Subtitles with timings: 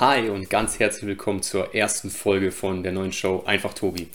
[0.00, 4.08] Hi und ganz herzlich willkommen zur ersten Folge von der neuen Show Einfach Tobi.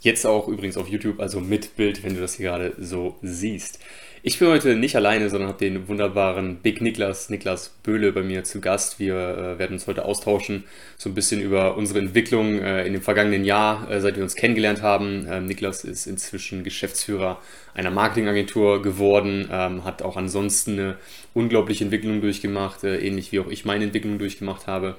[0.00, 3.78] Jetzt auch übrigens auf YouTube, also mit Bild, wenn du das hier gerade so siehst.
[4.26, 8.42] Ich bin heute nicht alleine, sondern habe den wunderbaren Big Niklas, Niklas Böhle bei mir
[8.42, 8.98] zu Gast.
[8.98, 10.64] Wir äh, werden uns heute austauschen,
[10.96, 14.34] so ein bisschen über unsere Entwicklung äh, in dem vergangenen Jahr, äh, seit wir uns
[14.34, 15.26] kennengelernt haben.
[15.30, 17.38] Ähm, Niklas ist inzwischen Geschäftsführer
[17.74, 20.96] einer Marketingagentur geworden, ähm, hat auch ansonsten eine
[21.34, 24.96] unglaubliche Entwicklung durchgemacht, äh, ähnlich wie auch ich meine Entwicklung durchgemacht habe.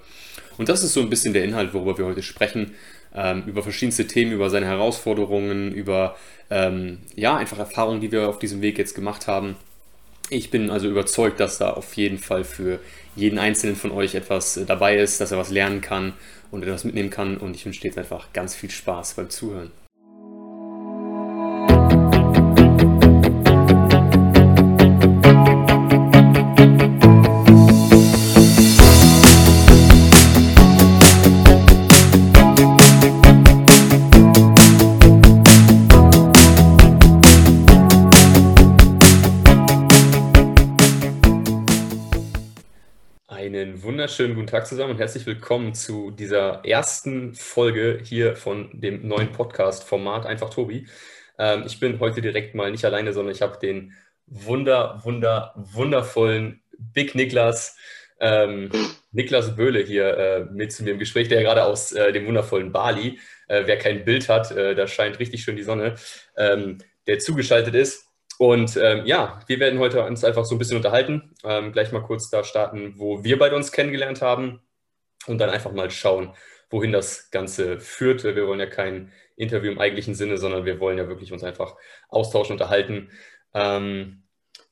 [0.60, 2.76] Und das ist so ein bisschen der Inhalt, worüber wir heute sprechen
[3.16, 6.16] ähm, über verschiedenste Themen, über seine Herausforderungen, über
[6.50, 9.56] ähm, ja, einfach Erfahrungen, die wir auf diesem Weg jetzt gemacht haben.
[10.30, 12.80] Ich bin also überzeugt, dass da auf jeden Fall für
[13.16, 16.14] jeden Einzelnen von euch etwas äh, dabei ist, dass er was lernen kann
[16.52, 17.38] und etwas mitnehmen kann.
[17.38, 19.72] Und ich wünsche dir jetzt einfach ganz viel Spaß beim Zuhören.
[43.86, 49.32] Wunderschönen guten Tag zusammen und herzlich willkommen zu dieser ersten Folge hier von dem neuen
[49.32, 50.88] Podcast-Format Einfach Tobi.
[51.38, 53.94] Ähm, ich bin heute direkt mal nicht alleine, sondern ich habe den
[54.26, 57.78] wunder, wunder, wundervollen Big Niklas,
[58.20, 58.72] ähm,
[59.12, 62.72] Niklas Böhle hier äh, mit zu mir im Gespräch, der gerade aus äh, dem wundervollen
[62.72, 65.94] Bali, äh, wer kein Bild hat, äh, da scheint richtig schön die Sonne,
[66.38, 68.08] ähm, der zugeschaltet ist.
[68.38, 71.34] Und ähm, ja, wir werden heute uns einfach so ein bisschen unterhalten.
[71.44, 74.62] Ähm, gleich mal kurz da starten, wo wir beide uns kennengelernt haben
[75.28, 76.34] und dann einfach mal schauen,
[76.70, 78.24] wohin das Ganze führt.
[78.24, 81.76] Wir wollen ja kein Interview im eigentlichen Sinne, sondern wir wollen ja wirklich uns einfach
[82.10, 83.10] austauschen, unterhalten.
[83.54, 84.24] Ähm,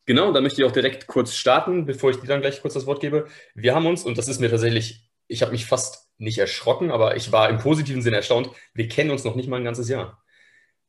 [0.05, 2.85] genau, da möchte ich auch direkt kurz starten, bevor ich dir dann gleich kurz das
[2.85, 3.27] Wort gebe.
[3.55, 7.15] Wir haben uns, und das ist mir tatsächlich, ich habe mich fast nicht erschrocken, aber
[7.15, 10.23] ich war im positiven Sinne erstaunt, wir kennen uns noch nicht mal ein ganzes Jahr.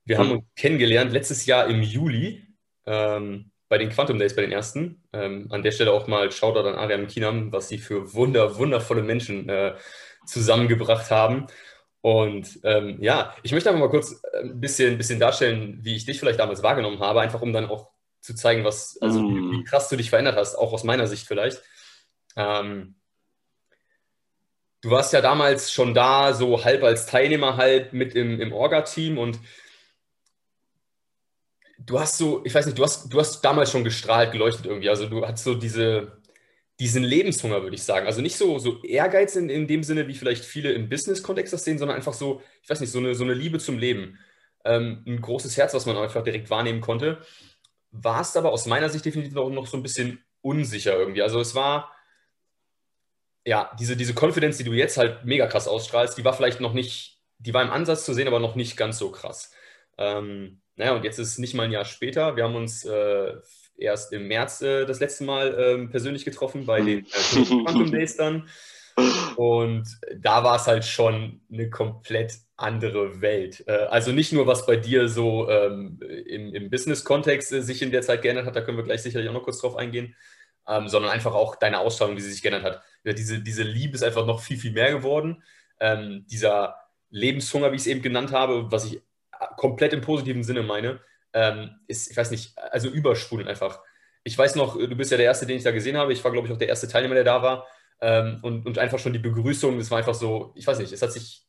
[0.04, 0.36] Wir haben hm.
[0.38, 2.43] uns kennengelernt letztes Jahr im Juli
[2.86, 5.02] ähm, bei den Quantum Days, bei den ersten.
[5.12, 9.02] Ähm, an der Stelle auch mal Shoutout an Ariane Kinam, was sie für wunder, wundervolle
[9.02, 9.74] Menschen äh,
[10.26, 11.46] zusammengebracht haben.
[12.00, 16.04] Und ähm, ja, ich möchte einfach mal kurz äh, ein bisschen, bisschen darstellen, wie ich
[16.04, 17.90] dich vielleicht damals wahrgenommen habe, einfach um dann auch
[18.20, 19.52] zu zeigen, was, also mm.
[19.52, 21.62] wie, wie, krass du dich verändert hast, auch aus meiner Sicht vielleicht.
[22.36, 22.96] Ähm,
[24.82, 29.16] du warst ja damals schon da, so halb als Teilnehmer, halb mit im, im Orga-Team
[29.16, 29.38] und
[31.86, 34.88] du hast so, ich weiß nicht, du hast, du hast damals schon gestrahlt, geleuchtet irgendwie.
[34.88, 36.20] Also du hast so diese,
[36.80, 38.06] diesen Lebenshunger, würde ich sagen.
[38.06, 41.64] Also nicht so, so Ehrgeiz in, in dem Sinne, wie vielleicht viele im Business-Kontext das
[41.64, 44.18] sehen, sondern einfach so, ich weiß nicht, so eine, so eine Liebe zum Leben.
[44.64, 47.20] Ähm, ein großes Herz, was man einfach direkt wahrnehmen konnte.
[47.92, 51.22] War es aber aus meiner Sicht definitiv noch, noch so ein bisschen unsicher irgendwie.
[51.22, 51.94] Also es war,
[53.46, 56.72] ja, diese, diese Confidence, die du jetzt halt mega krass ausstrahlst, die war vielleicht noch
[56.72, 59.52] nicht, die war im Ansatz zu sehen, aber noch nicht ganz so krass.
[59.98, 62.36] Ähm, naja, und jetzt ist es nicht mal ein Jahr später.
[62.36, 63.34] Wir haben uns äh,
[63.76, 68.16] erst im März äh, das letzte Mal ähm, persönlich getroffen bei den äh, Quantum Days
[68.16, 68.48] dann.
[69.36, 69.86] Und
[70.16, 73.64] da war es halt schon eine komplett andere Welt.
[73.66, 77.90] Äh, also nicht nur, was bei dir so ähm, im, im Business-Kontext äh, sich in
[77.90, 80.14] der Zeit geändert hat, da können wir gleich sicherlich auch noch kurz drauf eingehen,
[80.68, 82.82] ähm, sondern einfach auch deine Ausstrahlung, wie sie sich geändert hat.
[83.02, 85.42] Ja, diese, diese Liebe ist einfach noch viel, viel mehr geworden.
[85.80, 86.76] Ähm, dieser
[87.10, 89.02] Lebenshunger, wie ich es eben genannt habe, was ich
[89.56, 91.00] komplett im positiven Sinne meine,
[91.32, 93.80] ähm, ist, ich weiß nicht, also übersprudeln einfach.
[94.22, 96.12] Ich weiß noch, du bist ja der Erste, den ich da gesehen habe.
[96.12, 97.66] Ich war, glaube ich, auch der erste Teilnehmer, der da war.
[98.00, 101.02] Ähm, und, und einfach schon die Begrüßung, das war einfach so, ich weiß nicht, es
[101.02, 101.46] hat sich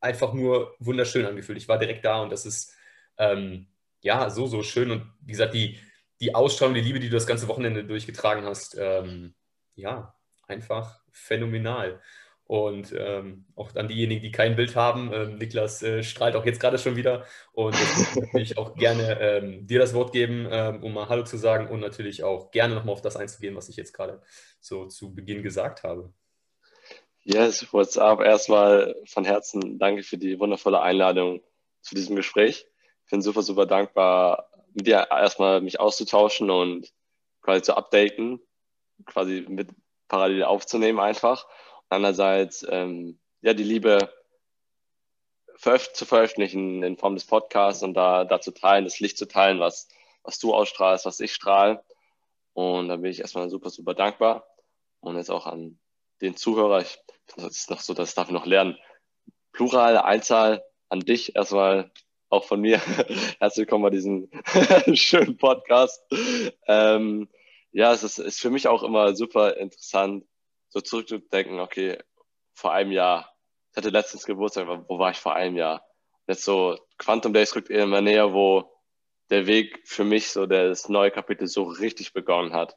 [0.00, 1.58] einfach nur wunderschön angefühlt.
[1.58, 2.74] Ich war direkt da und das ist
[3.18, 3.68] ähm,
[4.00, 4.90] ja so, so schön.
[4.90, 5.78] Und wie gesagt, die,
[6.20, 9.34] die Ausstrahlung, die Liebe, die du das ganze Wochenende durchgetragen hast, ähm,
[9.74, 10.14] ja,
[10.46, 12.00] einfach phänomenal.
[12.50, 16.58] Und ähm, auch an diejenigen, die kein Bild haben, ähm, Niklas äh, strahlt auch jetzt
[16.58, 17.24] gerade schon wieder.
[17.52, 21.22] Und ich würde natürlich auch gerne ähm, dir das Wort geben, ähm, um mal Hallo
[21.22, 24.20] zu sagen und natürlich auch gerne nochmal auf das einzugehen, was ich jetzt gerade
[24.58, 26.12] so zu Beginn gesagt habe.
[27.22, 28.20] Yes, what's up?
[28.20, 31.42] Erstmal von Herzen danke für die wundervolle Einladung
[31.82, 32.66] zu diesem Gespräch.
[33.04, 36.92] Ich bin super, super dankbar, mit dir erstmal mich auszutauschen und
[37.42, 38.40] quasi zu updaten,
[39.06, 39.68] quasi mit
[40.08, 41.46] parallel aufzunehmen einfach
[41.90, 44.10] einerseits ähm, ja, die Liebe
[45.92, 49.60] zu veröffentlichen in Form des Podcasts und da, da zu teilen, das Licht zu teilen,
[49.60, 49.88] was,
[50.22, 51.84] was du ausstrahlst, was ich strahle.
[52.54, 54.46] Und da bin ich erstmal super, super dankbar.
[55.00, 55.78] Und jetzt auch an
[56.22, 56.98] den Zuhörer, ich
[57.36, 58.76] das ist noch so, das darf ich noch lernen.
[59.52, 61.90] Plural, Einzahl, an dich erstmal
[62.28, 62.78] auch von mir.
[63.38, 64.30] Herzlich willkommen bei diesem
[64.94, 66.02] schönen Podcast.
[66.66, 67.28] Ähm,
[67.72, 70.24] ja, es ist, ist für mich auch immer super interessant,
[70.70, 71.98] so zurückzudenken, okay,
[72.54, 73.32] vor einem Jahr,
[73.70, 75.84] ich hatte letztens Geburtstag, wo war ich vor einem Jahr?
[76.26, 78.70] Jetzt so, Quantum Days rückt immer näher, wo
[79.30, 82.76] der Weg für mich, so das neue Kapitel so richtig begonnen hat.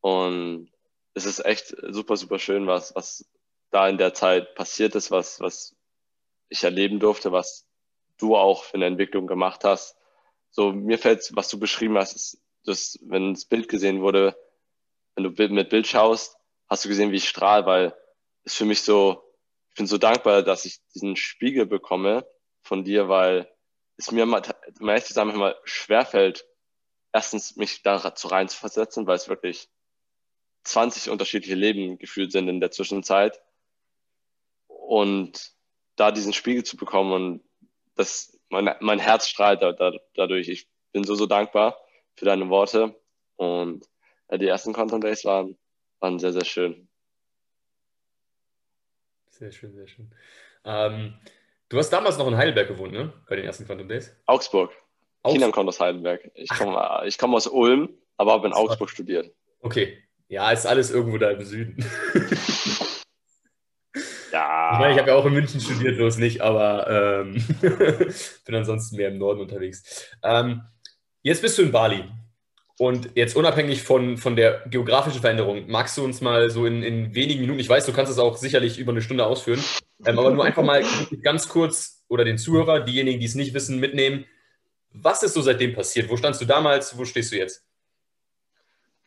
[0.00, 0.70] Und
[1.14, 3.28] es ist echt super, super schön, was, was
[3.70, 5.76] da in der Zeit passiert ist, was, was
[6.48, 7.66] ich erleben durfte, was
[8.18, 9.96] du auch für eine Entwicklung gemacht hast.
[10.50, 14.36] So, mir fällt, was du beschrieben hast, ist, dass, wenn das Bild gesehen wurde,
[15.14, 16.37] wenn du mit Bild schaust,
[16.68, 17.94] hast du gesehen, wie ich strahle, weil
[18.44, 19.24] es für mich so,
[19.70, 22.26] ich bin so dankbar, dass ich diesen Spiegel bekomme
[22.62, 23.50] von dir, weil
[23.96, 24.42] es mir mal,
[24.80, 26.46] um ehrlich sagen, immer schwerfällt,
[27.12, 29.68] erstens mich da zu versetzen, weil es wirklich
[30.64, 33.40] 20 unterschiedliche Leben gefühlt sind in der Zwischenzeit.
[34.66, 35.52] Und
[35.96, 37.44] da diesen Spiegel zu bekommen und
[37.96, 40.48] das, mein, mein Herz strahlt da, da, dadurch.
[40.48, 41.76] Ich bin so, so dankbar
[42.14, 42.94] für deine Worte.
[43.36, 43.84] Und
[44.28, 45.58] äh, die ersten Content Days waren,
[46.00, 46.88] waren sehr, sehr schön.
[49.30, 50.10] Sehr schön, sehr schön.
[50.64, 51.14] Ähm,
[51.68, 53.12] du hast damals noch in Heidelberg gewohnt, ne?
[53.28, 54.16] Bei den ersten Quantum Days?
[54.26, 54.70] Augsburg.
[55.22, 55.32] Augsburg.
[55.32, 56.30] Kindern kommt aus Heidelberg.
[56.34, 59.32] Ich komme ich komm aus Ulm, aber habe in Augsburg studiert.
[59.60, 60.02] Okay.
[60.28, 61.76] Ja, ist alles irgendwo da im Süden.
[64.32, 64.72] ja.
[64.72, 67.42] Ich meine, ich habe ja auch in München studiert, bloß nicht, aber ähm,
[68.44, 70.10] bin ansonsten mehr im Norden unterwegs.
[70.22, 70.62] Ähm,
[71.22, 72.04] jetzt bist du in Bali.
[72.78, 77.12] Und jetzt unabhängig von, von der geografischen Veränderung, magst du uns mal so in, in
[77.12, 79.62] wenigen Minuten, ich weiß, du kannst es auch sicherlich über eine Stunde ausführen,
[80.06, 80.84] ähm, aber nur einfach mal
[81.22, 84.26] ganz kurz oder den Zuhörer, diejenigen, die es nicht wissen, mitnehmen.
[84.92, 86.08] Was ist so seitdem passiert?
[86.08, 86.96] Wo standst du damals?
[86.96, 87.64] Wo stehst du jetzt?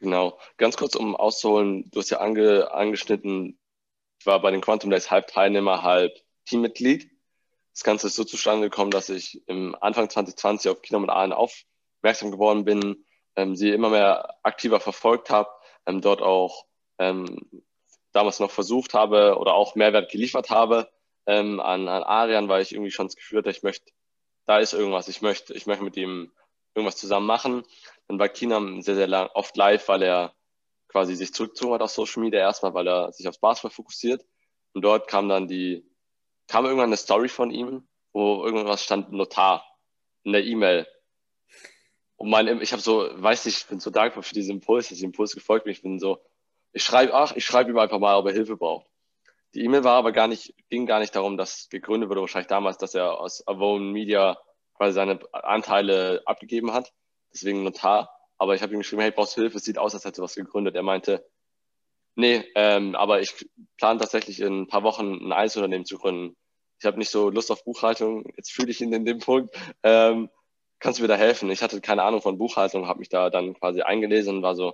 [0.02, 0.38] Genau.
[0.58, 3.58] Ganz kurz, um auszuholen, du hast ja ange, angeschnitten,
[4.20, 6.14] ich war bei den Quantum Days halb Teilnehmer, halb
[6.46, 7.10] Teammitglied.
[7.74, 11.32] Das Ganze ist so zustande gekommen, dass ich im Anfang 2020 auf Kino mit Aalen
[11.32, 13.06] aufmerksam geworden bin,
[13.54, 15.50] sie immer mehr aktiver verfolgt habe,
[15.86, 16.66] ähm, dort auch
[17.00, 17.64] ähm,
[18.12, 20.92] damals noch versucht habe oder auch Mehrwert geliefert habe
[21.26, 23.92] ähm, an, an Arian, weil ich irgendwie schon das Gefühl hatte, ich möchte,
[24.46, 26.32] da ist irgendwas, ich möchte, ich möchte mit ihm
[26.76, 27.64] irgendwas zusammen machen.
[28.08, 30.34] Dann war Kinam sehr, sehr lang, oft live, weil er
[30.88, 34.26] quasi sich zurückgezogen hat aus Social Media erstmal, weil er sich aufs Basketball fokussiert.
[34.74, 35.86] Und dort kam dann die,
[36.48, 39.66] kam irgendwann eine Story von ihm, wo irgendwas stand Notar
[40.24, 40.88] in der E-Mail.
[42.22, 45.00] Und mein, ich habe so, weiß nicht, ich bin so dankbar für diesen Impuls, dass
[45.00, 45.74] ich Impuls gefolgt bin.
[45.74, 46.22] Ich bin so,
[46.72, 48.86] ich schreibe, ach, ich schreibe ihm einfach mal, ob er Hilfe braucht.
[49.56, 52.78] Die E-Mail war aber gar nicht, ging gar nicht darum, dass gegründet wurde, wahrscheinlich damals,
[52.78, 54.38] dass er aus Avon Media
[54.76, 56.94] quasi seine Anteile abgegeben hat.
[57.34, 58.16] Deswegen Notar.
[58.38, 59.58] Aber ich habe ihm geschrieben, hey, brauchst du Hilfe?
[59.58, 60.76] Es sieht aus, als hätte was gegründet.
[60.76, 61.26] Er meinte,
[62.14, 66.38] nee, ähm, aber ich plane tatsächlich in ein paar Wochen ein Einzelunternehmen zu gründen.
[66.80, 68.32] Ich habe nicht so Lust auf Buchhaltung.
[68.38, 69.56] Jetzt fühle ich ihn in dem Punkt.
[69.82, 70.30] Ähm,
[70.82, 71.50] kannst du mir da helfen?
[71.50, 74.74] Ich hatte keine Ahnung von Buchhaltung, habe mich da dann quasi eingelesen und war so,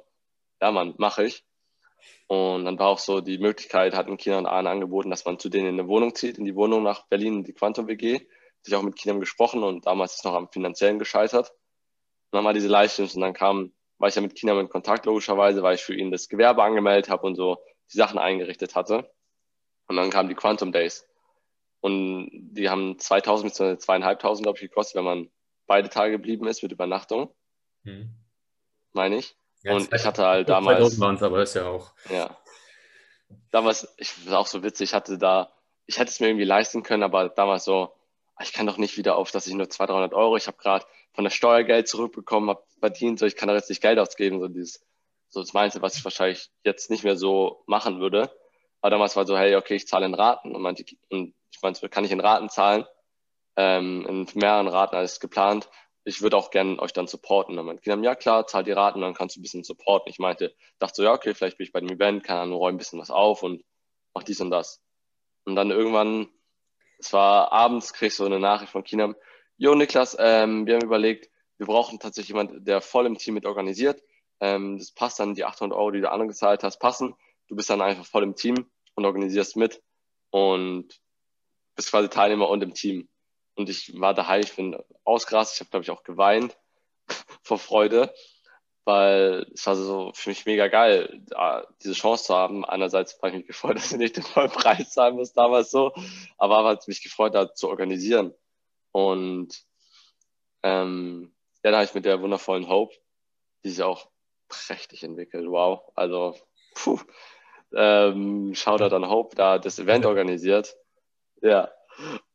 [0.61, 1.43] ja Mann, mache ich.
[2.27, 5.39] Und dann war auch so die Möglichkeit, hat in China und Ahnen angeboten, dass man
[5.39, 8.21] zu denen in eine Wohnung zieht, in die Wohnung nach Berlin, in die Quantum WG.
[8.65, 11.51] Ich auch mit Kindern gesprochen und damals ist noch am finanziellen gescheitert.
[11.51, 15.05] Und dann war diese Leistung und dann kam, war ich ja mit Kindern in Kontakt
[15.05, 17.57] logischerweise, weil ich für ihn das Gewerbe angemeldet habe und so
[17.93, 19.09] die Sachen eingerichtet hatte.
[19.87, 21.07] Und dann kamen die Quantum Days.
[21.79, 23.55] Und die haben 2000 bis
[23.85, 25.29] 2500, glaube ich, gekostet, wenn man
[25.67, 27.33] beide Tage geblieben ist mit Übernachtung.
[27.83, 28.09] Hm.
[28.93, 29.35] Meine ich.
[29.63, 30.99] Ja, und ich hatte halt damals.
[30.99, 31.91] waren es, aber ist ja auch.
[32.09, 32.35] Ja.
[33.51, 35.51] Damals, ich war auch so witzig, ich hatte da,
[35.85, 37.93] ich hätte es mir irgendwie leisten können, aber damals so,
[38.35, 40.57] ah, ich kann doch nicht wieder auf, dass ich nur 200, 300 Euro, ich habe
[40.57, 43.99] gerade von der Steuer Geld zurückbekommen, habe verdient, so ich kann da jetzt nicht Geld
[43.99, 44.85] ausgeben, so dieses,
[45.29, 48.31] so das meinte, was ich wahrscheinlich jetzt nicht mehr so machen würde.
[48.81, 51.89] Aber damals war so, hey, okay, ich zahle in Raten und, meinte, und ich meinte,
[51.89, 52.85] kann ich in Raten zahlen?
[53.57, 55.69] Ähm, in mehreren Raten als geplant.
[56.05, 57.59] Ich würde auch gerne euch dann supporten.
[57.59, 60.09] Und mein Kind haben, ja klar, zahlt die Raten, dann kannst du ein bisschen supporten.
[60.09, 62.75] Ich meinte, dachte so, ja, okay, vielleicht bin ich bei dem Event, kann dann räumen
[62.75, 63.63] ein bisschen was auf und
[64.13, 64.81] mach dies und das.
[65.43, 66.29] Und dann irgendwann,
[66.99, 69.15] es war abends, krieg ich so eine Nachricht von Kinam,
[69.59, 73.47] Jo, Niklas, ähm, wir haben überlegt, wir brauchen tatsächlich jemanden, der voll im Team mit
[73.47, 74.03] organisiert.
[74.39, 77.15] Ähm, das passt dann, die 800 Euro, die du angezahlt hast, passen.
[77.47, 79.81] Du bist dann einfach voll im Team und organisierst mit
[80.29, 81.01] und
[81.75, 83.09] bist quasi Teilnehmer und im Team.
[83.57, 86.55] Und ich war daheim, ich bin ausgerastet, ich habe, glaube ich, auch geweint
[87.41, 88.13] vor Freude,
[88.85, 91.25] weil es war so für mich mega geil,
[91.83, 92.63] diese Chance zu haben.
[92.63, 95.91] Einerseits war ich mich gefreut, dass ich nicht den vollen Preis zahlen muss, damals so,
[96.37, 98.33] aber hat mich gefreut, da zu organisieren.
[98.91, 99.65] Und
[100.61, 101.33] ähm,
[101.63, 102.95] ja, da habe ich mit der wundervollen Hope,
[103.63, 104.07] die sich auch
[104.49, 105.81] prächtig entwickelt, wow.
[105.95, 106.35] Also,
[106.75, 106.99] puh,
[107.73, 110.77] ähm, Shoutout an Hope, da das Event organisiert.
[111.41, 111.71] Ja,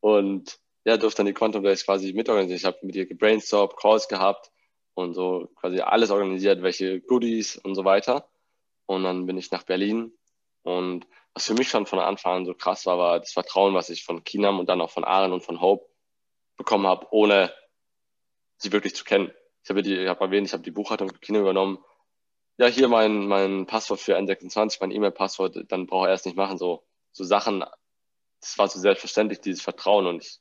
[0.01, 2.57] und ja, durfte dann die Quantum Days quasi mitorganisieren.
[2.57, 4.51] Ich habe mit ihr gebrainstormt, Calls gehabt
[4.93, 8.29] und so quasi alles organisiert, welche Goodies und so weiter.
[8.85, 10.13] Und dann bin ich nach Berlin
[10.63, 13.89] Und was für mich schon von Anfang an so krass war, war das Vertrauen, was
[13.89, 15.89] ich von Kinam und dann auch von Aaron und von Hope
[16.57, 17.53] bekommen habe, ohne
[18.57, 19.31] sie wirklich zu kennen.
[19.63, 21.79] Ich habe die, ich habe erwähnt, ich habe die Buchhaltung für Kinam übernommen.
[22.57, 26.57] Ja, hier mein, mein Passwort für N26, mein E-Mail-Passwort, dann brauche er erst nicht machen.
[26.57, 27.65] So, so Sachen,
[28.41, 30.05] das war so selbstverständlich, dieses Vertrauen.
[30.05, 30.39] Und ich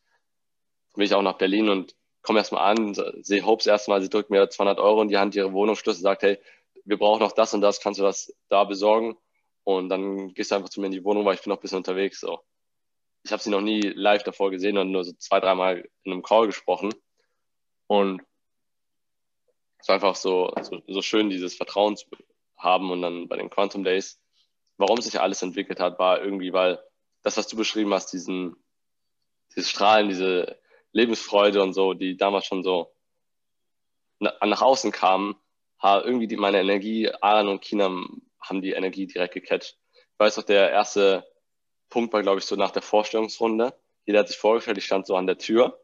[0.94, 4.49] bin ich auch nach Berlin und komme erstmal an, sehe Hopes erstmal, sie drückt mir
[4.49, 6.38] 200 Euro in die Hand, ihre Wohnungsschlüssel, sagt, hey,
[6.84, 9.16] wir brauchen noch das und das, kannst du das da besorgen?
[9.64, 11.62] Und dann gehst du einfach zu mir in die Wohnung, weil ich bin noch ein
[11.62, 12.20] bisschen unterwegs.
[12.20, 12.40] So.
[13.25, 16.22] Ich habe sie noch nie live davor gesehen und nur so zwei, dreimal in einem
[16.22, 16.92] Call gesprochen.
[17.87, 18.22] Und
[19.78, 22.06] es war einfach so, so, so schön, dieses Vertrauen zu
[22.56, 22.90] haben.
[22.90, 24.20] Und dann bei den Quantum Days,
[24.76, 26.82] warum sich alles entwickelt hat, war irgendwie, weil
[27.22, 28.56] das, was du beschrieben hast, diesen,
[29.54, 30.61] dieses Strahlen, diese
[30.92, 32.92] Lebensfreude und so, die damals schon so
[34.20, 35.37] nach außen kamen,
[35.82, 39.78] irgendwie die, meine Energie, Aaron und Kinam haben die Energie direkt gecatcht.
[39.92, 41.26] Ich weiß auch, der erste
[41.88, 43.75] Punkt war, glaube ich, so nach der Vorstellungsrunde.
[44.04, 45.80] Jeder hat sich vorgestellt, ich stand so an der Tür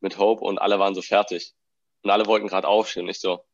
[0.00, 1.54] mit Hope und alle waren so fertig.
[2.02, 3.04] Und alle wollten gerade aufstehen.
[3.04, 3.44] Und ich so,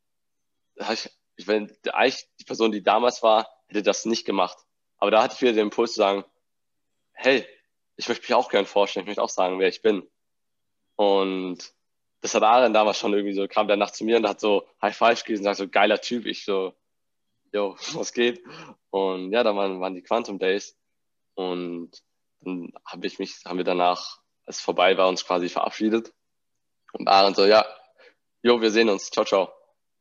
[0.75, 1.09] ich,
[1.47, 4.57] wenn eigentlich die Person, die damals war, hätte das nicht gemacht.
[4.97, 6.23] Aber da hatte ich wieder den Impuls zu sagen,
[7.11, 7.45] hey,
[7.95, 10.07] ich möchte mich auch gern vorstellen, ich möchte auch sagen, wer ich bin.
[10.95, 11.73] Und
[12.21, 14.67] das hat Aaron damals schon irgendwie so, kam der Nacht zu mir und hat so
[14.81, 16.25] High Five gegeben und sagt so, geiler Typ.
[16.25, 16.73] Ich so,
[17.51, 18.43] yo, was geht?
[18.89, 20.77] Und ja, da waren, waren die Quantum Days.
[21.35, 21.91] Und
[22.41, 26.13] dann habe ich mich, haben wir danach, als es vorbei war, uns quasi verabschiedet.
[26.93, 27.65] Und Aaron so, ja,
[28.41, 29.51] jo, wir sehen uns, ciao, ciao.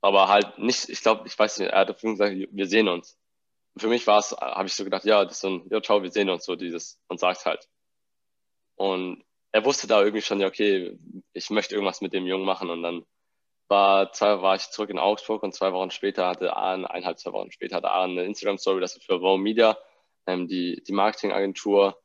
[0.01, 3.19] Aber halt nicht, ich glaube, ich weiß nicht, er hat gesagt, wir sehen uns.
[3.75, 5.81] Und für mich war es, habe ich so gedacht, ja, das ist so ein, ja,
[5.81, 7.69] ciao, wir sehen uns, so dieses, und sagt halt.
[8.75, 10.99] Und er wusste da irgendwie schon, ja, okay,
[11.33, 12.71] ich möchte irgendwas mit dem Jungen machen.
[12.71, 13.05] Und dann
[13.69, 17.33] war, zwei, war ich zurück in Augsburg und zwei Wochen später hatte Aaron, eineinhalb, zwei
[17.33, 19.79] Wochen später hatte Aaron eine Instagram-Story, das ist für Wow Media,
[20.27, 21.99] ähm, die, die Marketingagentur,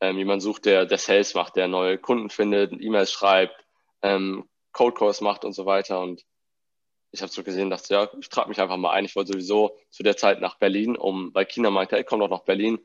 [0.00, 3.54] ähm, jemand sucht, der, der Sales macht, der neue Kunden findet, E-Mails schreibt,
[4.02, 6.00] ähm, Code Calls macht und so weiter.
[6.00, 6.24] Und
[7.12, 9.04] ich habe so gesehen, dachte, ja, ich trage mich einfach mal ein.
[9.04, 12.30] Ich wollte sowieso zu der Zeit nach Berlin, um, weil China meinte, hey, komm doch
[12.30, 12.80] nach Berlin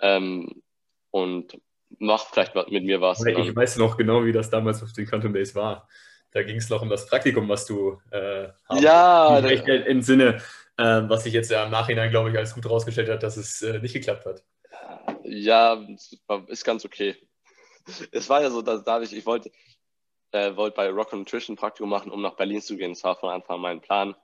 [0.00, 0.62] ähm,
[1.10, 1.58] und
[1.98, 3.24] mach vielleicht mit mir was.
[3.24, 5.88] Ich weiß noch genau, wie das damals auf den Quantum Days war.
[6.32, 8.82] Da ging es noch um das Praktikum, was du äh, hast.
[8.82, 9.38] Ja.
[9.38, 10.40] Im Sinne,
[10.76, 13.62] äh, was sich jetzt ja im Nachhinein, glaube ich, als gut rausgestellt hat, dass es
[13.62, 14.44] äh, nicht geklappt hat.
[15.24, 15.84] Ja,
[16.46, 17.16] ist ganz okay.
[18.12, 19.50] Es war ja so, dass dadurch, ich wollte,
[20.30, 22.92] äh, wollte bei Rock Nutrition Praktikum machen, um nach Berlin zu gehen.
[22.92, 24.14] Das war von Anfang an mein Plan,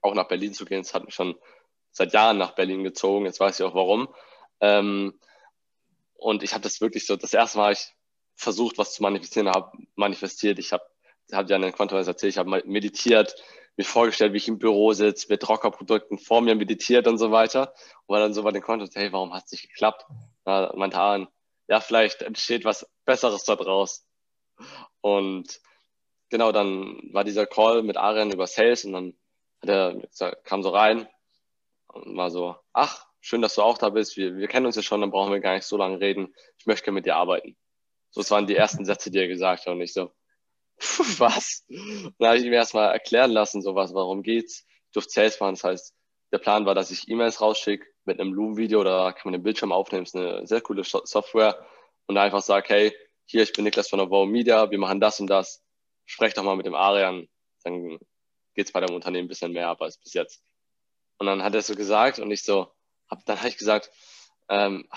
[0.00, 0.80] auch nach Berlin zu gehen.
[0.80, 1.34] Es hat mich schon
[1.90, 3.26] seit Jahren nach Berlin gezogen.
[3.26, 4.08] Jetzt weiß ich auch warum.
[4.60, 5.18] Ähm,
[6.14, 7.92] und ich habe das wirklich so, das erste Mal ich
[8.36, 10.58] versucht, was zu manifestieren, habe manifestiert.
[10.58, 10.84] Ich habe
[11.32, 13.34] habe ja in den Quantum erzählt, ich habe meditiert,
[13.76, 17.74] mir vorgestellt, wie ich im Büro sitze, mit Rockerprodukten vor mir meditiert und so weiter.
[18.06, 20.04] Und war dann so bei den Quantum, hey, warum hat es nicht geklappt?
[20.44, 21.28] Da meinte Aaron,
[21.66, 24.06] ja, vielleicht entsteht was Besseres da draus.
[25.00, 25.60] Und
[26.30, 29.16] genau, dann war dieser Call mit Aaron über Sales und dann
[29.62, 31.08] hat er, kam so rein
[31.88, 34.18] und war so, ach, schön, dass du auch da bist.
[34.18, 36.34] Wir, wir kennen uns ja schon, dann brauchen wir gar nicht so lange reden.
[36.58, 37.56] Ich möchte gerne mit dir arbeiten.
[38.10, 39.72] So, das waren die ersten Sätze, die er gesagt hat.
[39.72, 40.12] Und ich so,
[41.18, 41.64] was?
[42.18, 44.66] dann habe ich ihm erstmal erklären lassen, so was, warum geht's.
[44.88, 45.94] Ich durfte Sales machen, das heißt,
[46.32, 49.72] der Plan war, dass ich E-Mails rausschicke mit einem Loom-Video, da kann man den Bildschirm
[49.72, 51.66] aufnehmen, das ist eine sehr coole Software
[52.06, 55.18] und einfach sage, hey, hier, ich bin Niklas von der Wow Media, wir machen das
[55.20, 55.64] und das,
[56.04, 57.28] sprech doch mal mit dem Arian,
[57.62, 57.98] dann
[58.54, 60.42] geht's bei dem Unternehmen ein bisschen mehr ab als bis jetzt.
[61.18, 62.70] Und dann hat er so gesagt und ich so,
[63.10, 63.90] hab, dann habe ich gesagt,
[64.48, 64.88] ähm,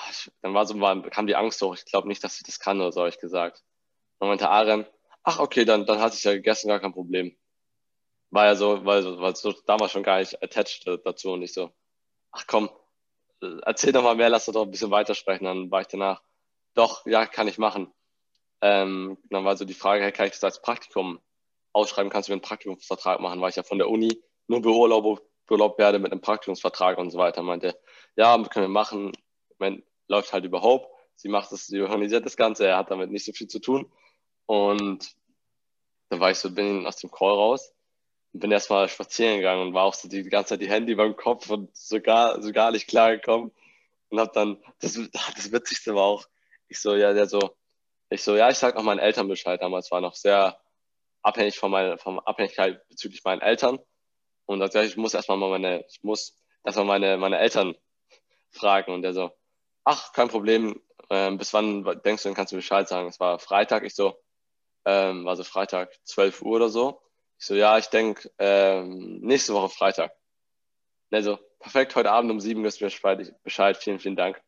[0.42, 2.80] dann war so, war, kam die Angst hoch, ich glaube nicht, dass ich das kann
[2.82, 3.64] oder so, habe ich gesagt.
[4.20, 4.86] Dann meinte Arian,
[5.24, 7.38] ach okay, dann, dann hatte ich ja gegessen, gar kein Problem.
[8.30, 11.54] War ja so, weil so, war so damals schon gar nicht attached dazu und ich
[11.54, 11.72] so,
[12.32, 12.70] ach komm,
[13.64, 15.46] erzähl doch mal mehr, lass doch ein bisschen weitersprechen.
[15.46, 16.22] Dann war ich danach,
[16.74, 17.94] doch, ja, kann ich machen.
[18.62, 21.20] Ähm, dann war so die Frage, kann ich das als Praktikum
[21.74, 22.10] ausschreiben?
[22.10, 23.40] Kannst du mir einen Praktikumsvertrag machen?
[23.42, 27.18] Weil ich ja von der Uni nur beurlaubt, beurlaubt werde mit einem Praktikumsvertrag und so
[27.18, 27.42] weiter.
[27.42, 27.80] Meinte,
[28.16, 29.12] ja, können wir machen.
[29.60, 30.88] Ich läuft halt über Hope.
[31.16, 32.68] Sie macht das, sie organisiert das Ganze.
[32.68, 33.92] Er hat damit nicht so viel zu tun.
[34.46, 35.16] Und
[36.10, 37.74] dann war ich so, bin aus dem Call raus
[38.34, 41.16] und bin erstmal spazieren gegangen und war auch so die, ganze Zeit die Handy beim
[41.16, 43.52] Kopf und so gar, so gar nicht klar gekommen.
[44.10, 46.26] Und hab dann, das, das Witzigste war auch,
[46.70, 47.56] ich so, ja, der so,
[48.10, 49.62] ich so, ja, ich sag noch meinen Eltern Bescheid.
[49.62, 50.60] Damals war noch sehr
[51.22, 53.80] abhängig von meiner, von Abhängigkeit bezüglich meinen Eltern.
[54.48, 57.76] Und dann sag ich, ich muss erstmal mal meine, ich muss erstmal meine, meine Eltern
[58.50, 58.94] fragen.
[58.94, 59.32] Und der so,
[59.84, 63.08] ach, kein Problem, ähm, bis wann denkst du, dann kannst du Bescheid sagen?
[63.08, 64.18] Es war Freitag, ich so,
[64.86, 67.02] ähm, also Freitag 12 Uhr oder so.
[67.40, 70.14] Ich so, ja, ich denke ähm, nächste Woche Freitag.
[71.12, 74.42] Also, perfekt, heute Abend um sieben wirst du mir Bescheid, vielen, vielen Dank.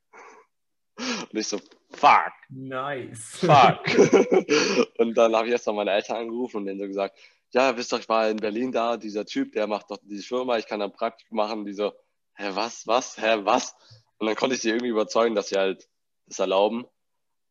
[0.98, 1.60] Und ich so,
[1.92, 2.32] fuck.
[2.50, 3.40] Nice.
[3.40, 3.86] Fuck.
[4.98, 7.18] und dann habe ich erst mal meine Eltern angerufen und denen so gesagt,
[7.52, 10.58] ja, wisst ihr, ich war in Berlin da, dieser Typ, der macht doch diese Firma,
[10.58, 11.66] ich kann da Praktikum machen.
[11.66, 11.94] Die so,
[12.36, 13.76] hä, was, was, hä, was?
[14.18, 15.88] Und dann konnte ich sie irgendwie überzeugen, dass sie halt
[16.28, 16.86] das erlauben.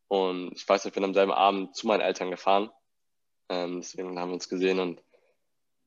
[0.08, 2.70] Und ich weiß, ich bin am selben Abend zu meinen Eltern gefahren.
[3.48, 5.02] Ähm, deswegen haben wir uns gesehen und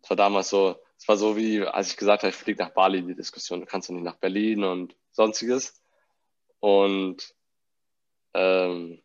[0.02, 2.74] es war damals so, es war so wie, als ich gesagt habe, ich fliege nach
[2.74, 5.82] Bali, die Diskussion, du kannst ja nicht nach Berlin und sonstiges.
[6.60, 7.36] Und
[8.34, 9.02] ähm,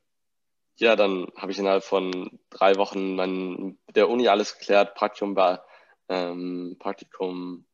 [0.78, 5.62] ja, dann habe ich innerhalb von drei Wochen mein, der Uni alles geklärt, Praktikum, be,
[6.08, 7.66] ähm, Praktikum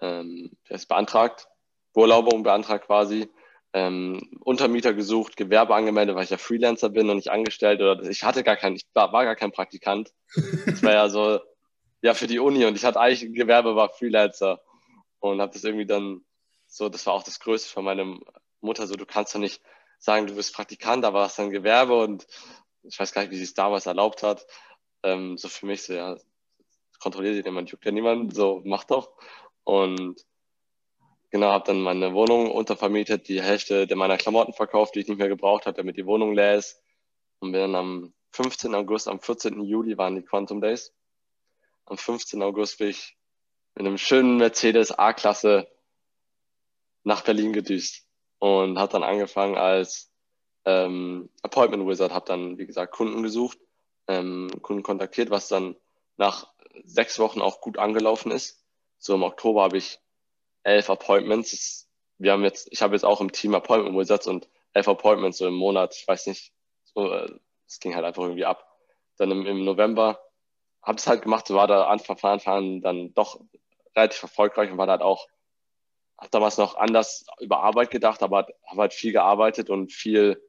[0.00, 0.56] ähm,
[0.88, 1.48] beantragt,
[1.94, 3.28] Urlaubung beantragt quasi,
[3.72, 8.22] ähm, Untermieter gesucht, Gewerbe angemeldet, weil ich ja Freelancer bin und nicht angestellt oder ich
[8.22, 10.12] hatte gar keinen, ich war, war gar kein Praktikant.
[10.66, 11.40] Das war ja so,
[12.02, 14.60] ja, für die Uni und ich hatte eigentlich ein Gewerbe, war Freelancer
[15.20, 16.24] und habe das irgendwie dann
[16.66, 18.18] so, das war auch das Größte von meiner
[18.60, 19.62] Mutter, so, du kannst doch nicht
[20.02, 22.26] sagen, du bist Praktikant, aber hast ein Gewerbe und
[22.82, 24.44] ich weiß gar nicht, wie sie es damals erlaubt hat.
[25.04, 26.16] Ähm, so für mich so, ja,
[26.98, 29.12] kontrolliert sie jemand, juckt ja niemand, so, mach doch.
[29.62, 30.26] Und
[31.30, 35.28] genau, habe dann meine Wohnung untervermietet, die Hälfte meiner Klamotten verkauft, die ich nicht mehr
[35.28, 36.82] gebraucht habe, damit die Wohnung leer ist.
[37.38, 38.74] Und bin dann am 15.
[38.74, 39.60] August, am 14.
[39.62, 40.92] Juli waren die Quantum Days.
[41.86, 42.42] Am 15.
[42.42, 43.16] August bin ich
[43.74, 45.68] mit einem schönen Mercedes A-Klasse
[47.04, 48.04] nach Berlin gedüst
[48.42, 50.10] und habe dann angefangen als
[50.64, 53.56] ähm, Appointment Wizard, habe dann, wie gesagt, Kunden gesucht,
[54.08, 55.76] ähm, Kunden kontaktiert, was dann
[56.16, 58.60] nach sechs Wochen auch gut angelaufen ist.
[58.98, 60.00] So im Oktober habe ich
[60.64, 61.88] elf Appointments.
[62.18, 65.46] Wir haben jetzt, ich habe jetzt auch im Team Appointment Wizards und elf Appointments so
[65.46, 65.94] im Monat.
[65.94, 67.30] Ich weiß nicht, so, äh,
[67.68, 68.66] es ging halt einfach irgendwie ab.
[69.18, 70.20] Dann im, im November
[70.82, 73.38] habe es halt gemacht, so war da Anfang von Anfang an dann doch
[73.94, 75.28] relativ erfolgreich und war da halt auch
[76.22, 80.40] habe damals noch anders über Arbeit gedacht, aber habe halt viel gearbeitet und viel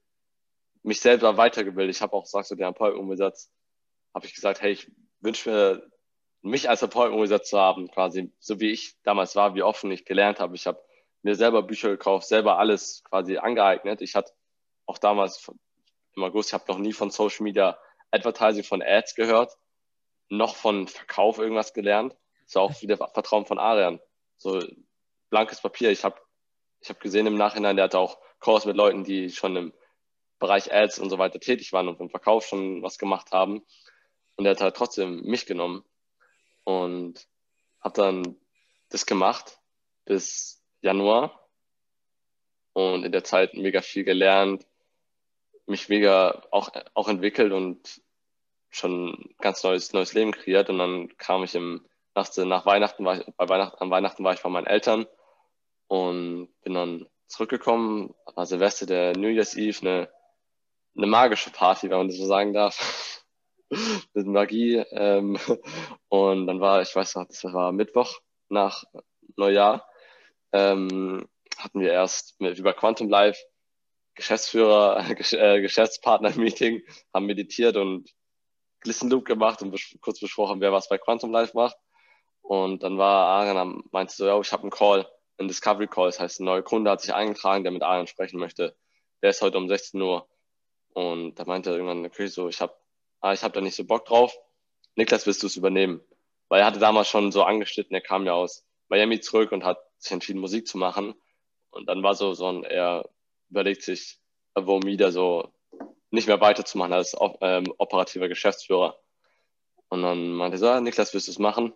[0.83, 1.95] mich selber weitergebildet.
[1.95, 3.51] Ich habe auch, sagst du, den Appointment-Umsatz,
[4.13, 5.91] habe ich gesagt, hey, ich wünsche mir,
[6.43, 10.39] mich als Appointment-Umsatz zu haben, quasi, so wie ich damals war, wie offen ich gelernt
[10.39, 10.55] habe.
[10.55, 10.79] Ich habe
[11.23, 14.01] mir selber Bücher gekauft, selber alles quasi angeeignet.
[14.01, 14.31] Ich hatte
[14.85, 15.51] auch damals
[16.15, 17.79] im August, ich habe noch nie von Social Media
[18.11, 19.57] Advertising von Ads gehört,
[20.29, 22.15] noch von Verkauf irgendwas gelernt.
[22.45, 23.99] Das war auch wieder Vertrauen von Arian.
[24.37, 24.61] So,
[25.33, 25.89] blankes Papier.
[25.89, 26.21] Ich habe
[26.79, 29.73] ich hab gesehen im Nachhinein, der hatte auch Calls mit Leuten, die schon im
[30.37, 33.63] Bereich Ads und so weiter tätig waren und im Verkauf schon was gemacht haben.
[34.35, 35.83] Und er hat halt trotzdem mich genommen
[36.65, 37.27] und
[37.81, 38.35] habe dann
[38.89, 39.57] das gemacht
[40.05, 41.49] bis Januar
[42.73, 44.67] und in der Zeit mega viel gelernt,
[45.65, 48.01] mich mega auch, auch entwickelt und
[48.69, 50.69] schon ganz neues, neues Leben kreiert.
[50.69, 54.33] Und dann kam ich im, nach, nach Weihnachten, war ich, bei Weihnachten, an Weihnachten war
[54.33, 55.07] ich bei meinen Eltern
[55.93, 60.09] und bin dann zurückgekommen, war Silvester, der New Year's Eve, eine,
[60.97, 63.23] eine magische Party, wenn man das so sagen darf.
[64.15, 64.77] Mit Magie.
[64.89, 65.37] Ähm,
[66.09, 68.85] und dann war, ich weiß noch, das war Mittwoch nach
[69.37, 69.87] Neujahr,
[70.51, 71.27] ähm,
[71.57, 73.37] hatten wir erst mit, über Quantum Live
[74.15, 76.81] Geschäftsführer, äh, Geschäftspartner-Meeting,
[77.13, 78.09] haben meditiert und
[78.83, 81.77] Listen Loop gemacht und bes kurz besprochen, wer was bei Quantum Live macht.
[82.41, 86.07] Und dann war Aaron, meinte so, ja, ich habe einen Call ein Discovery Call.
[86.07, 88.75] Das heißt, ein neuer Kunde hat sich eingetragen, der mit Aaron sprechen möchte.
[89.21, 90.27] Der ist heute um 16 Uhr.
[90.93, 92.73] Und da meinte er irgendwann, okay, so, ich habe
[93.21, 94.37] ah, ich hab da nicht so Bock drauf.
[94.95, 96.01] Niklas, willst du es übernehmen?
[96.49, 99.79] Weil er hatte damals schon so angeschnitten, er kam ja aus Miami zurück und hat
[99.97, 101.15] sich entschieden, Musik zu machen.
[101.71, 103.09] Und dann war so, so ein, er
[103.49, 104.19] überlegt sich,
[104.55, 105.51] wieder so
[106.11, 108.99] nicht mehr weiterzumachen als ähm, operativer Geschäftsführer.
[109.89, 111.73] Und dann meinte er so, ah, Niklas, willst du es machen?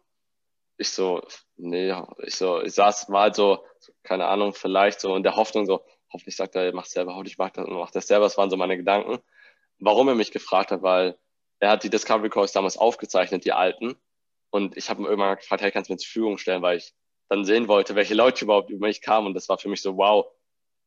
[0.77, 1.21] ich so,
[1.57, 1.93] nee,
[2.23, 3.63] ich so, ich saß mal so,
[4.03, 7.37] keine Ahnung, vielleicht so in der Hoffnung so, hoffentlich sagt er, er macht selber, hoffentlich
[7.37, 9.19] macht er, macht das selber, das waren so meine Gedanken.
[9.79, 11.17] Warum er mich gefragt hat, weil
[11.59, 13.95] er hat die Discovery Calls damals aufgezeichnet, die alten.
[14.49, 16.93] Und ich habe ihn irgendwann gefragt, hey, kannst du mir zur Verfügung stellen, weil ich
[17.29, 19.27] dann sehen wollte, welche Leute überhaupt über mich kamen.
[19.27, 20.25] Und das war für mich so, wow,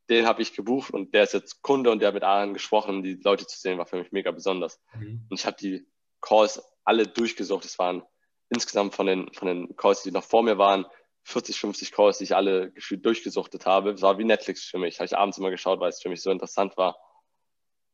[0.09, 3.03] den habe ich gebucht und der ist jetzt Kunde und der hat mit allen gesprochen.
[3.03, 4.81] Die Leute zu sehen, war für mich mega besonders.
[4.95, 5.27] Mhm.
[5.29, 5.87] Und ich habe die
[6.21, 7.65] Calls alle durchgesucht.
[7.65, 8.03] Es waren
[8.51, 10.85] insgesamt von den, von den Calls, die noch vor mir waren,
[11.23, 13.93] 40, 50 Calls, die ich alle gefühlt durchgesuchtet habe.
[13.93, 14.99] Es war wie Netflix für mich.
[14.99, 16.99] Habe ich abends immer geschaut, weil es für mich so interessant war.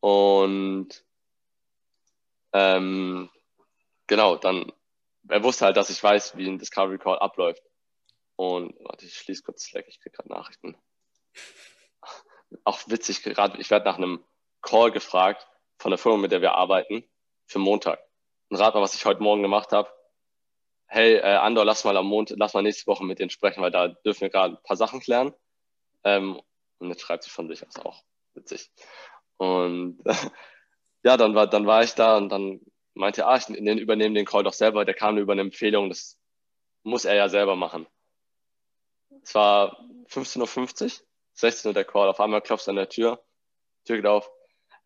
[0.01, 1.05] Und
[2.53, 3.29] ähm,
[4.07, 4.73] genau, dann,
[5.29, 7.63] er wusste halt, dass ich weiß, wie ein Discovery Call abläuft.
[8.37, 10.77] Und warte, ich schließe kurz Slack, ich kriege gerade Nachrichten.
[12.65, 14.25] Auch witzig, gerade, ich werde nach einem
[14.63, 15.47] Call gefragt
[15.79, 17.05] von der Firma, mit der wir arbeiten,
[17.47, 18.01] für Montag.
[18.49, 19.91] Und rat mal, was ich heute Morgen gemacht habe
[20.97, 23.71] hey, äh, Andor, lass mal am Montag, lass mal nächste Woche mit denen sprechen, weil
[23.71, 25.35] da dürfen wir gerade ein paar Sachen klären.
[26.05, 26.41] Ähm,
[26.79, 28.03] und jetzt schreibt sie von sich aus auch.
[28.33, 28.71] Witzig.
[29.37, 30.03] Und
[31.05, 32.61] ja, dann war, dann war ich da und dann
[32.95, 34.87] meinte er, ah, ich übernehme den Call doch selber.
[34.87, 36.19] Der kam über eine Empfehlung, das
[36.83, 37.87] muss er ja selber machen.
[39.23, 39.79] Es war
[40.09, 42.09] 15.50 Uhr, 16 Uhr der Call.
[42.09, 43.23] Auf einmal klopft an der Tür.
[43.85, 44.31] Tür geht auf.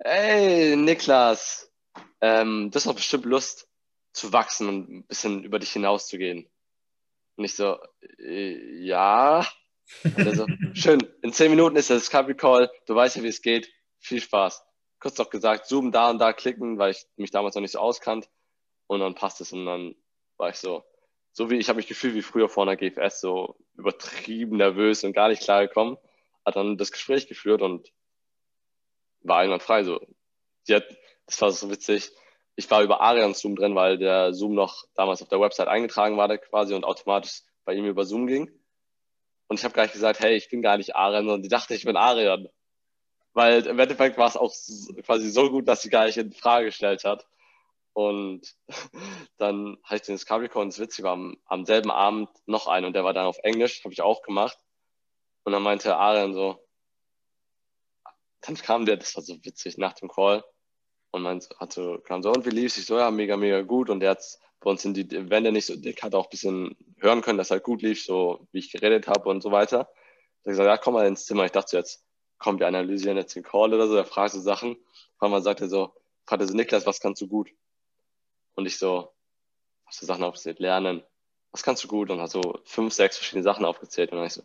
[0.01, 1.73] Hey, Niklas,
[2.21, 3.70] ähm, das ist doch bestimmt Lust
[4.13, 6.49] zu wachsen und ein bisschen über dich hinauszugehen.
[7.37, 7.79] Und ich so,
[8.19, 9.47] äh, ja.
[10.05, 13.43] Und so, schön, in zehn Minuten ist das Discovery Call, du weißt ja, wie es
[13.43, 13.73] geht.
[13.99, 14.65] Viel Spaß.
[14.99, 17.79] Kurz noch gesagt, Zoom da und da klicken, weil ich mich damals noch nicht so
[17.79, 18.29] auskannt.
[18.87, 19.95] Und dann passt es und dann
[20.37, 20.85] war ich so,
[21.33, 25.13] so wie ich habe mich gefühlt wie früher vor einer GFS, so übertrieben nervös und
[25.13, 25.97] gar nicht klar gekommen.
[26.45, 27.93] Hat dann das Gespräch geführt und
[29.23, 29.85] war irgendwann frei.
[29.85, 30.01] So,
[30.65, 30.85] sie hat,
[31.27, 32.11] das war so witzig
[32.61, 36.19] ich war über Arian Zoom drin, weil der Zoom noch damals auf der Website eingetragen
[36.19, 38.51] war quasi und automatisch bei ihm über Zoom ging.
[39.49, 41.85] Und ich habe gleich gesagt, hey, ich bin gar nicht Arian, sondern die dachte, ich
[41.85, 42.49] bin Arian.
[43.33, 44.53] Weil im Endeffekt war es auch
[45.05, 47.27] quasi so gut, dass sie gar nicht in Frage gestellt hat.
[47.95, 48.43] Und
[49.39, 52.67] dann hatte ich den Discovery Call und das Witzige war am, am selben Abend noch
[52.67, 54.59] einen und der war dann auf Englisch, habe ich auch gemacht.
[55.45, 56.63] Und dann meinte Arian so,
[58.43, 60.45] dann kam der, das war so witzig, nach dem Call,
[61.13, 62.77] und man hat so, kam so, und wie lief?
[62.77, 63.91] Ich so, ja, mega, mega gut.
[63.91, 64.23] Und der hat
[64.61, 67.51] bei uns sind die Wände nicht so dick, hat auch ein bisschen hören können, dass
[67.51, 69.91] halt gut lief, so wie ich geredet habe und so weiter.
[70.45, 71.47] Da gesagt, ja, komm mal ins Zimmer.
[71.47, 72.05] Ich dachte jetzt,
[72.39, 74.77] komm, wir analysieren jetzt den Call oder so, er fragt so Sachen.
[75.19, 75.95] Und man sagte so,
[76.27, 77.51] fragte so, Niklas, was kannst du gut?
[78.55, 79.13] Und ich so,
[79.87, 80.59] was für Sachen aufgezählt?
[80.59, 81.03] Lernen.
[81.53, 82.11] Was kannst du gut?
[82.11, 84.13] Und hat so fünf, sechs verschiedene Sachen aufgezählt.
[84.13, 84.43] Und dann ich so,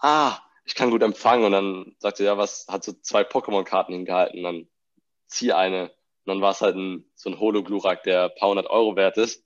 [0.00, 1.44] ah, ich kann gut empfangen.
[1.44, 4.38] Und dann sagte er, ja, was, hat so zwei Pokémon-Karten hingehalten.
[4.38, 4.68] Und dann
[5.26, 5.90] zieh eine.
[6.24, 9.44] Und dann war es halt ein, so ein Holo-Glurak, der paar hundert Euro wert ist.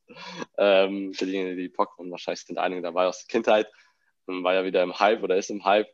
[0.56, 3.70] Ähm, für diejenigen, die Pokémon wahrscheinlich sind einige dabei aus der Kindheit.
[4.26, 5.88] Dann war ja wieder im Hype oder ist im Hype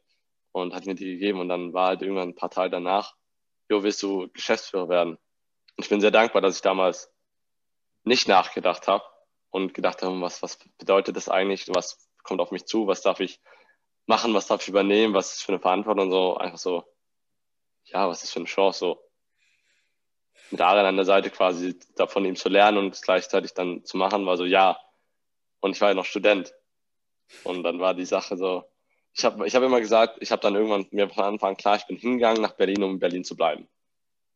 [0.53, 1.41] und hat mir die gegeben.
[1.41, 3.15] Und dann war halt irgendwann ein paar Tage danach,
[3.69, 5.15] jo, willst du Geschäftsführer werden?
[5.77, 7.13] Und ich bin sehr dankbar, dass ich damals
[8.05, 9.05] nicht nachgedacht habe
[9.51, 11.69] und gedacht habe, was, was bedeutet das eigentlich?
[11.75, 12.87] Was kommt auf mich zu?
[12.87, 13.41] Was darf ich
[14.07, 14.35] machen?
[14.35, 15.15] Was darf ich übernehmen?
[15.15, 16.05] Was ist für eine Verantwortung?
[16.05, 16.85] Und so einfach so,
[17.85, 18.79] ja, was ist für eine Chance?
[18.79, 19.01] So,
[20.51, 23.97] mit Arian an der Seite quasi davon ihm zu lernen und es gleichzeitig dann zu
[23.97, 24.79] machen, war so, ja.
[25.61, 26.55] Und ich war ja noch Student.
[27.45, 28.65] Und dann war die Sache so,
[29.15, 31.87] ich habe ich hab immer gesagt, ich habe dann irgendwann mir von Anfang klar, ich
[31.87, 33.69] bin hingegangen nach Berlin, um in Berlin zu bleiben.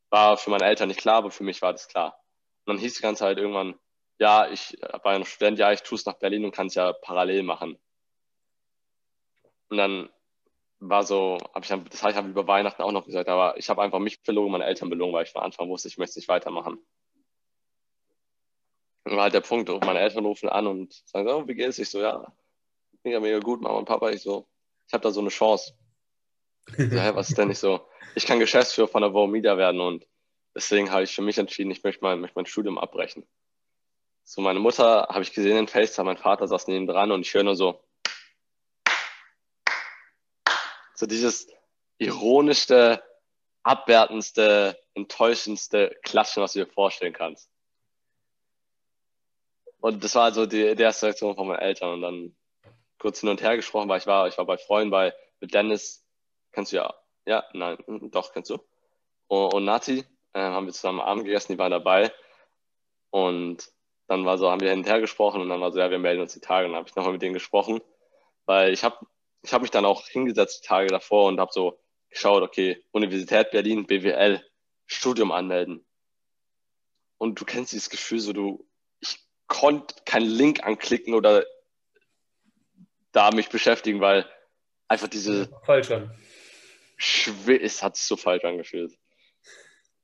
[0.09, 2.19] War für meine Eltern nicht klar, aber für mich war das klar.
[2.65, 3.79] Und dann hieß die ganze Zeit irgendwann,
[4.19, 6.75] ja, ich war ja noch Student, ja, ich tue es nach Berlin und kann es
[6.75, 7.79] ja parallel machen.
[9.69, 10.11] Und dann
[10.81, 13.69] war so, habe ich dann, das habe ich über Weihnachten auch noch gesagt, aber ich
[13.69, 16.29] habe einfach mich belogen, meine Eltern belogen, weil ich von Anfang wusste, ich möchte nicht
[16.29, 16.79] weitermachen.
[19.05, 21.79] Und war halt der Punkt, meine Eltern rufen an und sagen so, oh, wie geht's?
[21.79, 22.33] Ich so, ja,
[23.03, 24.11] mega, mega gut, Mama und Papa.
[24.11, 24.49] Ich so,
[24.87, 25.75] ich habe da so eine Chance.
[26.67, 27.87] so, hä, was ist denn nicht so?
[28.15, 30.07] Ich kann Geschäftsführer von der Wow Media werden und
[30.55, 33.27] deswegen habe ich für mich entschieden, ich möchte mein, möchte mein Studium abbrechen.
[34.25, 37.35] So, meine Mutter habe ich gesehen in FaceTime, mein Vater saß neben dran und ich
[37.35, 37.83] höre nur so,
[41.01, 41.49] so dieses
[41.99, 43.03] ironischste,
[43.63, 47.51] abwertendste, enttäuschendste Klatschen, was du dir vorstellen kannst.
[49.81, 51.95] Und das war also die, die erste Reaktion von meinen Eltern.
[51.95, 52.37] Und dann
[52.99, 56.05] kurz hin und her gesprochen, weil ich war, ich war bei Freunden bei mit Dennis,
[56.53, 57.79] kennst du ja, ja, nein,
[58.11, 58.59] doch, kennst du.
[59.27, 62.13] Und, und Nati, äh, haben wir zusammen Abend gegessen, die waren dabei.
[63.09, 63.73] Und
[64.07, 65.99] dann war so, haben wir hin und her gesprochen und dann war so, ja, wir
[65.99, 66.67] melden uns die Tage.
[66.67, 67.81] Und dann habe ich nochmal mit denen gesprochen,
[68.45, 69.07] weil ich habe
[69.43, 71.79] ich habe mich dann auch hingesetzt die Tage davor und habe so
[72.11, 74.45] geschaut, okay, Universität Berlin, BWL,
[74.87, 75.87] Studium anmelden.
[77.19, 78.67] Und du kennst dieses Gefühl, so du,
[79.01, 81.45] ich konnte keinen Link anklicken oder
[83.13, 84.29] da mich beschäftigen, weil
[84.89, 86.15] einfach diese falsch an.
[86.97, 88.97] Schwer, es hat sich so falsch angefühlt.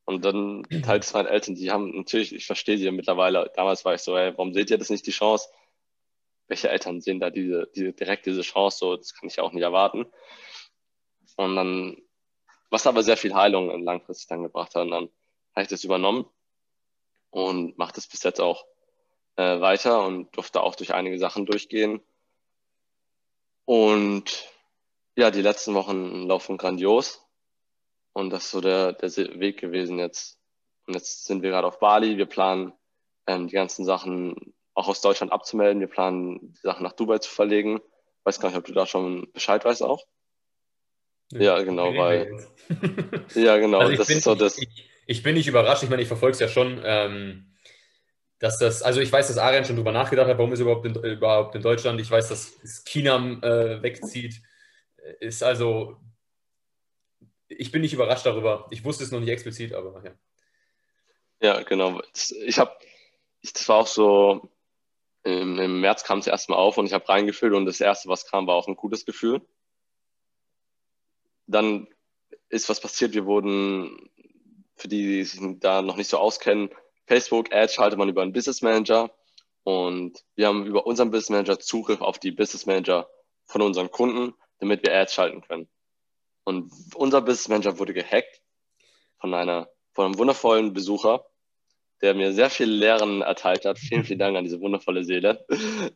[0.05, 3.85] Und dann teilt es meinen Eltern, die haben natürlich, ich verstehe sie ja mittlerweile, damals
[3.85, 5.49] war ich so, ey, warum seht ihr das nicht die Chance?
[6.49, 9.63] Welche Eltern sehen da diese, diese direkt diese Chance, so, das kann ich auch nicht
[9.63, 10.07] erwarten.
[11.37, 11.97] Und dann,
[12.71, 15.09] was aber sehr viel Heilung langfristig dann gebracht hat, und dann
[15.55, 16.27] habe ich das übernommen
[17.31, 18.67] und mache das bis jetzt auch
[19.37, 22.01] äh, weiter und durfte auch durch einige Sachen durchgehen.
[23.65, 24.49] Und
[25.17, 27.27] ja, die letzten Wochen laufen grandios.
[28.13, 30.41] Und das ist so der, der Weg gewesen jetzt.
[30.87, 32.17] Und jetzt sind wir gerade auf Bali.
[32.17, 32.73] Wir planen
[33.27, 35.81] ähm, die ganzen Sachen auch aus Deutschland abzumelden.
[35.81, 37.81] Wir planen, die Sachen nach Dubai zu verlegen.
[38.25, 40.05] Weiß gar nicht, ob du da schon Bescheid weißt auch.
[41.33, 42.47] Ja, genau, weil.
[43.35, 43.79] ja, genau.
[43.79, 44.59] Also das bin, ist so das.
[44.59, 45.83] Ich, ich, bin nicht überrascht.
[45.83, 46.81] Ich meine, ich verfolge es ja schon.
[46.85, 47.53] Ähm,
[48.39, 50.85] dass das, also ich weiß, dass Arian schon drüber nachgedacht hat, warum ist er überhaupt
[50.85, 51.99] in, überhaupt in Deutschland.
[52.01, 54.43] Ich weiß, dass Kinam äh, wegzieht.
[55.21, 55.97] Ist also,
[57.49, 58.67] ich bin nicht überrascht darüber.
[58.71, 60.13] Ich wusste es noch nicht explizit, aber ja.
[61.41, 62.03] Ja, genau.
[62.45, 62.77] Ich habe,
[63.43, 64.51] das war auch so,
[65.27, 68.27] im, im März kam es erstmal auf und ich habe reingefüllt und das erste, was
[68.27, 69.43] kam, war auch ein gutes Gefühl.
[71.49, 71.89] Dann
[72.49, 73.13] ist was passiert.
[73.13, 74.09] Wir wurden,
[74.77, 76.71] für die, die sich da noch nicht so auskennen,
[77.07, 79.11] Facebook Ads schaltet man über einen Business Manager
[79.65, 83.09] und wir haben über unseren Business Manager Zugriff auf die Business Manager
[83.47, 85.69] von unseren Kunden, damit wir Ads schalten können.
[86.45, 88.43] Und unser Business Manager wurde gehackt
[89.19, 91.27] von einer, von einem wundervollen Besucher,
[92.03, 93.79] der mir sehr viel Lehren erteilt hat.
[93.79, 95.47] Vielen, vielen Dank an diese wundervolle Seele.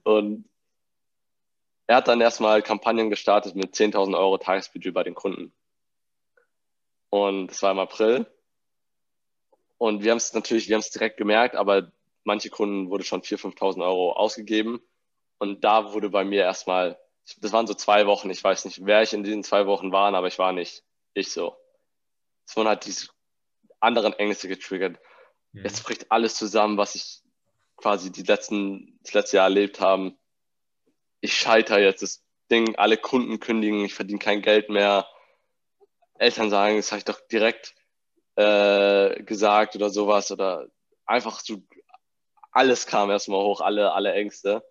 [0.05, 0.49] Und
[1.87, 5.53] er hat dann erstmal Kampagnen gestartet mit 10.000 Euro Tagesbudget bei den Kunden.
[7.11, 8.27] Und es war im April
[9.81, 11.91] und wir haben es natürlich, wir haben es direkt gemerkt, aber
[12.25, 14.81] manche Kunden wurde schon 4.000, 5.000 Euro ausgegeben.
[15.39, 16.99] Und da wurde bei mir erstmal,
[17.39, 20.13] das waren so zwei Wochen, ich weiß nicht, wer ich in diesen zwei Wochen war,
[20.13, 20.85] aber ich war nicht
[21.15, 21.57] ich so.
[22.47, 23.09] Es wurden halt diese
[23.81, 24.99] anderen Ängste getriggert.
[25.53, 25.65] Mhm.
[25.65, 27.23] Jetzt bricht alles zusammen, was ich
[27.77, 30.19] quasi die letzten, das letzte Jahr erlebt haben.
[31.21, 35.07] Ich scheitere jetzt das Ding, alle Kunden kündigen, ich verdiene kein Geld mehr.
[36.19, 37.75] Eltern sagen, das habe ich doch direkt
[38.37, 40.69] äh, gesagt oder sowas oder
[41.07, 41.63] einfach so
[42.53, 44.65] alles kam erstmal hoch, alle, alle Ängste.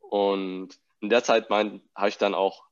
[0.00, 2.64] Und in der Zeit habe ich dann auch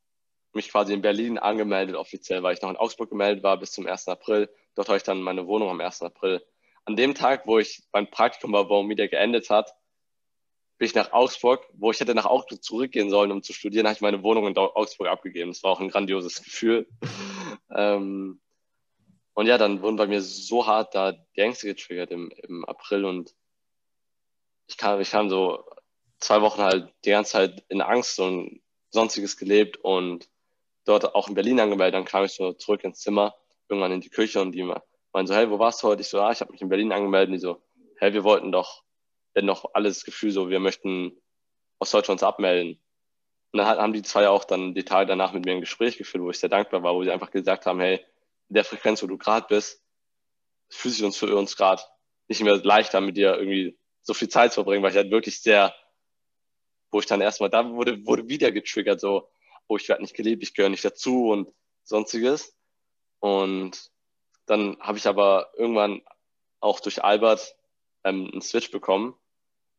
[0.52, 3.86] mich quasi in Berlin angemeldet offiziell, weil ich noch in Augsburg gemeldet war bis zum
[3.86, 4.08] 1.
[4.08, 4.48] April.
[4.74, 6.02] Dort habe ich dann meine Wohnung am 1.
[6.02, 6.44] April.
[6.86, 9.74] An dem Tag, wo ich beim Praktikum bei Baumedia geendet hat,
[10.78, 13.94] bin ich nach Augsburg, wo ich hätte nach Augsburg zurückgehen sollen, um zu studieren, habe
[13.94, 15.50] ich meine Wohnung in Augsburg abgegeben.
[15.50, 16.88] Das war auch ein grandioses Gefühl.
[17.74, 18.40] ähm,
[19.34, 23.04] und ja, dann wurden bei mir so hart da die Ängste getriggert im, im April
[23.04, 23.34] und
[24.66, 25.64] ich kam, ich kam so
[26.18, 30.28] zwei Wochen halt die ganze Zeit in Angst und sonstiges gelebt und
[30.84, 31.94] dort auch in Berlin angemeldet.
[31.94, 33.34] Dann kam ich so zurück ins Zimmer,
[33.68, 34.62] irgendwann in die Küche und die
[35.14, 36.02] meinen so, hey, wo warst du heute?
[36.02, 37.28] Ich so, ah, ich habe mich in Berlin angemeldet.
[37.28, 37.62] Und die so,
[37.96, 38.82] hey, wir wollten doch,
[39.34, 41.16] doch alles das Gefühl so, wir möchten
[41.78, 42.80] aus Deutschland uns abmelden.
[43.52, 46.22] Und dann haben die zwei auch dann die Tage danach mit mir ein Gespräch geführt,
[46.24, 48.04] wo ich sehr dankbar war, wo sie einfach gesagt haben, hey,
[48.48, 49.80] in der Frequenz, wo du gerade bist,
[50.68, 51.82] fühlt sich uns für uns gerade
[52.26, 55.40] nicht mehr leichter, mit dir irgendwie so viel Zeit zu verbringen, weil ich halt wirklich
[55.40, 55.74] sehr,
[56.90, 59.30] wo ich dann erstmal, da wurde, wurde wieder getriggert, so,
[59.68, 61.48] oh, ich werde nicht gelebt, ich gehöre nicht dazu und
[61.84, 62.56] sonstiges.
[63.20, 63.93] Und
[64.46, 66.02] dann habe ich aber irgendwann
[66.60, 67.56] auch durch Albert
[68.04, 69.14] ähm, einen Switch bekommen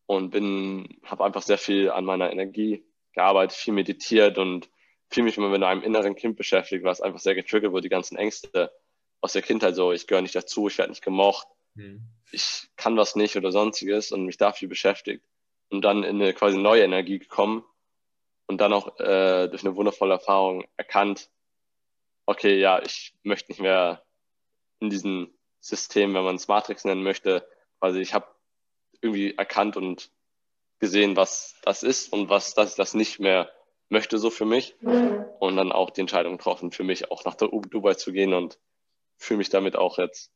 [0.06, 4.70] und bin, habe einfach sehr viel an meiner Energie gearbeitet, viel meditiert und
[5.10, 8.18] fühle mich immer mit einem inneren Kind beschäftigt, was einfach sehr getriggert wurde, die ganzen
[8.18, 8.72] Ängste
[9.22, 12.04] aus der Kindheit so, ich gehöre nicht dazu, ich werde nicht gemocht, mhm.
[12.32, 15.24] ich kann was nicht oder sonstiges und mich dafür beschäftigt
[15.70, 17.64] und dann in eine quasi neue Energie gekommen
[18.48, 21.30] und dann auch äh, durch eine wundervolle Erfahrung erkannt,
[22.26, 24.05] okay, ja, ich möchte nicht mehr
[24.80, 27.48] in diesem System, wenn man es Matrix nennen möchte,
[27.80, 28.28] quasi ich habe
[29.02, 30.12] irgendwie erkannt und
[30.80, 33.50] gesehen, was das ist und was das, das nicht mehr
[33.90, 37.94] möchte so für mich und dann auch die Entscheidung getroffen, für mich auch nach Dubai
[37.94, 38.60] zu gehen und
[39.18, 40.32] fühle mich damit auch jetzt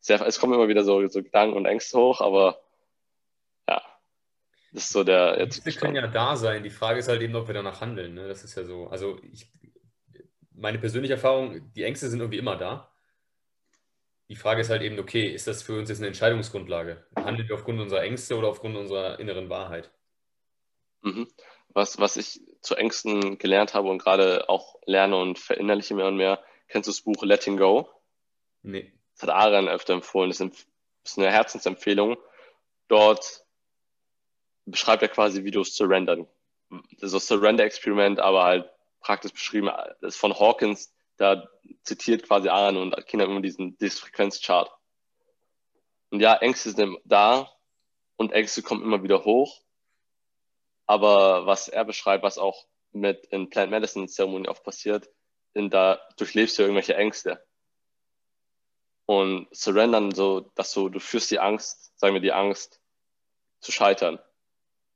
[0.00, 2.60] sehr, es kommen immer wieder so, so Gedanken und Ängste hoch, aber
[3.68, 3.82] ja,
[4.72, 5.66] das ist so der jetzt.
[5.66, 6.62] Die können ja da sein.
[6.62, 8.14] Die Frage ist halt eben, ob wir danach handeln.
[8.14, 8.28] Ne?
[8.28, 8.88] Das ist ja so.
[8.88, 9.50] Also ich,
[10.52, 12.90] meine persönliche Erfahrung, die Ängste sind irgendwie immer da.
[14.28, 17.06] Die Frage ist halt eben, okay, ist das für uns jetzt eine Entscheidungsgrundlage?
[17.16, 19.90] Handeln wir aufgrund unserer Ängste oder aufgrund unserer inneren Wahrheit?
[21.02, 21.28] Mhm
[21.76, 26.16] was, was ich zu Ängsten gelernt habe und gerade auch lerne und verinnerliche mehr und
[26.16, 26.42] mehr.
[26.68, 27.88] Kennst du das Buch Letting Go?
[28.62, 28.92] Nee.
[29.12, 30.30] Das hat Aaron öfter empfohlen.
[30.30, 32.16] Das ist eine Herzensempfehlung.
[32.88, 33.44] Dort
[34.64, 36.26] beschreibt er quasi, wie du es surrendern.
[36.70, 39.70] Das ist das Surrender-Experiment, aber halt praktisch beschrieben.
[40.00, 41.48] Das ist von Hawkins, da
[41.82, 44.70] zitiert quasi Aaron und Kinder immer diesen, diesen Frequenzchart.
[46.10, 47.50] Und ja, Ängste sind da
[48.16, 49.62] und Ängste kommen immer wieder hoch.
[50.86, 55.10] Aber was er beschreibt, was auch mit in Plant Medicine Zeremonien oft passiert,
[55.52, 57.44] in da durchlebst du irgendwelche Ängste.
[59.06, 62.80] Und surrendern so, dass du, du führst die Angst, sagen wir die Angst,
[63.60, 64.18] zu scheitern.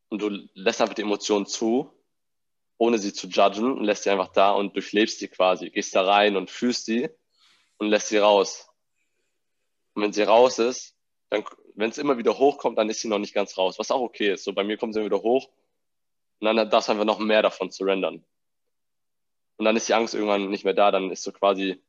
[0.09, 1.92] Und du lässt einfach die Emotionen zu,
[2.80, 5.68] ohne sie zu judgen lässt sie einfach da und durchlebst sie quasi.
[5.68, 7.10] Gehst da rein und fühlst sie
[7.76, 8.70] und lässt sie raus.
[9.92, 10.96] Und wenn sie raus ist,
[11.28, 14.00] dann, wenn es immer wieder hochkommt, dann ist sie noch nicht ganz raus, was auch
[14.00, 14.44] okay ist.
[14.44, 15.50] So bei mir kommt sie wieder hoch
[16.38, 18.24] und dann darfst du einfach noch mehr davon surrendern.
[19.58, 21.82] Und dann ist die Angst irgendwann nicht mehr da, dann ist so quasi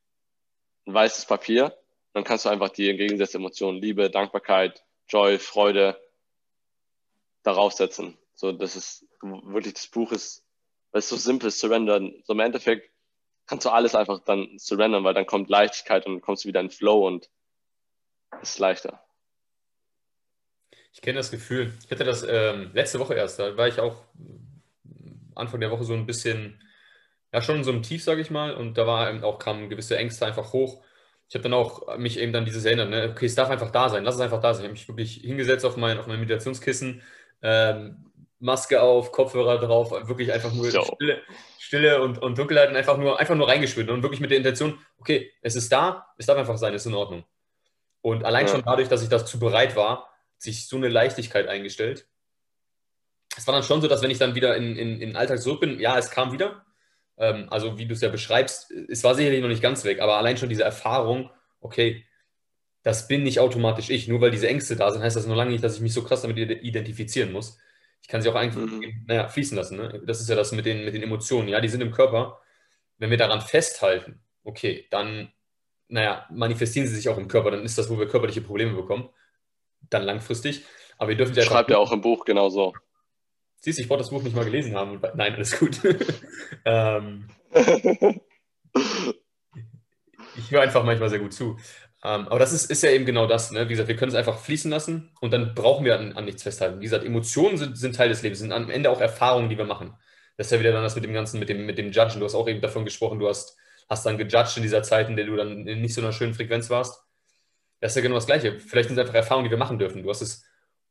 [0.86, 1.74] ein weißes Papier.
[2.12, 5.98] Dann kannst du einfach die entgegengesetzte Emotionen, Liebe, Dankbarkeit, Joy, Freude,
[7.44, 8.18] darauf setzen.
[8.36, 10.44] So, das ist wirklich, das Buch ist,
[10.92, 12.14] weil es so simpel ist, surrendern.
[12.26, 12.92] So im Endeffekt
[13.48, 16.70] kannst du alles einfach dann surrendern, weil dann kommt Leichtigkeit und kommst du wieder in
[16.70, 17.30] Flow und
[18.42, 19.04] es ist leichter.
[20.94, 21.74] Ich kenne das Gefühl.
[21.86, 23.40] Ich hatte das ähm, letzte Woche erst.
[23.40, 24.04] Da war ich auch
[25.36, 26.62] Anfang der Woche so ein bisschen,
[27.34, 28.54] ja, schon in so einem Tief, sage ich mal.
[28.54, 30.84] Und da war auch kamen gewisse Ängste einfach hoch.
[31.30, 33.10] Ich habe dann auch mich eben dann dieses erinnert, ne?
[33.10, 34.64] okay, es darf einfach da sein, lass es einfach da sein.
[34.64, 37.02] Ich habe mich wirklich hingesetzt auf mein, auf mein Meditationskissen,
[37.42, 38.11] ähm,
[38.42, 40.84] Maske auf, Kopfhörer drauf, wirklich einfach nur so.
[40.84, 41.22] Stille,
[41.60, 44.80] Stille, und, und Dunkelheit und einfach nur, einfach nur reingeschwimmt und wirklich mit der Intention,
[44.98, 47.24] okay, es ist da, es darf einfach sein, es ist in Ordnung.
[48.02, 48.52] Und allein ja.
[48.52, 52.08] schon dadurch, dass ich dazu bereit war, sich so eine Leichtigkeit eingestellt.
[53.38, 55.40] Es war dann schon so, dass wenn ich dann wieder in, in, in den Alltag
[55.40, 56.66] zurück bin, ja, es kam wieder.
[57.18, 60.18] Ähm, also wie du es ja beschreibst, es war sicherlich noch nicht ganz weg, aber
[60.18, 62.06] allein schon diese Erfahrung, okay,
[62.84, 64.08] das bin nicht automatisch ich.
[64.08, 66.04] Nur weil diese Ängste da sind, heißt das noch lange nicht, dass ich mich so
[66.04, 67.60] krass damit identifizieren muss.
[68.02, 69.06] Ich kann sie auch einfach mhm.
[69.08, 69.78] naja, fließen lassen.
[69.78, 70.02] Ne?
[70.06, 71.48] Das ist ja das mit den, mit den Emotionen.
[71.48, 72.40] Ja, die sind im Körper.
[72.98, 75.32] Wenn wir daran festhalten, okay, dann,
[75.88, 77.52] naja, manifestieren sie sich auch im Körper.
[77.52, 79.10] Dann ist das, wo wir körperliche Probleme bekommen
[79.90, 80.66] dann langfristig.
[80.98, 81.44] Aber wir dürfen ja.
[81.44, 82.74] Schreibt ja auch im Buch genauso.
[83.58, 85.00] Siehst du, ich wollte das Buch nicht mal gelesen haben.
[85.16, 85.80] Nein, alles gut.
[86.66, 87.28] ähm,
[90.36, 91.58] ich höre einfach manchmal sehr gut zu.
[92.04, 93.52] Ähm, aber das ist, ist ja eben genau das.
[93.52, 93.66] Ne?
[93.66, 96.44] Wie gesagt, wir können es einfach fließen lassen und dann brauchen wir an, an nichts
[96.44, 96.80] festhalten.
[96.80, 99.66] Wie gesagt, Emotionen sind, sind, Teil des Lebens, sind am Ende auch Erfahrungen, die wir
[99.66, 99.94] machen.
[100.38, 102.20] Das ist ja wieder dann das mit dem Ganzen, mit dem, mit dem Judgen.
[102.20, 103.56] Du hast auch eben davon gesprochen, du hast,
[103.90, 106.34] hast dann gejudged in dieser Zeit, in der du dann in nicht so einer schönen
[106.34, 107.04] Frequenz warst.
[107.80, 108.60] Das ist ja genau das Gleiche.
[108.60, 110.02] Vielleicht sind es einfach Erfahrungen, die wir machen dürfen.
[110.02, 110.44] Du hast es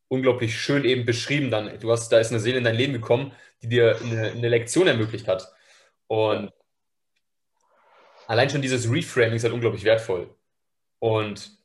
[0.09, 1.79] unglaublich schön eben beschrieben dann.
[1.81, 4.87] Du hast, da ist eine Seele in dein Leben gekommen, die dir eine, eine Lektion
[4.87, 5.53] ermöglicht hat.
[6.09, 6.53] Und
[8.27, 10.35] allein schon dieses Reframing ist halt unglaublich wertvoll.
[11.01, 11.59] Und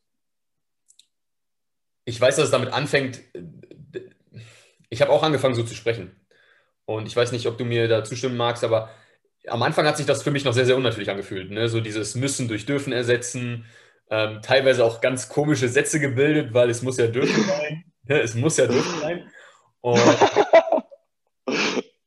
[2.05, 3.21] ich weiß, dass es damit anfängt.
[4.89, 6.15] Ich habe auch angefangen, so zu sprechen.
[6.85, 8.89] Und ich weiß nicht, ob du mir da zustimmen magst, aber
[9.47, 11.51] am Anfang hat sich das für mich noch sehr, sehr unnatürlich angefühlt.
[11.51, 11.69] Ne?
[11.69, 13.65] So dieses Müssen durch Dürfen ersetzen,
[14.09, 17.83] ähm, teilweise auch ganz komische Sätze gebildet, weil es muss ja dürfen sein.
[18.07, 19.31] Ne, es muss ja dürfen sein.
[19.81, 19.99] Und,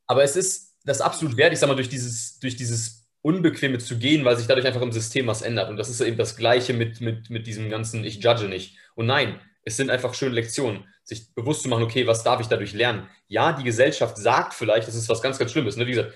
[0.06, 3.98] aber es ist das absolut wert, ich sag mal, durch dieses, durch dieses Unbequeme zu
[3.98, 5.70] gehen, weil sich dadurch einfach im System was ändert.
[5.70, 8.76] Und das ist eben das Gleiche mit, mit, mit diesem ganzen Ich judge nicht.
[8.94, 12.46] Und nein, es sind einfach schöne Lektionen, sich bewusst zu machen, okay, was darf ich
[12.46, 13.08] dadurch lernen?
[13.26, 15.76] Ja, die Gesellschaft sagt vielleicht, das ist was ganz, ganz Schlimmes.
[15.76, 15.86] Ne?
[15.86, 16.14] Wie gesagt,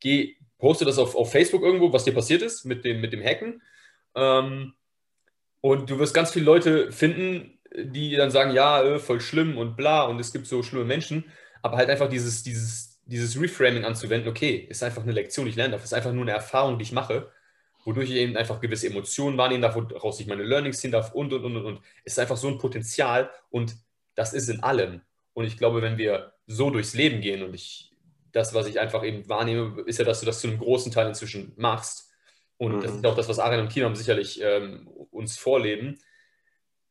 [0.00, 3.22] geh, poste das auf, auf Facebook irgendwo, was dir passiert ist mit dem, mit dem
[3.22, 3.62] Hacken.
[4.14, 4.74] Ähm,
[5.60, 9.76] und du wirst ganz viele Leute finden, die dann sagen, ja, äh, voll schlimm und
[9.76, 11.24] bla und es gibt so schlimme Menschen,
[11.62, 15.56] aber halt einfach dieses, dieses, dieses Reframing anzuwenden, okay, ist einfach eine Lektion, die ich
[15.56, 17.30] lerne darf, ist einfach nur eine Erfahrung, die ich mache,
[17.84, 21.32] wodurch ich eben einfach gewisse Emotionen wahrnehmen darf, woraus ich meine Learnings ziehen darf und,
[21.32, 21.80] und, und, und, und.
[22.04, 23.76] Es ist einfach so ein Potenzial und
[24.14, 25.00] das ist in allem.
[25.32, 27.92] Und ich glaube, wenn wir so durchs Leben gehen und ich,
[28.32, 31.08] das, was ich einfach eben wahrnehme, ist ja, dass du das zu einem großen Teil
[31.08, 32.08] inzwischen machst,
[32.58, 32.80] und mhm.
[32.82, 35.98] das ist auch das, was Arian und Kinam sicherlich ähm, uns vorleben,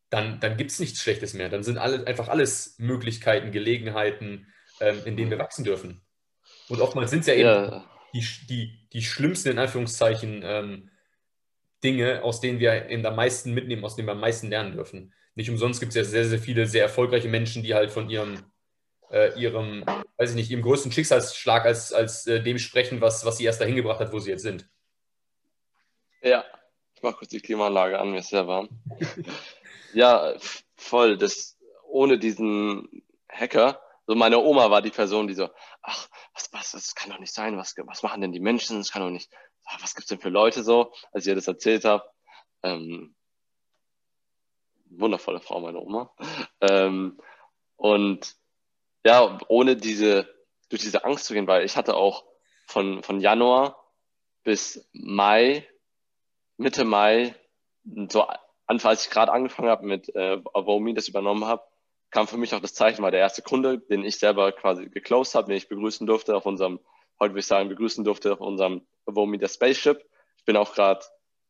[0.10, 1.50] dann, dann gibt es nichts Schlechtes mehr.
[1.50, 4.48] Dann sind alle, einfach alles Möglichkeiten, Gelegenheiten,
[4.80, 6.02] ähm, in denen wir wachsen dürfen.
[6.70, 7.86] Und oftmals sind es ja eben ja.
[8.14, 10.90] Die, die, die schlimmsten, in Anführungszeichen, ähm,
[11.84, 15.14] Dinge, aus denen wir eben am meisten mitnehmen, aus denen wir am meisten lernen dürfen.
[15.36, 18.44] Nicht umsonst gibt es ja sehr, sehr viele sehr erfolgreiche Menschen, die halt von ihrem,
[19.12, 19.86] äh, ihrem,
[20.18, 23.62] weiß ich nicht, ihrem größten Schicksalsschlag als, als äh, dem sprechen, was, was sie erst
[23.62, 24.68] dahin gebracht hat, wo sie jetzt sind.
[26.24, 26.44] Ja,
[26.96, 28.70] ich mache kurz die Klimaanlage an, mir ist sehr warm.
[29.94, 30.34] ja,
[30.76, 31.18] voll.
[31.18, 35.50] Das, ohne diesen Hacker, so meine Oma war die Person, die so,
[35.84, 38.92] ach, was, was, das kann doch nicht sein, was, was machen denn die Menschen, das
[38.92, 39.32] kann doch nicht,
[39.66, 42.04] ah, was gibt's denn für Leute so, als ich ihr das erzählt habe.
[42.64, 43.16] Ähm,
[44.86, 46.14] wundervolle Frau, meine Oma.
[46.62, 47.20] Ähm,
[47.76, 48.36] und
[49.06, 50.34] ja, ohne diese,
[50.70, 52.26] durch diese Angst zu gehen, weil ich hatte auch
[52.66, 53.84] von, von Januar
[54.44, 55.68] bis Mai
[56.58, 57.36] Mitte Mai,
[58.10, 58.26] so
[58.66, 61.64] Anfang, als ich gerade angefangen habe mit äh, Avomi, das übernommen habe,
[62.12, 65.36] kam für mich auch das Zeichen, war der erste Kunde, den ich selber quasi geclosed
[65.36, 66.80] habe, den ich begrüßen durfte auf unserem,
[67.20, 70.04] heute würde ich sagen, begrüßen durfte auf unserem Avomi, der Spaceship.
[70.38, 71.04] Ich bin auch gerade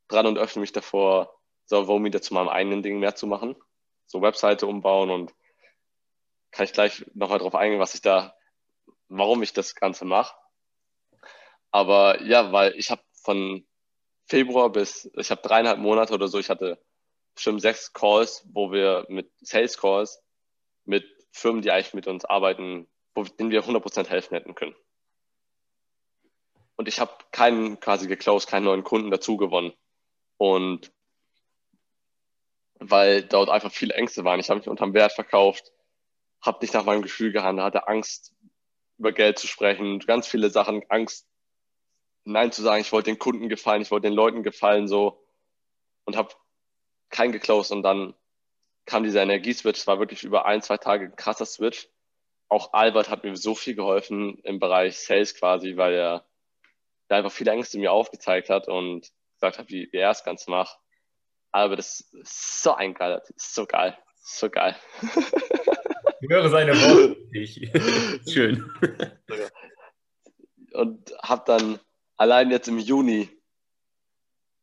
[0.08, 1.34] dran und öffne mich davor,
[1.66, 3.56] so Avomi zu meinem eigenen Ding mehr zu machen.
[4.06, 5.34] So Webseite umbauen und
[6.52, 8.36] kann ich gleich nochmal drauf eingehen, was ich da,
[9.10, 10.36] warum ich das Ganze mache.
[11.72, 13.68] Aber ja, weil ich habe von
[14.26, 16.82] Februar bis, ich habe dreieinhalb Monate oder so, ich hatte
[17.36, 20.24] bestimmt sechs Calls, wo wir mit Sales Calls
[20.88, 24.76] mit Firmen, die eigentlich mit uns arbeiten, wo, denen wir 100% helfen hätten können.
[26.76, 29.74] Und ich habe keinen quasi geclosed, keinen neuen Kunden dazu gewonnen.
[30.38, 30.92] Und
[32.80, 34.40] weil dort einfach viele Ängste waren.
[34.40, 35.72] Ich habe mich unterm Wert verkauft.
[36.42, 38.36] habe nicht nach meinem Gefühl gehandelt, hatte Angst,
[39.00, 41.28] über Geld zu sprechen, ganz viele Sachen, Angst,
[42.24, 42.82] Nein zu sagen.
[42.82, 45.24] Ich wollte den Kunden gefallen, ich wollte den Leuten gefallen, so
[46.06, 46.34] und habe
[47.10, 48.14] keinen geclosed und dann
[48.88, 49.80] kam dieser Energieswitch.
[49.80, 51.88] Es war wirklich über ein, zwei Tage ein krasser Switch.
[52.50, 56.26] Auch Albert hat mir so viel geholfen im Bereich Sales quasi, weil er
[57.10, 60.48] da einfach viele Ängste mir aufgezeigt hat und gesagt hat, wie, wie er es ganz
[60.48, 60.80] macht.
[61.52, 64.76] Das ist so ein geiler, so geil, so geil.
[66.20, 68.30] Ich höre seine Worte.
[68.32, 68.72] Schön.
[70.74, 71.80] Und habe dann
[72.16, 73.30] allein jetzt im Juni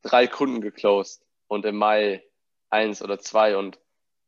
[0.02, 2.24] drei Kunden geclosed und im Mai
[2.70, 3.56] eins oder zwei.
[3.56, 3.78] Und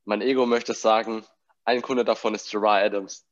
[0.07, 1.27] mein Ego möchte sagen,
[1.65, 3.27] ein Kunde davon ist Gerard Adams.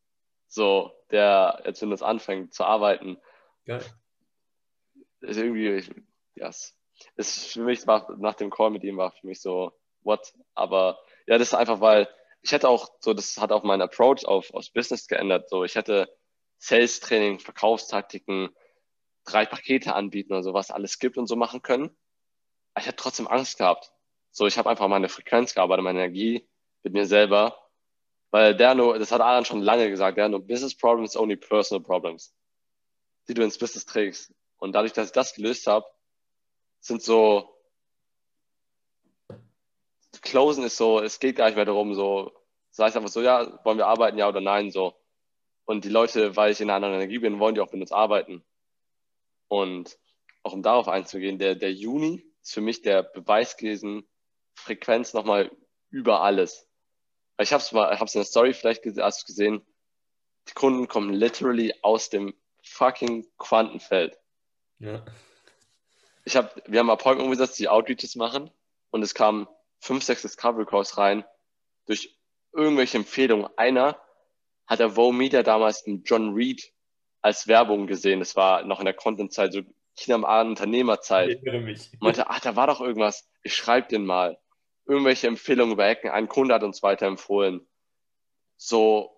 [0.49, 3.17] So, der jetzt, wenn das anfängt zu arbeiten,
[3.65, 3.83] Geil.
[5.21, 5.83] ist irgendwie,
[6.35, 6.77] ja, yes.
[7.17, 9.73] ist für mich war, nach dem Call mit ihm war für mich so,
[10.03, 10.35] what?
[10.55, 12.09] Aber ja, das ist einfach, weil
[12.43, 15.49] ich hätte auch so, das hat auch meinen Approach auf, aufs Business geändert.
[15.49, 16.15] So, ich hätte
[16.59, 18.51] Sales-Training, Verkaufstaktiken,
[19.25, 21.97] drei Pakete anbieten oder so, was alles gibt und so machen können.
[22.75, 23.93] Aber ich hätte trotzdem Angst gehabt.
[24.31, 26.49] So, ich habe einfach meine Frequenz gearbeitet, meine Energie
[26.85, 27.59] mit mir selber.
[28.31, 31.83] Weil der nur, das hat Aaron schon lange gesagt, der nur Business Problems, only personal
[31.83, 32.35] problems,
[33.29, 34.33] die du ins Business trägst.
[34.59, 35.87] Und dadurch, dass ich das gelöst habe,
[36.81, 37.55] sind so
[40.25, 42.33] Closen ist so, es geht gar nicht mehr darum, so,
[42.71, 44.95] das heißt einfach so, ja, wollen wir arbeiten, ja oder nein, so.
[45.65, 47.93] Und die Leute, weil ich in einer anderen Energie bin, wollen die auch mit uns
[47.93, 48.45] arbeiten.
[49.49, 49.99] Und
[50.43, 54.07] auch um darauf einzugehen, der, der Juni ist für mich der Beweis gewesen,
[54.55, 55.51] Frequenz nochmal
[55.91, 56.69] über alles.
[57.39, 59.63] Ich habe es mal, ich habe es in der Story vielleicht gesehen,
[60.49, 64.19] die Kunden kommen literally aus dem fucking Quantenfeld.
[64.79, 65.05] Ja.
[66.25, 68.51] Ich habe, wir haben Appointment umgesetzt, die Outreaches machen
[68.91, 69.47] und es kamen
[69.79, 71.25] fünf, sechs Discovery Calls rein
[71.87, 72.17] durch
[72.53, 73.49] irgendwelche Empfehlungen.
[73.57, 74.01] Einer
[74.67, 76.73] hat der Vogue Media damals einen John Reed
[77.21, 78.21] als Werbung gesehen.
[78.21, 79.63] Das war noch in der Content-Zeit, so
[79.97, 81.41] China am Unternehmerzeit.
[81.43, 83.29] Ich meinte, ach, da war doch irgendwas.
[83.43, 84.39] Ich schreibe den mal.
[84.87, 86.11] Irgendwelche Empfehlungen über Ecken.
[86.11, 87.67] Ein Kunde hat uns weiterempfohlen.
[88.57, 89.17] So,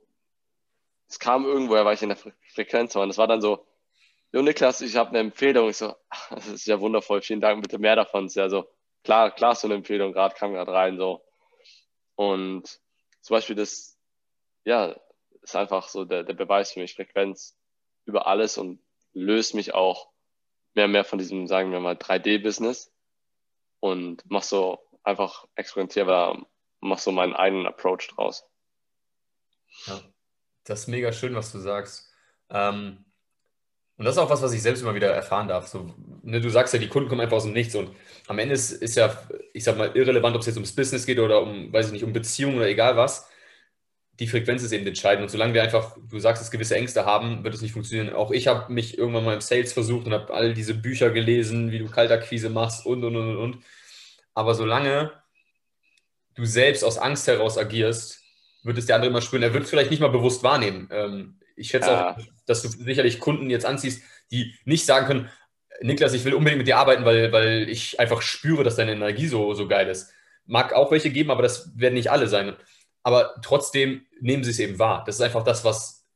[1.08, 3.02] es kam irgendwoher, weil ich in der Fre Frequenz war.
[3.02, 3.66] Und es war dann so,
[4.32, 5.68] Jo Niklas, ich habe eine Empfehlung.
[5.68, 5.94] Ich so,
[6.30, 7.22] das ist ja wundervoll.
[7.22, 8.26] Vielen Dank, bitte mehr davon.
[8.26, 8.68] Ist ja so,
[9.04, 11.22] klar, klar so eine Empfehlung, gerade kam gerade rein so.
[12.16, 12.80] Und
[13.20, 13.98] zum Beispiel das,
[14.64, 14.96] ja,
[15.42, 17.56] ist einfach so der, der Beweis für mich, Frequenz
[18.04, 18.80] über alles und
[19.12, 20.08] löst mich auch
[20.74, 22.92] mehr und mehr von diesem, sagen wir mal, 3D-Business
[23.80, 26.46] und mach so einfach experimentierbar,
[26.80, 28.44] mach so meinen eigenen Approach draus.
[29.86, 30.00] Ja,
[30.64, 32.11] das ist mega schön, was du sagst.
[32.50, 33.04] Ähm,
[33.98, 35.68] und das ist auch was, was ich selbst immer wieder erfahren darf.
[35.68, 37.90] So, ne, du sagst ja, die Kunden kommen einfach aus dem Nichts und
[38.26, 39.16] am Ende ist, ist ja,
[39.54, 42.04] ich sag mal, irrelevant, ob es jetzt ums Business geht oder um, weiß ich nicht,
[42.04, 43.28] um Beziehungen oder egal was.
[44.18, 45.22] Die Frequenz ist eben entscheidend.
[45.22, 48.14] Und solange wir einfach, du sagst, dass gewisse Ängste haben, wird es nicht funktionieren.
[48.14, 51.70] Auch ich habe mich irgendwann mal im Sales versucht und habe all diese Bücher gelesen,
[51.70, 53.59] wie du Kaltakquise machst und, und, und, und.
[54.37, 55.12] Aber solange
[56.34, 58.20] du selbst aus Angst heraus agierst,
[58.62, 59.43] wird es der andere immer spüren.
[59.43, 60.89] Er wird es vielleicht nicht mal bewusst wahrnehmen.
[60.93, 62.11] Ähm, ich schätze ja.
[62.11, 65.30] auch, dass du sicherlich Kunden jetzt anziehst, die nicht sagen können,
[65.80, 69.26] Niklas, ich will unbedingt mit dir arbeiten, weil, weil ich einfach spüre, dass deine Energie
[69.26, 70.12] so, so geil ist.
[70.45, 72.57] Mag auch welche geben, aber das werden nicht alle sein.
[73.03, 75.03] Aber trotzdem nehmen sie es eben wahr.
[75.07, 76.07] Das ist einfach das, was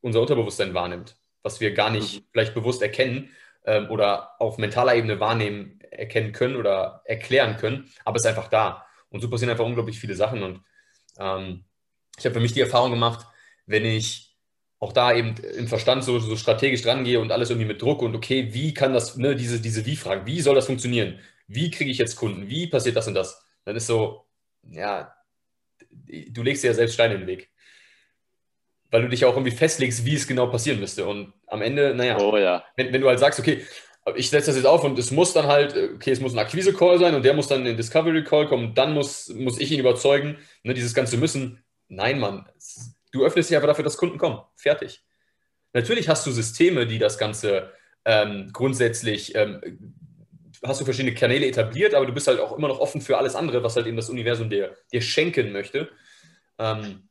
[0.00, 2.24] unser Unterbewusstsein wahrnimmt, was wir gar nicht mhm.
[2.32, 3.30] vielleicht bewusst erkennen
[3.64, 8.48] ähm, oder auf mentaler Ebene wahrnehmen, erkennen können oder erklären können, aber es ist einfach
[8.48, 8.86] da.
[9.10, 10.42] Und so passieren einfach unglaublich viele Sachen.
[10.42, 10.62] Und
[11.18, 11.64] ähm,
[12.18, 13.26] ich habe für mich die Erfahrung gemacht,
[13.66, 14.36] wenn ich
[14.78, 18.14] auch da eben im Verstand so, so strategisch drangehe und alles irgendwie mit Druck und
[18.14, 21.18] okay, wie kann das, ne, diese, diese Wie-Fragen, wie soll das funktionieren?
[21.46, 22.48] Wie kriege ich jetzt Kunden?
[22.48, 23.42] Wie passiert das und das?
[23.64, 24.26] Dann ist so,
[24.62, 25.14] ja,
[25.90, 27.50] du legst dir ja selbst Steine in den Weg.
[28.90, 31.06] Weil du dich auch irgendwie festlegst, wie es genau passieren müsste.
[31.06, 32.64] Und am Ende, naja, oh, ja.
[32.76, 33.64] wenn, wenn du halt sagst, okay,
[34.14, 36.98] ich setze das jetzt auf und es muss dann halt, okay, es muss ein Akquise-Call
[36.98, 40.38] sein und der muss dann in den Discovery-Call kommen, dann muss, muss ich ihn überzeugen,
[40.62, 41.62] ne, dieses ganze Müssen.
[41.88, 42.46] Nein, Mann,
[43.12, 44.40] Du öffnest dich einfach dafür, dass Kunden kommen.
[44.56, 45.02] Fertig.
[45.72, 47.72] Natürlich hast du Systeme, die das Ganze
[48.04, 49.94] ähm, grundsätzlich, ähm,
[50.62, 53.34] hast du verschiedene Kanäle etabliert, aber du bist halt auch immer noch offen für alles
[53.34, 55.88] andere, was halt eben das Universum dir, dir schenken möchte.
[56.58, 57.08] Ähm,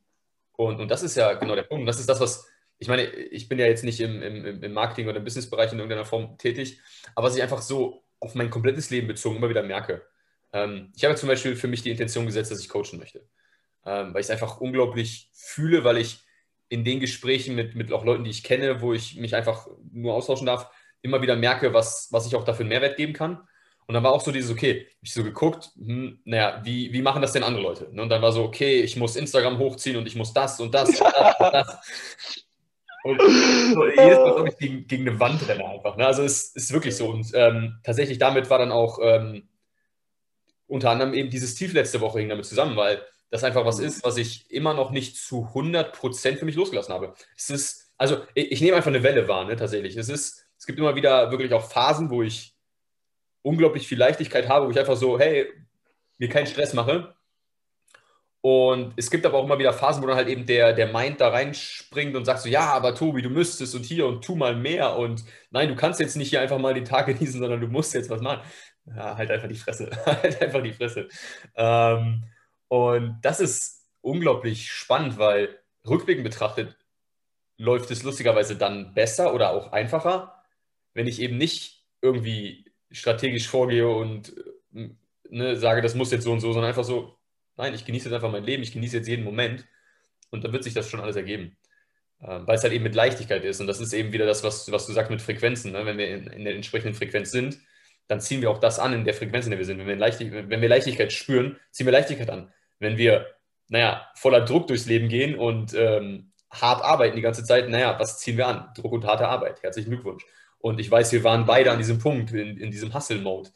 [0.52, 1.88] und, und das ist ja genau der Punkt.
[1.88, 2.46] Das ist das, was,
[2.78, 5.78] ich meine, ich bin ja jetzt nicht im, im, im Marketing oder im Businessbereich in
[5.78, 6.80] irgendeiner Form tätig,
[7.14, 10.06] aber was ich einfach so auf mein komplettes Leben bezogen immer wieder merke.
[10.52, 13.26] Ähm, ich habe zum Beispiel für mich die Intention gesetzt, dass ich coachen möchte
[13.86, 16.18] ähm, weil ich es einfach unglaublich fühle, weil ich
[16.68, 20.14] in den Gesprächen mit, mit auch Leuten, die ich kenne, wo ich mich einfach nur
[20.14, 20.68] austauschen darf,
[21.00, 23.46] immer wieder merke, was, was ich auch dafür einen Mehrwert geben kann.
[23.86, 27.22] Und dann war auch so dieses, okay, ich so geguckt, hm, naja, wie, wie machen
[27.22, 27.86] das denn andere Leute?
[27.86, 30.88] Und dann war so, okay, ich muss Instagram hochziehen und ich muss das und das
[30.88, 31.78] und das und das.
[33.06, 35.96] Und so, jedes Mal glaube ich gegen, gegen eine Wand renne einfach.
[35.96, 36.06] Ne?
[36.06, 37.08] Also es ist wirklich so.
[37.08, 39.48] Und ähm, tatsächlich damit war dann auch ähm,
[40.66, 44.04] unter anderem eben dieses Tief letzte Woche hing damit zusammen, weil das einfach was ist,
[44.04, 47.14] was ich immer noch nicht zu 100% für mich losgelassen habe.
[47.36, 49.96] Es ist, also ich, ich nehme einfach eine Welle wahr, ne, tatsächlich.
[49.96, 52.54] Es ist, es gibt immer wieder wirklich auch Phasen, wo ich
[53.42, 55.46] unglaublich viel Leichtigkeit habe, wo ich einfach so, hey,
[56.18, 57.15] mir keinen Stress mache.
[58.46, 61.20] Und es gibt aber auch immer wieder Phasen, wo dann halt eben der, der Mind
[61.20, 64.54] da reinspringt und sagt so, ja, aber Tobi, du müsstest und hier und tu mal
[64.54, 67.66] mehr und nein, du kannst jetzt nicht hier einfach mal den Tag genießen, sondern du
[67.66, 68.46] musst jetzt was machen.
[68.86, 69.90] Ja, halt einfach die Fresse.
[70.06, 71.08] halt einfach die Fresse.
[71.56, 72.22] Ähm,
[72.68, 76.76] und das ist unglaublich spannend, weil rückblickend betrachtet
[77.58, 80.40] läuft es lustigerweise dann besser oder auch einfacher,
[80.94, 84.36] wenn ich eben nicht irgendwie strategisch vorgehe und
[84.72, 84.90] äh,
[85.30, 87.15] ne, sage, das muss jetzt so und so, sondern einfach so,
[87.56, 89.66] nein, ich genieße jetzt einfach mein Leben, ich genieße jetzt jeden Moment
[90.30, 91.56] und dann wird sich das schon alles ergeben.
[92.22, 94.70] Ähm, weil es halt eben mit Leichtigkeit ist und das ist eben wieder das, was,
[94.72, 95.72] was du sagst mit Frequenzen.
[95.72, 95.84] Ne?
[95.84, 97.58] Wenn wir in, in, der entsprechenden Frequenz sind,
[98.08, 99.78] dann ziehen wir auch das an in der Frequenz, in der wir sind.
[99.78, 102.52] Wenn wir, Leichtig wenn wir Leichtigkeit spüren, ziehen wir Leichtigkeit an.
[102.78, 103.26] Wenn wir,
[103.68, 108.18] naja, voller Druck durchs Leben gehen und ähm, hart arbeiten die ganze Zeit, naja, was
[108.18, 108.68] ziehen wir an?
[108.74, 109.62] Druck und harte Arbeit.
[109.62, 110.24] Herzlichen Glückwunsch.
[110.58, 113.50] Und ich weiß, wir waren beide an diesem Punkt, in, in diesem Hustle-Mode.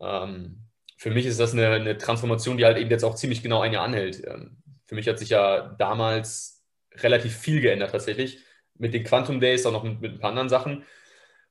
[0.00, 0.67] Ähm,
[0.98, 3.72] für mich ist das eine, eine, Transformation, die halt eben jetzt auch ziemlich genau ein
[3.72, 4.26] Jahr anhält.
[4.26, 6.64] Ähm, für mich hat sich ja damals
[6.96, 8.40] relativ viel geändert tatsächlich.
[8.74, 10.84] Mit den Quantum Days, auch noch mit, mit ein paar anderen Sachen,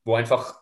[0.04, 0.60] wo einfach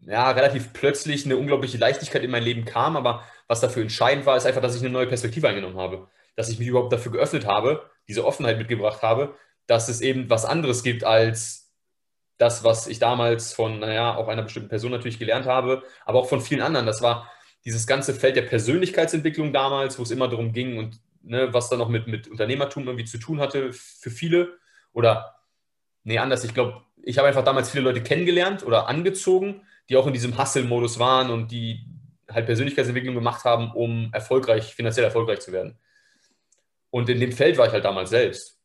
[0.00, 2.98] ja, relativ plötzlich eine unglaubliche Leichtigkeit in mein Leben kam.
[2.98, 6.08] Aber was dafür entscheidend war, ist einfach, dass ich eine neue Perspektive eingenommen habe.
[6.36, 9.34] Dass ich mich überhaupt dafür geöffnet habe, diese Offenheit mitgebracht habe,
[9.66, 11.72] dass es eben was anderes gibt als
[12.36, 16.28] das, was ich damals von, naja, auch einer bestimmten Person natürlich gelernt habe, aber auch
[16.28, 16.86] von vielen anderen.
[16.86, 17.30] Das war
[17.68, 21.76] dieses ganze Feld der Persönlichkeitsentwicklung damals, wo es immer darum ging und ne, was da
[21.76, 24.56] noch mit, mit Unternehmertum irgendwie zu tun hatte für viele.
[24.94, 25.36] Oder,
[26.02, 30.06] nee, anders, ich glaube, ich habe einfach damals viele Leute kennengelernt oder angezogen, die auch
[30.06, 31.84] in diesem Hustle-Modus waren und die
[32.30, 35.78] halt Persönlichkeitsentwicklung gemacht haben, um erfolgreich, finanziell erfolgreich zu werden.
[36.88, 38.58] Und in dem Feld war ich halt damals selbst.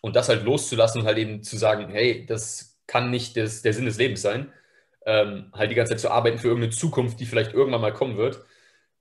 [0.00, 3.72] Und das halt loszulassen und halt eben zu sagen, hey, das kann nicht des, der
[3.72, 4.52] Sinn des Lebens sein,
[5.06, 8.16] ähm, halt die ganze Zeit zu arbeiten für irgendeine Zukunft, die vielleicht irgendwann mal kommen
[8.16, 8.44] wird.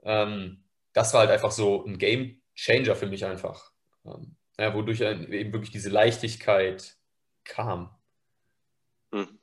[0.04, 3.72] Ähm, das war halt einfach so ein Game Changer für mich einfach.
[4.06, 6.98] Ähm, ja, wodurch eben wirklich diese Leichtigkeit
[7.44, 7.96] kam.
[9.14, 9.40] Hm.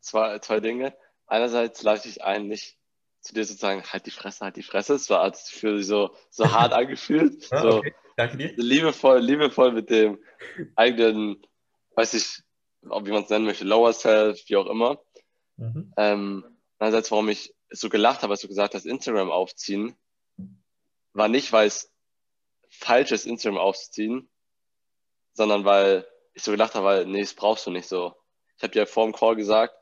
[0.00, 0.96] Zwei, zwei Dinge.
[1.26, 2.78] Einerseits lade ich ein, nicht
[3.20, 4.94] zu dir sozusagen, halt die Fresse, halt die Fresse.
[4.94, 7.46] Es war für so, so hart angefühlt.
[7.52, 7.94] Ah, so, okay.
[8.16, 8.52] Danke dir.
[8.56, 10.18] Liebevoll, liebevoll mit dem
[10.76, 11.42] eigenen,
[11.94, 12.42] weiß ich,
[12.82, 15.00] wie man es nennen möchte, Lower Self, wie auch immer.
[15.62, 15.92] Mhm.
[15.96, 19.96] Ähm, einerseits, warum ich so gelacht habe, als du gesagt hast, Instagram aufziehen,
[21.12, 21.92] war nicht, weil es
[22.68, 24.28] falsch ist, Instagram aufzuziehen,
[25.34, 28.14] sondern weil ich so gelacht habe, weil, nee, das brauchst du nicht so.
[28.56, 29.74] Ich habe dir vor dem Call gesagt,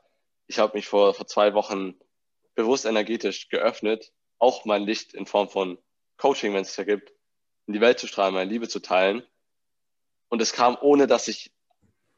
[0.47, 1.95] ich habe mich vor, vor zwei Wochen
[2.55, 5.77] bewusst energetisch geöffnet, auch mein Licht in Form von
[6.17, 7.11] Coaching, wenn es es ergibt,
[7.67, 9.23] in die Welt zu strahlen, meine Liebe zu teilen.
[10.29, 11.51] Und es kam, ohne dass ich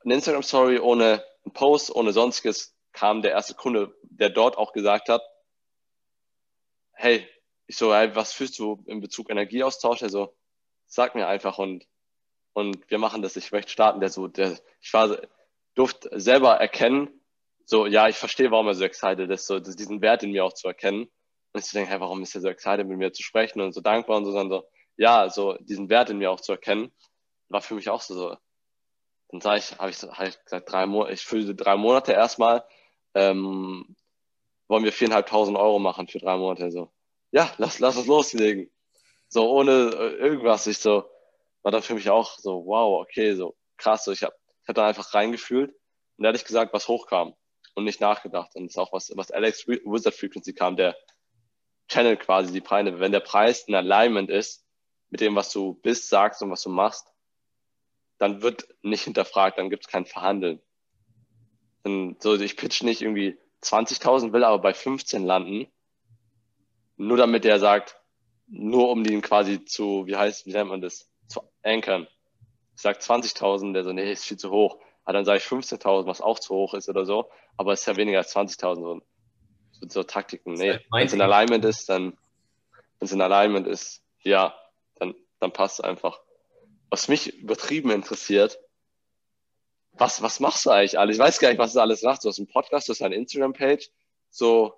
[0.03, 5.09] eine Instagram-Story ohne einen Post, ohne sonstiges, kam der erste Kunde, der dort auch gesagt
[5.09, 5.21] hat,
[6.93, 7.27] hey,
[7.65, 10.03] ich so, hey, was fühlst du in Bezug Energieaustausch?
[10.03, 10.35] Also,
[10.85, 11.85] sag mir einfach und,
[12.53, 13.99] und wir machen das, ich möchte starten.
[13.99, 15.17] Der so, der, ich war,
[15.75, 17.09] durfte selber erkennen,
[17.65, 20.53] so, ja, ich verstehe, warum er so excited ist, so, diesen Wert in mir auch
[20.53, 21.09] zu erkennen.
[21.53, 23.73] Und ich so denke, hey, warum ist er so excited, mit mir zu sprechen und
[23.73, 24.67] so dankbar und so, sondern so,
[24.97, 26.91] ja, so, diesen Wert in mir auch zu erkennen,
[27.49, 28.37] war für mich auch so, so
[29.33, 32.63] dann sage ich, habe ich, hab ich gesagt, drei Monate, ich fülle drei Monate erstmal,
[33.15, 33.95] ähm,
[34.67, 36.71] wollen wir viereinhalbtausend Euro machen für drei Monate.
[36.71, 36.91] So,
[37.31, 38.71] ja, lass, lass uns loslegen.
[39.27, 40.67] So, ohne äh, irgendwas.
[40.67, 41.05] Ich so,
[41.63, 44.05] war dann für mich auch so, wow, okay, so krass.
[44.05, 45.73] So, ich habe ich hab da einfach reingefühlt
[46.17, 47.35] und ehrlich gesagt, was hochkam
[47.75, 48.55] und nicht nachgedacht.
[48.55, 50.95] Und das ist auch was, was Alex Wizard Frequency kam, der
[51.87, 52.99] Channel quasi die Preise.
[52.99, 54.65] Wenn der Preis in Alignment ist
[55.09, 57.07] mit dem, was du bist, sagst und was du machst,
[58.19, 60.61] dann wird nicht hinterfragt, dann gibt es kein Verhandeln.
[61.83, 65.67] Dann, so, ich pitch nicht irgendwie 20.000, will aber bei 15 landen,
[66.97, 67.99] nur damit der sagt,
[68.47, 72.07] nur um den quasi zu, wie heißt, wie nennt man das, zu ankern.
[72.75, 74.79] Ich sage 20.000, der so, nee, ist viel zu hoch.
[75.05, 77.85] Aber dann sage ich 15.000, was auch zu hoch ist oder so, aber es ist
[77.87, 79.01] ja weniger als 20.000.
[79.71, 80.79] So, so Taktiken, nee.
[80.91, 82.17] Wenn es in Alignment ist, dann,
[82.99, 84.55] wenn es in Alignment ist, ja,
[84.95, 86.19] dann, dann passt es einfach
[86.93, 88.59] was mich übertrieben interessiert,
[89.93, 91.17] was, was machst du eigentlich alles?
[91.17, 92.23] Ich weiß gar nicht, was du alles machst.
[92.23, 93.89] Du hast einen Podcast, du hast eine Instagram-Page.
[94.29, 94.73] So,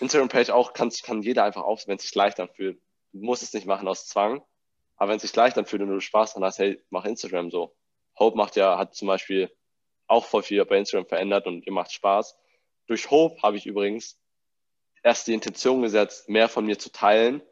[0.00, 2.80] Instagram-Page auch kann, kann jeder einfach auf, wenn es sich leicht anfühlt.
[3.12, 4.42] Du musst es nicht machen aus Zwang,
[4.96, 7.74] aber wenn es sich leicht anfühlt und du Spaß dran hast, hey, mach Instagram so.
[8.18, 9.50] Hope macht ja, hat zum Beispiel
[10.06, 12.36] auch voll viel bei Instagram verändert und ihr macht Spaß.
[12.86, 14.20] Durch Hope habe ich übrigens
[15.02, 17.42] erst die Intention gesetzt, mehr von mir zu teilen.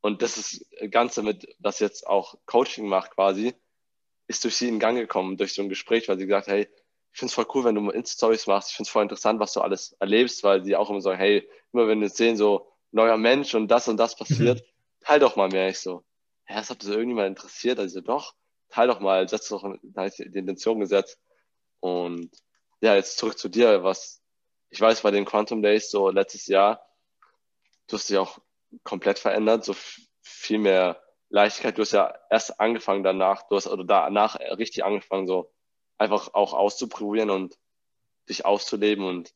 [0.00, 3.54] Und das ist das Ganze mit, was jetzt auch Coaching macht quasi,
[4.26, 6.68] ist durch sie in Gang gekommen, durch so ein Gespräch, weil sie gesagt hat, hey,
[7.12, 8.70] ich finde es voll cool, wenn du Insta-Stories machst.
[8.70, 11.48] Ich finde es voll interessant, was du alles erlebst, weil sie auch immer sagen, hey,
[11.72, 15.04] immer wenn wir sehen, so neuer Mensch und das und das passiert, mhm.
[15.04, 15.68] teil doch mal mehr.
[15.68, 16.04] Ich so,
[16.44, 17.78] hä, das hat das irgendjemand interessiert?
[17.78, 18.34] Also doch,
[18.68, 21.20] teil doch mal, setz doch, da ist die Intention gesetzt.
[21.80, 22.30] Und
[22.80, 24.20] ja, jetzt zurück zu dir, was
[24.70, 26.84] ich weiß bei den Quantum Days so letztes Jahr,
[27.86, 28.40] du hast dich auch
[28.82, 29.76] komplett verändert, so
[30.20, 31.76] viel mehr Leichtigkeit.
[31.76, 35.52] Du hast ja erst angefangen danach, du hast oder danach richtig angefangen, so
[35.98, 37.58] einfach auch auszuprobieren und
[38.28, 39.34] dich auszuleben und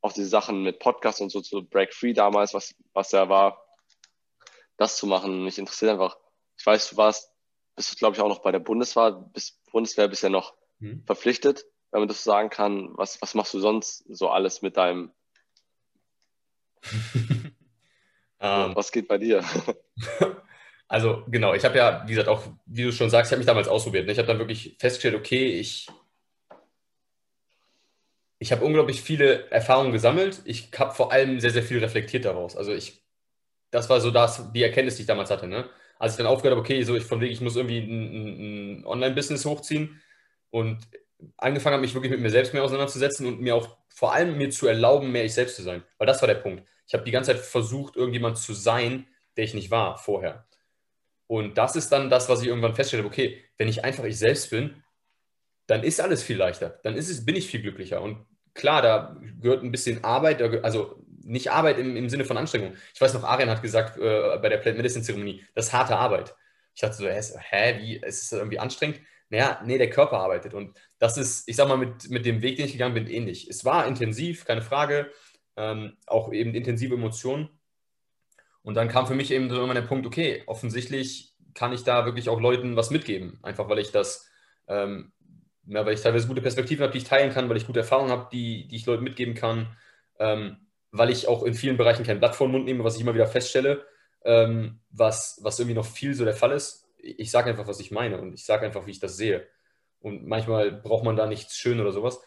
[0.00, 3.62] auch diese Sachen mit Podcasts und so zu Break Free damals, was, was ja war,
[4.76, 5.44] das zu machen.
[5.44, 6.16] Mich interessiert einfach,
[6.58, 7.32] ich weiß, du warst,
[7.76, 11.04] bist du, glaube ich, auch noch bei der Bundeswehr, bis Bundeswehr bist ja noch hm.
[11.04, 12.90] verpflichtet, wenn man das so sagen kann.
[12.96, 15.12] Was, was machst du sonst so alles mit deinem
[18.42, 18.74] Um, ähm.
[18.74, 19.44] Was geht bei dir?
[20.90, 23.46] Also genau, ich habe ja, wie gesagt, auch, wie du schon sagst, ich habe mich
[23.46, 24.06] damals ausprobiert.
[24.06, 24.12] Ne?
[24.12, 25.86] Ich habe dann wirklich festgestellt, okay, ich,
[28.40, 30.42] ich habe unglaublich viele Erfahrungen gesammelt.
[30.46, 32.56] Ich habe vor allem sehr, sehr viel reflektiert daraus.
[32.56, 33.04] Also ich,
[33.70, 35.46] das war so das, die Erkenntnis, die ich damals hatte.
[35.46, 35.70] Ne?
[36.00, 38.84] Als ich dann aufgehört habe, okay, so ich von wegen, ich muss irgendwie ein, ein
[38.84, 40.02] Online-Business hochziehen
[40.50, 40.88] und
[41.36, 44.50] angefangen habe, mich wirklich mit mir selbst mehr auseinanderzusetzen und mir auch vor allem mir
[44.50, 45.84] zu erlauben, mehr ich selbst zu sein.
[45.98, 46.64] Weil das war der Punkt.
[46.88, 50.48] Ich habe die ganze Zeit versucht, irgendjemand zu sein, der ich nicht war vorher.
[51.30, 54.50] Und das ist dann das, was ich irgendwann feststelle, okay, wenn ich einfach ich selbst
[54.50, 54.82] bin,
[55.68, 56.80] dann ist alles viel leichter.
[56.82, 58.02] Dann ist es, bin ich viel glücklicher.
[58.02, 62.74] Und klar, da gehört ein bisschen Arbeit, also nicht Arbeit im, im Sinne von Anstrengung.
[62.92, 65.96] Ich weiß noch, Arian hat gesagt äh, bei der Plant Medicine Zeremonie, das ist harte
[65.96, 66.34] Arbeit.
[66.74, 69.00] Ich dachte so, hä, wie, ist es irgendwie anstrengend?
[69.28, 70.52] Naja, nee, der Körper arbeitet.
[70.52, 73.48] Und das ist, ich sag mal, mit, mit dem Weg, den ich gegangen bin, ähnlich.
[73.48, 75.12] Es war intensiv, keine Frage
[75.56, 77.50] ähm, auch eben intensive Emotionen.
[78.62, 82.04] Und dann kam für mich eben so immer der Punkt, okay, offensichtlich kann ich da
[82.04, 84.28] wirklich auch Leuten was mitgeben, einfach weil ich das,
[84.68, 85.12] ähm,
[85.66, 88.10] ja, weil ich teilweise gute Perspektiven habe, die ich teilen kann, weil ich gute Erfahrungen
[88.10, 89.76] habe, die, die ich Leuten mitgeben kann,
[90.18, 90.58] ähm,
[90.90, 93.14] weil ich auch in vielen Bereichen kein Blatt vor den Mund nehme, was ich immer
[93.14, 93.84] wieder feststelle,
[94.24, 96.88] ähm, was, was irgendwie noch viel so der Fall ist.
[96.98, 99.46] Ich sage einfach, was ich meine und ich sage einfach, wie ich das sehe.
[100.00, 102.20] Und manchmal braucht man da nichts schön oder sowas.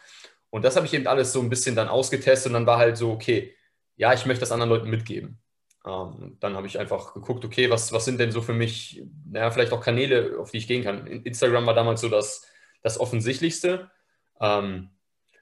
[0.49, 2.97] Und das habe ich eben alles so ein bisschen dann ausgetestet und dann war halt
[2.97, 3.55] so, okay,
[3.95, 5.42] ja, ich möchte das anderen Leuten mitgeben.
[5.85, 9.51] Ähm, dann habe ich einfach geguckt, okay, was, was sind denn so für mich, naja,
[9.51, 11.07] vielleicht auch Kanäle, auf die ich gehen kann.
[11.07, 12.45] Instagram war damals so das,
[12.81, 13.91] das Offensichtlichste.
[14.39, 14.89] Ähm,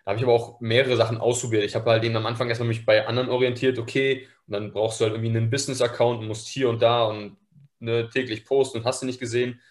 [0.04, 1.64] da habe ich aber auch mehrere Sachen ausprobiert.
[1.64, 5.00] Ich habe halt eben am Anfang erstmal mich bei anderen orientiert, okay, und dann brauchst
[5.00, 7.38] du halt irgendwie einen Business-Account und musst hier und da und
[7.80, 9.62] ne, täglich posten und hast du nicht gesehen.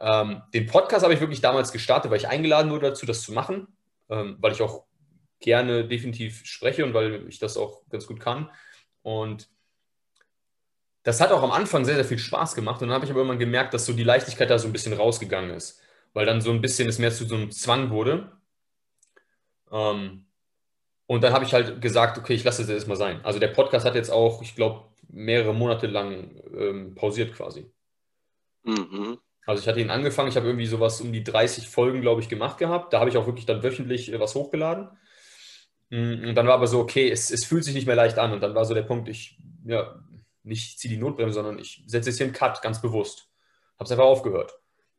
[0.00, 3.32] Ähm, den Podcast habe ich wirklich damals gestartet, weil ich eingeladen wurde dazu, das zu
[3.32, 3.68] machen
[4.10, 4.84] ähm, weil ich auch
[5.38, 8.50] gerne definitiv spreche und weil ich das auch ganz gut kann.
[9.02, 9.48] Und
[11.02, 12.82] das hat auch am Anfang sehr, sehr viel Spaß gemacht.
[12.82, 14.92] Und dann habe ich aber irgendwann gemerkt, dass so die Leichtigkeit da so ein bisschen
[14.92, 15.80] rausgegangen ist,
[16.12, 18.32] weil dann so ein bisschen es mehr zu so einem Zwang wurde.
[19.72, 20.26] Ähm,
[21.06, 23.20] und dann habe ich halt gesagt, okay, ich lasse es jetzt mal sein.
[23.24, 27.70] Also der Podcast hat jetzt auch, ich glaube, mehrere Monate lang ähm, pausiert quasi.
[28.62, 29.18] Mhm.
[29.46, 32.28] Also ich hatte ihn angefangen, ich habe irgendwie sowas um die 30 Folgen, glaube ich,
[32.28, 32.92] gemacht gehabt.
[32.92, 34.90] Da habe ich auch wirklich dann wöchentlich äh, was hochgeladen.
[35.88, 38.32] Mm, und dann war aber so, okay, es, es fühlt sich nicht mehr leicht an.
[38.32, 40.00] Und dann war so der Punkt, ich, ja,
[40.50, 43.30] nicht ziehe die Notbremse, sondern ich setze jetzt hier einen Cut, ganz bewusst.
[43.76, 44.52] Habe es einfach aufgehört.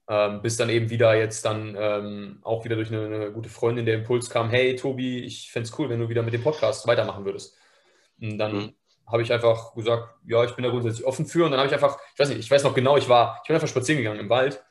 [0.07, 3.85] Ähm, bis dann eben wieder jetzt dann ähm, auch wieder durch eine, eine, gute Freundin
[3.85, 6.87] der Impuls kam, hey Tobi, ich fände es cool, wenn du wieder mit dem Podcast
[6.87, 7.55] weitermachen würdest.
[8.19, 8.73] Und dann mhm
[9.11, 11.45] habe ich einfach gesagt, ja, ich bin da grundsätzlich offen für.
[11.45, 13.47] Und dann habe ich einfach, ich weiß nicht, ich weiß noch genau, ich war, ich
[13.47, 14.63] bin einfach spazieren gegangen im Wald.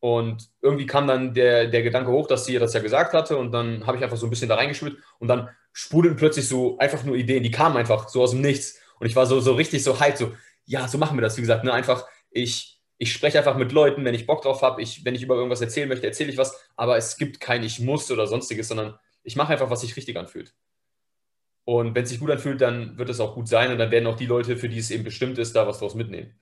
[0.00, 3.36] Und irgendwie kam dann der, der Gedanke hoch, dass sie das ja gesagt hatte.
[3.36, 4.96] Und dann habe ich einfach so ein bisschen da reingeschmiert.
[5.18, 8.78] Und dann sprudelten plötzlich so einfach nur Ideen, die kamen einfach so aus dem Nichts.
[9.00, 10.32] Und ich war so, so richtig so hyped, so,
[10.66, 11.36] ja, so machen wir das.
[11.36, 14.80] Wie gesagt, ne, einfach, ich, ich spreche einfach mit Leuten, wenn ich Bock drauf habe.
[14.82, 16.60] Ich, wenn ich über irgendwas erzählen möchte, erzähle ich was.
[16.76, 20.16] Aber es gibt kein Ich muss oder sonstiges, sondern ich mache einfach, was sich richtig
[20.16, 20.54] anfühlt.
[21.64, 24.06] Und wenn es sich gut anfühlt, dann wird es auch gut sein und dann werden
[24.06, 26.38] auch die Leute, für die es eben bestimmt ist, da was draus mitnehmen.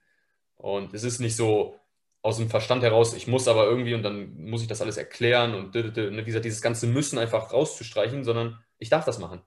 [0.57, 1.79] Und es ist nicht so
[2.23, 5.55] aus dem Verstand heraus, ich muss aber irgendwie und dann muss ich das alles erklären
[5.55, 9.43] und ne, wie gesagt, dieses ganze Müssen einfach rauszustreichen, sondern ich darf das machen.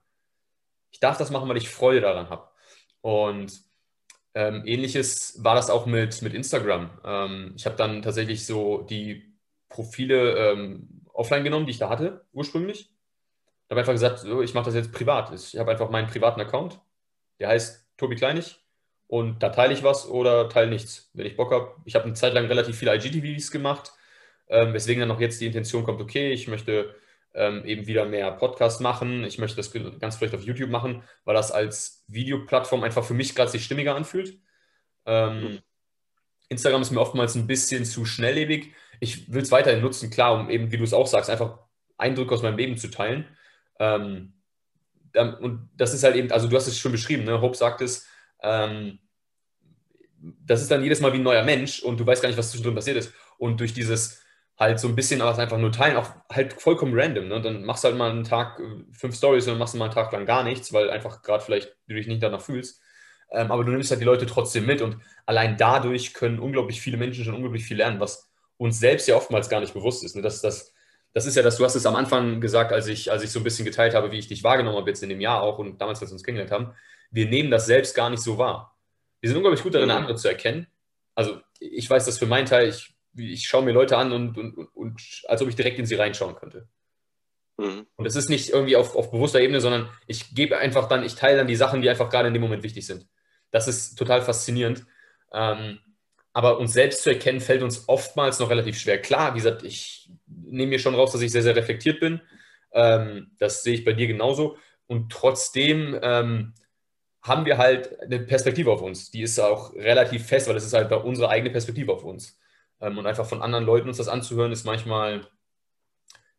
[0.91, 2.50] Ich darf das machen, weil ich Freude daran habe.
[3.01, 3.61] Und
[4.33, 6.89] ähm, ähnliches war das auch mit, mit Instagram.
[7.03, 9.35] Ähm, ich habe dann tatsächlich so die
[9.69, 12.91] Profile ähm, offline genommen, die ich da hatte, ursprünglich
[13.71, 15.33] habe einfach gesagt, so, ich mache das jetzt privat.
[15.33, 16.79] Ich habe einfach meinen privaten Account.
[17.39, 18.59] Der heißt Tobi Kleinig
[19.07, 21.75] und da teile ich was oder teile nichts, wenn ich Bock habe.
[21.85, 23.93] Ich habe eine Zeit lang relativ viele IGTVs gemacht,
[24.49, 26.95] ähm, weswegen dann auch jetzt die Intention kommt, okay, ich möchte
[27.33, 31.35] ähm, eben wieder mehr Podcasts machen, ich möchte das ganz vielleicht auf YouTube machen, weil
[31.35, 34.39] das als Videoplattform einfach für mich gerade sich stimmiger anfühlt.
[35.05, 35.59] Ähm, mhm.
[36.49, 38.73] Instagram ist mir oftmals ein bisschen zu schnelllebig.
[38.99, 41.59] Ich will es weiterhin nutzen, klar, um eben, wie du es auch sagst, einfach
[41.97, 43.25] Eindrücke aus meinem Leben zu teilen.
[43.79, 44.33] Ähm,
[45.13, 47.41] und das ist halt eben, also du hast es schon beschrieben, ne?
[47.41, 48.07] Hope sagt es,
[48.41, 48.99] ähm,
[50.17, 52.51] das ist dann jedes Mal wie ein neuer Mensch und du weißt gar nicht, was
[52.51, 53.13] zwischendrin passiert ist.
[53.37, 54.20] Und durch dieses
[54.61, 57.27] halt so ein bisschen was einfach nur teilen, auch halt vollkommen random.
[57.27, 57.41] Ne?
[57.41, 59.85] Dann machst du halt mal einen Tag äh, fünf Stories und dann machst du mal
[59.85, 62.79] einen Tag lang gar nichts, weil einfach gerade vielleicht du dich nicht danach fühlst.
[63.31, 66.97] Ähm, aber du nimmst halt die Leute trotzdem mit und allein dadurch können unglaublich viele
[66.97, 70.15] Menschen schon unglaublich viel lernen, was uns selbst ja oftmals gar nicht bewusst ist.
[70.15, 70.21] Ne?
[70.21, 70.71] Das, das,
[71.13, 73.39] das ist ja das, du hast es am Anfang gesagt, als ich, als ich so
[73.39, 75.81] ein bisschen geteilt habe, wie ich dich wahrgenommen habe jetzt in dem Jahr auch und
[75.81, 76.75] damals, als wir uns kennengelernt haben.
[77.09, 78.77] Wir nehmen das selbst gar nicht so wahr.
[79.21, 79.95] Wir sind unglaublich gut darin, mhm.
[79.95, 80.67] andere zu erkennen.
[81.15, 84.57] Also ich weiß das für meinen Teil, ich, ich schaue mir Leute an und, und,
[84.57, 86.67] und, und als ob ich direkt in sie reinschauen könnte.
[87.57, 87.85] Mhm.
[87.95, 91.15] Und es ist nicht irgendwie auf, auf bewusster Ebene, sondern ich gebe einfach dann, ich
[91.15, 93.07] teile dann die Sachen, die einfach gerade in dem Moment wichtig sind.
[93.51, 94.85] Das ist total faszinierend.
[95.33, 95.79] Ähm,
[96.33, 99.01] aber uns selbst zu erkennen, fällt uns oftmals noch relativ schwer.
[99.01, 102.21] Klar, wie gesagt, ich nehme mir schon raus, dass ich sehr, sehr reflektiert bin.
[102.71, 104.57] Ähm, das sehe ich bei dir genauso.
[104.87, 106.53] Und trotzdem ähm,
[107.21, 109.11] haben wir halt eine Perspektive auf uns.
[109.11, 112.39] Die ist auch relativ fest, weil es ist halt unsere eigene Perspektive auf uns.
[112.81, 115.27] Ähm, und einfach von anderen Leuten uns das anzuhören, ist manchmal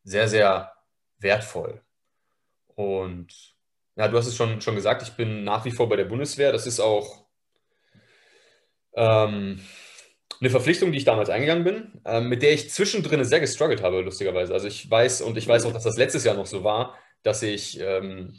[0.04, 0.72] sehr, sehr
[1.18, 1.80] wertvoll.
[2.74, 3.54] Und
[3.96, 6.52] ja, du hast es schon, schon gesagt, ich bin nach wie vor bei der Bundeswehr.
[6.52, 7.26] Das ist auch
[8.94, 9.60] ähm,
[10.40, 14.00] eine Verpflichtung, die ich damals eingegangen bin, ähm, mit der ich zwischendrin sehr gestruggelt habe,
[14.00, 14.52] lustigerweise.
[14.52, 17.42] Also ich weiß, und ich weiß auch, dass das letztes Jahr noch so war, dass
[17.42, 18.34] ich, ähm,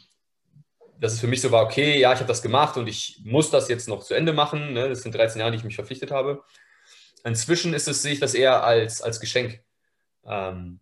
[1.00, 3.50] dass es für mich so war, okay, ja, ich habe das gemacht und ich muss
[3.50, 4.74] das jetzt noch zu Ende machen.
[4.74, 4.90] Ne?
[4.90, 6.44] Das sind 13 Jahre, die ich mich verpflichtet habe.
[7.24, 9.62] Inzwischen ist es, sehe ich das eher als, als Geschenk.
[10.26, 10.80] Ähm,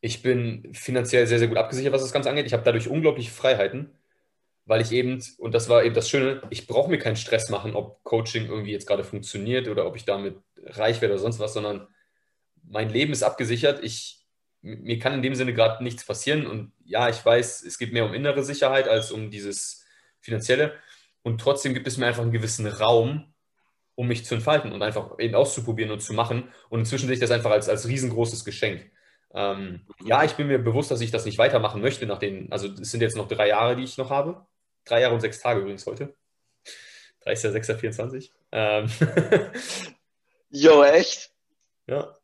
[0.00, 2.46] ich bin finanziell sehr, sehr gut abgesichert, was das Ganze angeht.
[2.46, 3.92] Ich habe dadurch unglaubliche Freiheiten,
[4.64, 7.74] weil ich eben, und das war eben das Schöne, ich brauche mir keinen Stress machen,
[7.74, 11.52] ob Coaching irgendwie jetzt gerade funktioniert oder ob ich damit reich werde oder sonst was,
[11.52, 11.88] sondern
[12.62, 13.82] mein Leben ist abgesichert.
[13.82, 14.24] Ich,
[14.62, 16.46] mir kann in dem Sinne gerade nichts passieren.
[16.46, 19.84] Und ja, ich weiß, es geht mehr um innere Sicherheit als um dieses
[20.20, 20.74] Finanzielle.
[21.22, 23.34] Und trotzdem gibt es mir einfach einen gewissen Raum,
[24.00, 26.48] um mich zu entfalten und einfach eben auszuprobieren und zu machen.
[26.70, 28.90] Und inzwischen sehe ich das einfach als, als riesengroßes Geschenk.
[29.34, 32.66] Ähm, ja, ich bin mir bewusst, dass ich das nicht weitermachen möchte nach den, also
[32.66, 34.46] es sind jetzt noch drei Jahre, die ich noch habe.
[34.86, 36.14] Drei Jahre und sechs Tage übrigens heute.
[37.26, 38.30] 30.06.24.
[38.52, 38.90] Ähm.
[40.52, 41.30] Jo, echt?
[41.86, 42.16] Ja.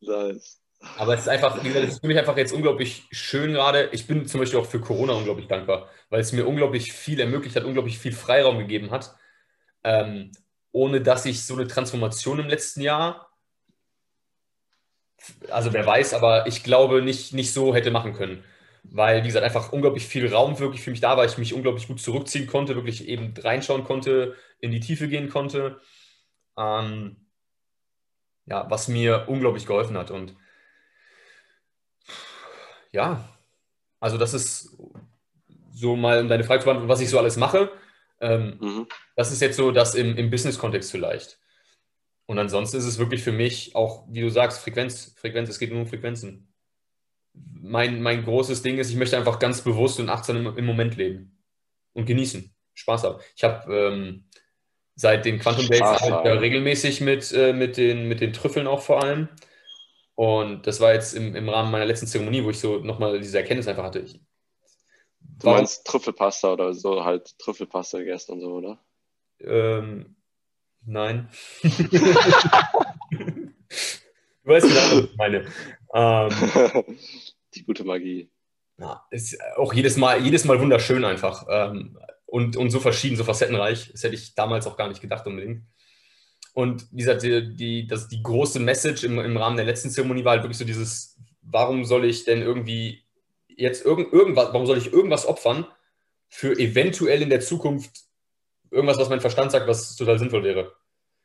[0.00, 0.60] Nice.
[0.96, 3.90] Aber es ist einfach, wie gesagt, es ist für mich einfach jetzt unglaublich schön gerade.
[3.92, 7.54] Ich bin zum Beispiel auch für Corona unglaublich dankbar, weil es mir unglaublich viel ermöglicht
[7.54, 9.14] hat, unglaublich viel Freiraum gegeben hat.
[9.84, 10.32] Ähm,
[10.74, 13.30] ohne dass ich so eine Transformation im letzten Jahr
[15.50, 18.44] also wer weiß, aber ich glaube nicht, nicht so hätte machen können.
[18.82, 21.88] Weil, wie gesagt, einfach unglaublich viel Raum wirklich für mich da war, ich mich unglaublich
[21.88, 25.80] gut zurückziehen konnte, wirklich eben reinschauen konnte, in die Tiefe gehen konnte.
[26.58, 27.16] Ähm,
[28.46, 30.10] ja, was mir unglaublich geholfen hat.
[30.10, 30.36] Und
[32.92, 33.26] ja,
[34.00, 34.76] also das ist
[35.72, 37.72] so mal, um deine Frage zu beantworten, was ich so alles mache.
[38.20, 38.86] Ähm, mhm.
[39.16, 41.38] Das ist jetzt so das im, im Business-Kontext vielleicht.
[42.26, 45.70] Und ansonsten ist es wirklich für mich auch, wie du sagst, Frequenz, Frequenz, es geht
[45.70, 46.52] nur um Frequenzen.
[47.34, 50.96] Mein, mein großes Ding ist, ich möchte einfach ganz bewusst und achtsam im, im Moment
[50.96, 51.38] leben
[51.92, 53.20] und genießen, Spaß haben.
[53.36, 54.24] Ich habe ähm,
[54.94, 58.80] seit den Quantum Days halt, äh, regelmäßig mit, äh, mit, den, mit den Trüffeln auch
[58.80, 59.28] vor allem.
[60.14, 63.38] Und das war jetzt im, im Rahmen meiner letzten Zeremonie, wo ich so nochmal diese
[63.38, 64.00] Erkenntnis einfach hatte.
[64.00, 64.20] Ich,
[65.44, 68.84] du meinst Trüffelpasta oder so, halt Trüffelpasta gegessen und so, oder?
[69.40, 70.16] Ähm,
[70.86, 71.28] Nein.
[71.62, 71.70] du
[74.44, 75.46] weißt genau, was ich meine.
[75.94, 76.96] Ähm,
[77.54, 78.30] Die gute Magie.
[78.78, 81.46] Ja, ist auch jedes Mal, jedes Mal wunderschön einfach.
[81.48, 83.92] Ähm, und, und so verschieden, so facettenreich.
[83.92, 85.62] Das hätte ich damals auch gar nicht gedacht unbedingt.
[86.52, 90.24] Und wie gesagt, die, die, das, die große Message im, im Rahmen der letzten Zeremonie
[90.24, 93.03] war halt wirklich so dieses, warum soll ich denn irgendwie
[93.56, 95.66] jetzt irgend, irgendwas, warum soll ich irgendwas opfern
[96.28, 98.04] für eventuell in der Zukunft
[98.70, 100.74] irgendwas, was mein Verstand sagt, was total sinnvoll wäre.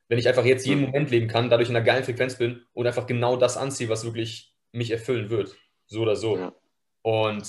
[0.08, 2.88] Wenn ich einfach jetzt jeden Moment leben kann, dadurch in einer geilen Frequenz bin und
[2.88, 5.56] einfach genau das anziehe, was wirklich mich erfüllen wird.
[5.88, 6.38] So oder so.
[6.38, 6.54] Ja.
[7.02, 7.48] Und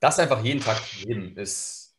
[0.00, 1.96] das einfach jeden Tag zu leben, ist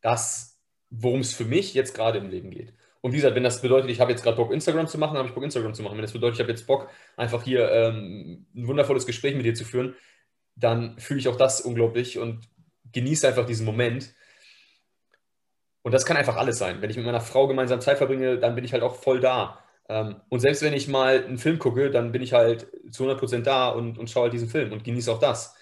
[0.00, 0.58] das,
[0.90, 2.72] worum es für mich jetzt gerade im Leben geht.
[3.00, 5.18] Und wie gesagt, wenn das bedeutet, ich habe jetzt gerade Bock, Instagram zu machen, dann
[5.18, 5.96] habe ich Bock, Instagram zu machen.
[5.96, 9.54] Wenn das bedeutet, ich habe jetzt Bock, einfach hier ähm, ein wundervolles Gespräch mit dir
[9.54, 9.94] zu führen,
[10.58, 12.48] dann fühle ich auch das unglaublich und
[12.92, 14.14] genieße einfach diesen Moment
[15.82, 16.82] Und das kann einfach alles sein.
[16.82, 19.64] Wenn ich mit meiner Frau gemeinsam Zeit verbringe, dann bin ich halt auch voll da.
[19.88, 23.42] Ähm, und selbst wenn ich mal einen Film gucke, dann bin ich halt zu 100%
[23.42, 25.54] da und, und schaue halt diesen Film und genieße auch das.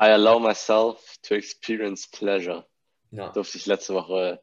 [0.00, 2.66] I allow myself to experience pleasure.
[3.12, 3.30] Ja.
[3.30, 4.42] Durfte ich letzte Woche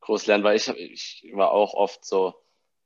[0.00, 2.34] groß lernen, weil ich, ich war auch oft so,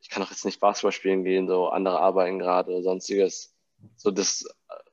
[0.00, 3.56] ich kann doch jetzt nicht Basketball spielen gehen, so andere arbeiten gerade oder sonstiges.
[3.96, 4.44] So das,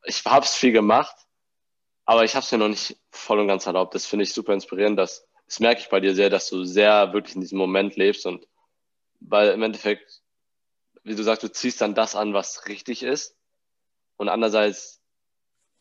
[0.06, 1.16] ich habe es viel gemacht,
[2.06, 3.96] aber ich habe es mir noch nicht voll und ganz erlaubt.
[3.96, 4.98] Das finde ich super inspirierend.
[4.98, 8.26] Das, das merke ich bei dir sehr, dass du sehr wirklich in diesem Moment lebst
[8.26, 8.48] und
[9.20, 10.22] weil im Endeffekt,
[11.04, 13.38] wie du sagst, du ziehst dann das an, was richtig ist.
[14.18, 15.02] Und andererseits,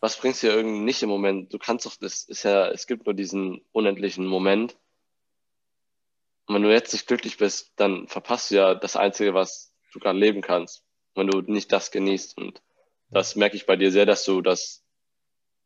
[0.01, 1.53] was bringst du dir irgendwie nicht im Moment?
[1.53, 4.77] Du kannst doch, das ist ja, es gibt nur diesen unendlichen Moment.
[6.47, 10.01] Und wenn du jetzt nicht glücklich bist, dann verpasst du ja das Einzige, was du
[10.01, 12.37] gerade leben kannst, wenn du nicht das genießt.
[12.39, 12.63] Und
[13.11, 14.85] das merke ich bei dir sehr, dass du das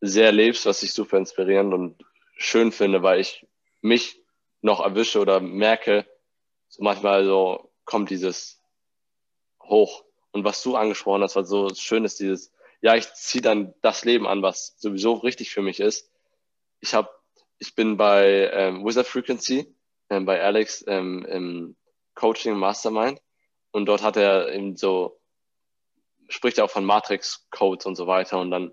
[0.01, 2.05] sehr lebst, was ich super inspirierend und
[2.37, 3.47] schön finde, weil ich
[3.81, 4.21] mich
[4.61, 6.07] noch erwische oder merke,
[6.69, 8.61] so manchmal so kommt dieses
[9.63, 10.05] hoch.
[10.33, 14.05] Und was du angesprochen hast, was so schön ist, dieses, ja, ich ziehe dann das
[14.05, 16.11] Leben an, was sowieso richtig für mich ist.
[16.81, 17.09] Ich habe,
[17.59, 19.75] ich bin bei ähm, Wizard Frequency
[20.11, 21.77] ähm, bei Alex ähm, im
[22.15, 23.21] Coaching Mastermind
[23.71, 25.19] und dort hat er eben so,
[26.29, 28.73] spricht er auch von Matrix-Codes und so weiter und dann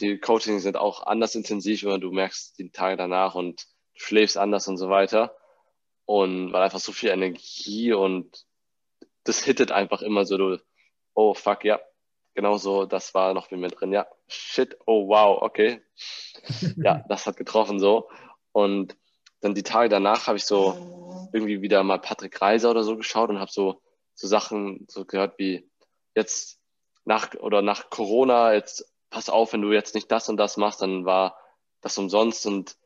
[0.00, 4.36] die Coachings sind auch anders intensiv, wenn du merkst die Tage danach und du schläfst
[4.36, 5.36] anders und so weiter.
[6.04, 8.46] Und weil einfach so viel Energie und
[9.24, 10.58] das hittet einfach immer so, du,
[11.14, 11.80] oh fuck, ja,
[12.34, 15.82] genau so, das war noch mit mir drin, ja, shit, oh wow, okay,
[16.76, 18.08] ja, das hat getroffen so.
[18.52, 18.96] Und
[19.40, 23.30] dann die Tage danach habe ich so irgendwie wieder mal Patrick Reiser oder so geschaut
[23.30, 23.82] und habe so,
[24.14, 25.68] so Sachen so gehört wie
[26.14, 26.57] jetzt
[27.08, 30.82] nach oder nach Corona, jetzt pass auf, wenn du jetzt nicht das und das machst,
[30.82, 31.38] dann war
[31.80, 32.76] das umsonst und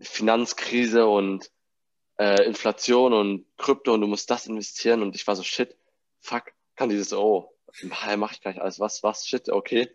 [0.00, 1.50] Finanzkrise und
[2.18, 5.76] äh, Inflation und Krypto und du musst das investieren und ich war so shit,
[6.18, 9.88] fuck, kann dieses, oh, mache ich gar nicht alles, was, was, shit, okay.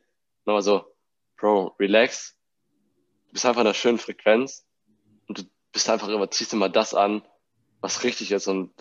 [0.46, 0.96] Nochmal so,
[1.36, 2.38] Bro, relax,
[3.28, 4.66] du bist einfach in einer schönen Frequenz
[5.28, 7.28] und du bist einfach immer, ziehst immer das an,
[7.86, 8.74] was richtig ist und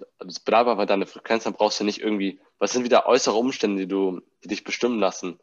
[0.46, 3.86] bleibt einfach deine Frequenz, dann brauchst du nicht irgendwie, was sind wieder äußere Umstände, die
[3.86, 5.38] du, die dich bestimmen lassen.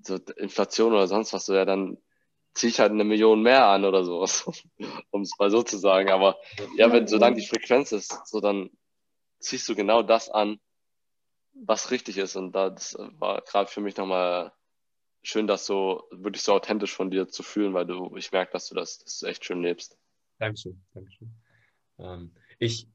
[0.00, 1.98] So Inflation oder sonst was, so ja, dann
[2.54, 4.46] ziehe ich halt eine Million mehr an oder sowas,
[5.10, 6.08] um es mal so zu sagen.
[6.08, 6.38] Aber
[6.78, 8.70] ja, wenn solange die Frequenz ist, so dann
[9.40, 10.58] ziehst du genau das an,
[11.52, 12.34] was richtig ist.
[12.34, 14.54] Und das war gerade für mich nochmal
[15.22, 18.70] schön, das so wirklich so authentisch von dir zu fühlen, weil du, ich merke, dass
[18.70, 19.98] du das, das echt schön lebst.
[20.38, 21.30] Dankeschön, Dankeschön.
[21.98, 22.86] Ähm, ich,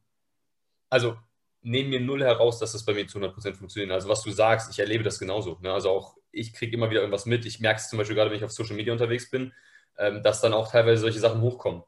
[0.89, 1.17] also
[1.61, 3.91] nehme mir null heraus, dass das bei mir zu 100% funktioniert.
[3.91, 5.57] Also was du sagst, ich erlebe das genauso.
[5.61, 5.73] Ne?
[5.73, 7.45] Also auch ich kriege immer wieder irgendwas mit.
[7.45, 9.51] Ich merke es zum Beispiel gerade, wenn ich auf Social Media unterwegs bin,
[9.97, 11.83] ähm, dass dann auch teilweise solche Sachen hochkommen.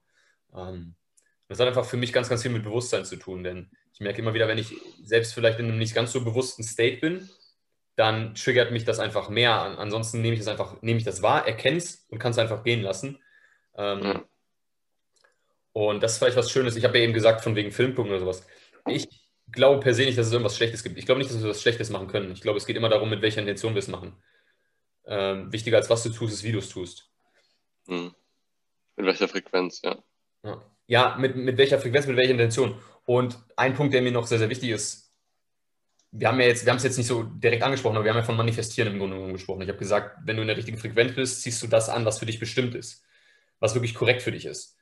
[0.55, 0.95] Ähm,
[1.47, 4.21] das hat einfach für mich ganz, ganz viel mit Bewusstsein zu tun, denn ich merke
[4.21, 4.73] immer wieder, wenn ich
[5.03, 7.29] selbst vielleicht in einem nicht ganz so bewussten State bin,
[7.95, 9.53] dann triggert mich das einfach mehr.
[9.79, 12.63] Ansonsten nehme ich das einfach, nehme ich das wahr, erkenne es und kann es einfach
[12.63, 13.19] gehen lassen.
[13.75, 14.23] Ähm.
[15.77, 16.75] Und das ist vielleicht was Schönes.
[16.75, 18.47] Ich habe ja eben gesagt, von wegen Filmpunkten oder sowas.
[18.87, 19.07] Ich
[19.51, 20.97] glaube per se nicht, dass es irgendwas Schlechtes gibt.
[20.97, 22.31] Ich glaube nicht, dass wir was Schlechtes machen können.
[22.31, 24.17] Ich glaube, es geht immer darum, mit welcher Intention wir es machen.
[25.05, 27.11] Ähm, wichtiger als was du tust, ist, wie du es tust.
[27.87, 28.11] Hm.
[28.95, 30.03] Mit welcher Frequenz, ja.
[30.43, 32.81] Ja, ja mit, mit welcher Frequenz, mit welcher Intention.
[33.05, 35.13] Und ein Punkt, der mir noch sehr, sehr wichtig ist,
[36.09, 38.17] wir haben ja jetzt, wir haben es jetzt nicht so direkt angesprochen, aber wir haben
[38.17, 39.61] ja von Manifestieren im Grunde genommen gesprochen.
[39.61, 42.17] Ich habe gesagt, wenn du in der richtigen Frequenz bist, ziehst du das an, was
[42.17, 43.05] für dich bestimmt ist,
[43.59, 44.76] was wirklich korrekt für dich ist.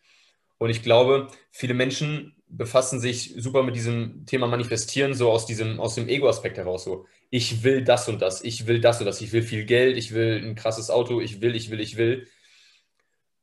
[0.58, 5.80] Und ich glaube, viele Menschen befassen sich super mit diesem Thema Manifestieren, so aus diesem,
[5.80, 6.84] aus dem Ego-Aspekt heraus.
[6.84, 9.98] So, ich will das und das, ich will das und das, ich will viel Geld,
[9.98, 12.28] ich will ein krasses Auto, ich will, ich will, ich will.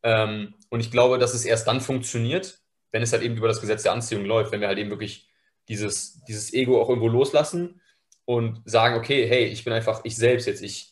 [0.03, 2.61] Ähm, und ich glaube, dass es erst dann funktioniert,
[2.91, 5.29] wenn es halt eben über das Gesetz der Anziehung läuft, wenn wir halt eben wirklich
[5.69, 7.81] dieses, dieses Ego auch irgendwo loslassen
[8.25, 10.92] und sagen, okay, hey, ich bin einfach ich selbst jetzt, ich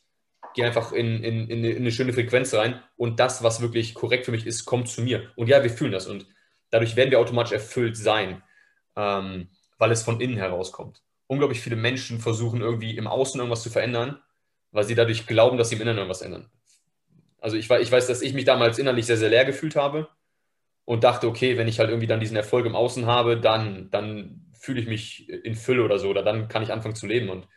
[0.55, 4.31] gehe einfach in, in, in, eine schöne Frequenz rein und das, was wirklich korrekt für
[4.31, 5.31] mich ist, kommt zu mir.
[5.37, 6.27] Und ja, wir fühlen das und
[6.71, 8.43] dadurch werden wir automatisch erfüllt sein,
[8.97, 9.49] ähm,
[9.79, 11.03] weil es von innen herauskommt.
[11.27, 14.21] Unglaublich viele Menschen versuchen irgendwie im Außen irgendwas zu verändern,
[14.73, 16.51] weil sie dadurch glauben, dass sie im Inneren irgendwas ändern.
[17.41, 20.09] Also ich, ich weiß, dass ich mich damals innerlich sehr, sehr leer gefühlt habe
[20.85, 24.47] und dachte, okay, wenn ich halt irgendwie dann diesen Erfolg im Außen habe, dann, dann
[24.53, 27.31] fühle ich mich in Fülle oder so, oder dann kann ich anfangen zu leben.
[27.31, 27.49] Und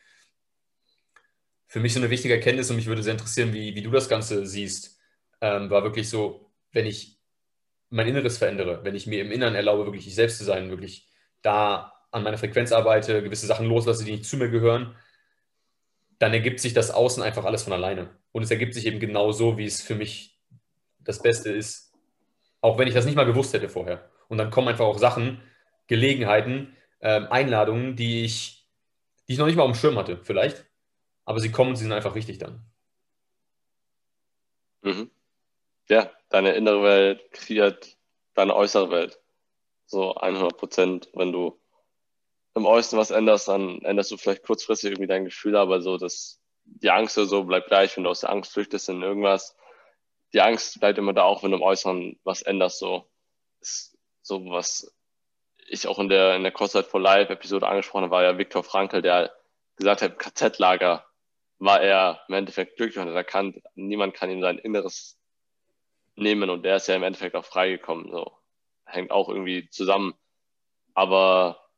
[1.74, 4.07] für mich so eine wichtige Erkenntnis und mich würde sehr interessieren, wie, wie du das
[4.07, 4.99] Ganze siehst,
[5.41, 7.17] ähm, war wirklich so, wenn ich
[7.89, 11.07] mein Inneres verändere, wenn ich mir im Inneren erlaube, wirklich ich selbst zu sein, wirklich
[11.41, 14.95] da an meiner Frequenz arbeite, gewisse Sachen loslasse, die nicht zu mir gehören,
[16.19, 18.11] dann ergibt sich das Außen einfach alles von alleine.
[18.32, 20.39] Und es ergibt sich eben genau so, wie es für mich
[20.99, 21.91] das Beste ist,
[22.61, 24.11] auch wenn ich das nicht mal gewusst hätte vorher.
[24.28, 25.41] Und dann kommen einfach auch Sachen,
[25.88, 28.69] Gelegenheiten, ähm, Einladungen, die ich,
[29.28, 30.67] die ich noch nicht mal auf dem Schirm hatte, vielleicht.
[31.26, 32.65] Aber sie kommen sie sind einfach richtig dann.
[34.82, 35.09] Mhm.
[35.89, 37.97] Ja, deine innere Welt kreiert
[38.34, 39.19] deine äußere Welt.
[39.86, 41.09] So 100 Prozent.
[41.13, 41.59] Wenn du
[42.55, 46.39] im Äußeren was änderst, dann änderst du vielleicht kurzfristig irgendwie dein Gefühl, aber so, dass
[46.65, 49.55] die Angst oder so bleibt gleich, wenn du aus der Angst flüchtest in irgendwas.
[50.34, 52.80] Die Angst bleibt immer da, auch wenn du im Äußeren was änderst.
[52.80, 53.09] So
[53.59, 54.93] ist so was
[55.67, 58.63] ich auch in der in der Kurzzeit for Life Episode angesprochen habe, war ja Viktor
[58.63, 59.34] Frankl, der
[59.76, 61.05] gesagt hat, KZ-Lager
[61.64, 65.18] war er im Endeffekt glücklich und er kann, niemand kann ihm sein Inneres
[66.16, 68.11] nehmen und der ist ja im Endeffekt auch freigekommen.
[68.11, 68.34] So
[68.86, 70.14] hängt auch irgendwie zusammen.
[70.93, 71.70] Aber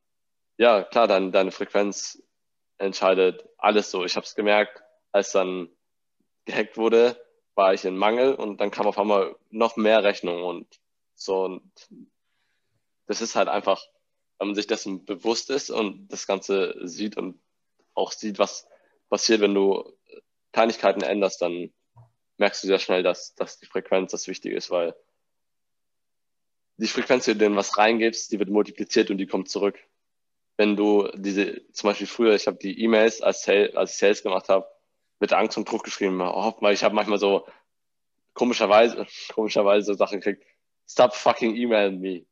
[0.58, 2.24] ja, klar, dann deine Frequenz
[2.80, 4.04] entscheidet alles so.
[4.04, 4.82] Ich habe es gemerkt,
[5.12, 5.70] als dann
[6.46, 7.24] gehackt wurde,
[7.54, 10.68] war ich in Mangel und dann kam auf einmal noch mehr Rechnung und
[11.14, 11.44] so.
[11.44, 11.72] Und
[13.06, 13.86] das ist halt einfach,
[14.40, 17.40] wenn man sich dessen bewusst ist und das Ganze sieht und
[17.94, 18.68] auch sieht, was
[19.16, 19.98] passiert, wenn du
[20.52, 21.74] Kleinigkeiten änderst, dann
[22.36, 24.94] merkst du sehr schnell, dass, dass die Frequenz das Wichtige ist, weil
[26.76, 29.80] die Frequenz, die du in was reingibst, die wird multipliziert und die kommt zurück.
[30.58, 34.50] Wenn du diese, zum Beispiel früher, ich habe die E-Mails, als, als ich Sales gemacht
[34.50, 34.68] habe,
[35.22, 37.48] mit Angst und Druck geschrieben, weil ich habe manchmal so
[38.34, 40.44] komischerweise, komischerweise Sachen gekriegt,
[40.86, 42.26] stop fucking emailing me.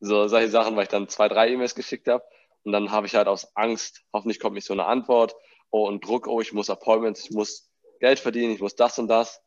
[0.00, 2.24] So solche Sachen, weil ich dann zwei, drei E-Mails geschickt habe
[2.62, 5.34] und dann habe ich halt aus Angst, hoffentlich kommt nicht so eine Antwort,
[5.70, 9.08] oh und Druck, oh ich muss Appointments, ich muss Geld verdienen, ich muss das und
[9.08, 9.42] das.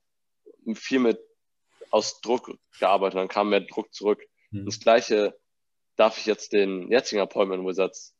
[0.75, 1.19] Viel mit
[1.89, 4.21] aus Druck gearbeitet, dann kam mehr Druck zurück.
[4.51, 4.65] Mhm.
[4.65, 5.37] Das gleiche
[5.95, 8.15] darf ich jetzt den jetzigen Appointment Wizards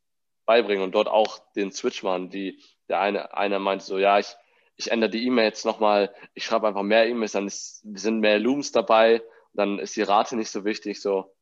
[0.45, 2.29] beibringen und dort auch den Switch machen.
[2.29, 4.35] Die, der eine, einer meinte so, ja, ich,
[4.75, 8.71] ich ändere die E-Mails nochmal, ich schreibe einfach mehr E-Mails, dann ist, sind mehr Looms
[8.71, 9.23] dabei,
[9.53, 11.01] dann ist die Rate nicht so wichtig.
[11.01, 11.33] So,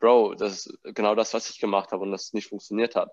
[0.00, 3.10] Bro, das ist genau das, was ich gemacht habe und das nicht funktioniert hat.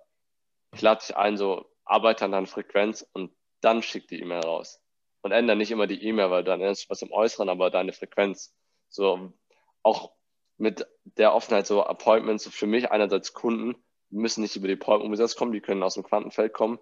[0.74, 3.31] Ich lade dich ein, so arbeite an deiner Frequenz und
[3.61, 4.81] dann schick die E-Mail raus.
[5.21, 8.53] Und ändere nicht immer die E-Mail, weil dann änderst was im Äußeren, aber deine Frequenz.
[8.89, 9.34] So,
[9.81, 10.11] auch
[10.57, 13.75] mit der Offenheit, so Appointments, so für mich einerseits Kunden,
[14.09, 16.79] müssen nicht über die Appointment kommen, die können aus dem Quantenfeld kommen.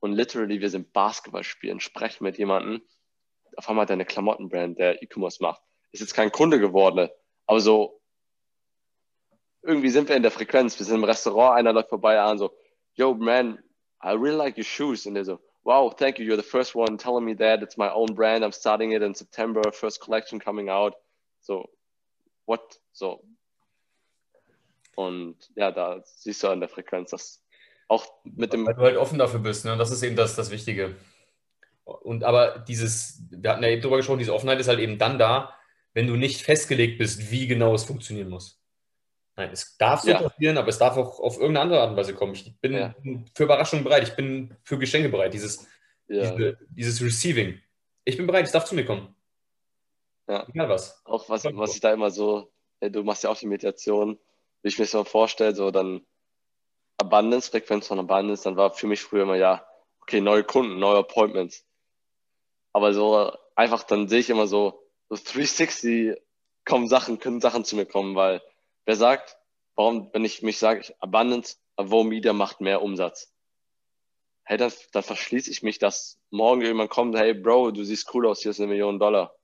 [0.00, 2.82] Und literally, wir sind Basketball spielen, sprechen mit jemandem,
[3.56, 5.62] auf einmal deine Klamottenbrand, der E-Commerce macht.
[5.92, 7.08] Ist jetzt kein Kunde geworden,
[7.46, 8.00] aber so,
[9.62, 10.78] irgendwie sind wir in der Frequenz.
[10.78, 12.54] Wir sind im Restaurant, einer läuft vorbei an, so,
[12.94, 13.62] yo, man,
[14.04, 15.06] I really like your shoes.
[15.06, 16.26] Und der so, wow, thank you.
[16.26, 17.62] You're the first one telling me that.
[17.62, 18.44] It's my own brand.
[18.44, 19.62] I'm starting it in September.
[19.72, 20.94] First collection coming out.
[21.40, 21.70] So,
[22.46, 22.78] what?
[22.92, 23.24] So.
[24.94, 27.42] Und ja, da siehst du an der Frequenz, dass
[27.88, 28.66] auch mit dem.
[28.66, 29.76] Weil du halt offen dafür bist, ne?
[29.76, 30.96] Das ist eben das, das Wichtige.
[31.84, 35.18] Und aber dieses, wir hatten ja eben drüber gesprochen, diese Offenheit ist halt eben dann
[35.18, 35.54] da,
[35.92, 38.63] wenn du nicht festgelegt bist, wie genau es funktionieren muss.
[39.36, 40.22] Nein, es darf so ja.
[40.22, 42.34] passieren, aber es darf auch auf irgendeine andere Art und Weise kommen.
[42.34, 42.94] Ich bin ja.
[43.34, 45.66] für Überraschungen bereit, ich bin für Geschenke bereit, dieses,
[46.06, 46.30] ja.
[46.30, 47.60] diese, dieses Receiving.
[48.04, 49.14] Ich bin bereit, es darf zu mir kommen.
[50.28, 50.46] Ja.
[50.48, 51.02] Egal was.
[51.04, 54.18] Auch was, was ich da immer so, du machst ja auch die Meditation,
[54.62, 56.06] wie ich mir das mal vorstelle, so dann
[56.98, 59.66] Abundance, Frequenz von Abundance, dann war für mich früher immer, ja,
[60.00, 61.66] okay, neue Kunden, neue Appointments.
[62.72, 66.16] Aber so einfach, dann sehe ich immer so, so 360
[66.64, 68.40] kommen Sachen, können Sachen zu mir kommen, weil
[68.84, 69.38] Wer sagt,
[69.74, 73.32] warum, wenn ich mich sage, Abundance, Avo Media macht mehr Umsatz?
[74.44, 78.26] Hey, dann, dann verschließe ich mich, dass morgen jemand kommt, hey Bro, du siehst cool
[78.26, 79.34] aus, hier ist eine Million Dollar.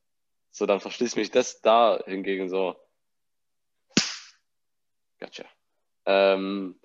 [0.51, 2.77] So, dann verschließe ich mich das da hingegen so.
[5.19, 5.45] Gotcha.
[6.05, 6.79] Ähm,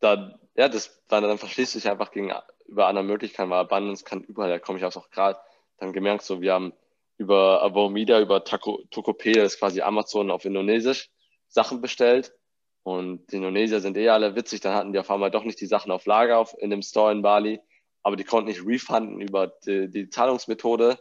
[0.00, 4.50] da, ja, das, dann, dann verschließt sich einfach gegenüber anderen Möglichkeiten, weil Abundance kann überall,
[4.50, 5.38] da komme ich auch gerade
[5.78, 6.72] dann gemerkt, so, wir haben
[7.18, 11.10] über Avo Media, über Tokopedia, das ist quasi Amazon auf Indonesisch,
[11.52, 12.34] Sachen bestellt.
[12.82, 15.66] Und die Indonesier sind eh alle witzig, dann hatten die auf einmal doch nicht die
[15.66, 17.60] Sachen auf Lager auf, in dem Store in Bali,
[18.02, 20.98] aber die konnten nicht refunden über die, die Zahlungsmethode.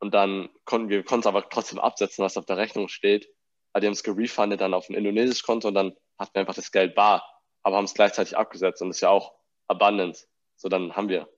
[0.00, 3.30] Und dann konnten wir es aber trotzdem absetzen, was auf der Rechnung steht.
[3.72, 6.54] Aber die haben es gerefundet dann auf ein indonesisches Konto und dann hatten wir einfach
[6.54, 7.24] das Geld bar,
[7.62, 9.32] aber haben es gleichzeitig abgesetzt und das ist ja auch
[9.68, 10.26] Abundance.
[10.56, 11.28] So, dann haben wir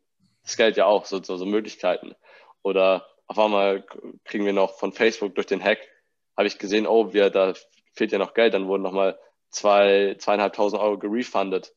[0.43, 2.15] das Geld ja auch, so, so, so Möglichkeiten.
[2.63, 3.87] Oder auf einmal
[4.25, 5.79] kriegen wir noch von Facebook durch den Hack,
[6.37, 7.55] habe ich gesehen, oh, wir da
[7.97, 9.19] fehlt ja noch Geld, dann wurden nochmal
[9.51, 11.75] zwei, zweieinhalbtausend Euro gerefundet,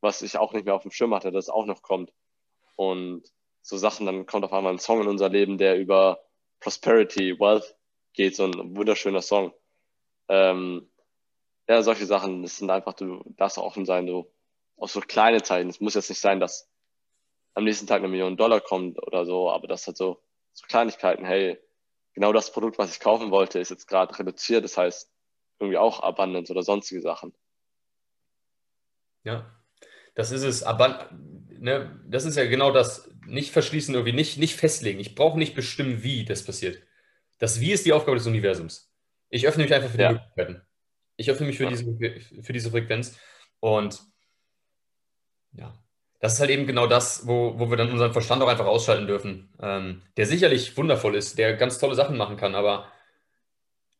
[0.00, 2.12] was ich auch nicht mehr auf dem Schirm hatte, dass es auch noch kommt.
[2.76, 3.24] Und
[3.62, 6.20] so Sachen, dann kommt auf einmal ein Song in unser Leben, der über
[6.60, 7.76] Prosperity, Wealth
[8.12, 9.52] geht, so ein wunderschöner Song.
[10.28, 10.88] Ähm,
[11.68, 14.30] ja, solche Sachen, das sind einfach, du darfst offen sein, du,
[14.78, 15.68] auch so kleine Zeichen.
[15.68, 16.68] Es muss jetzt nicht sein, dass
[17.54, 21.24] am nächsten Tag eine Million Dollar kommt oder so, aber das hat so, so Kleinigkeiten.
[21.24, 21.58] Hey,
[22.12, 24.64] genau das Produkt, was ich kaufen wollte, ist jetzt gerade reduziert.
[24.64, 25.10] Das heißt,
[25.58, 27.32] irgendwie auch Abundance oder sonstige Sachen.
[29.24, 29.50] Ja,
[30.14, 30.62] das ist es.
[30.62, 31.10] Aber
[31.58, 33.10] ne, das ist ja genau das.
[33.26, 35.00] Nicht verschließen, irgendwie nicht, nicht festlegen.
[35.00, 36.80] Ich brauche nicht bestimmen, wie das passiert.
[37.38, 38.92] Das Wie ist die Aufgabe des Universums.
[39.28, 40.12] Ich öffne mich einfach für die ja.
[40.12, 40.62] Möglichkeiten.
[41.16, 41.70] Ich öffne mich für, ja.
[41.70, 43.18] diese, für diese Frequenz.
[43.60, 44.00] Und
[45.52, 45.74] ja,
[46.20, 49.06] das ist halt eben genau das, wo, wo wir dann unseren Verstand auch einfach ausschalten
[49.06, 49.52] dürfen.
[49.60, 52.90] Ähm, der sicherlich wundervoll ist, der ganz tolle Sachen machen kann, aber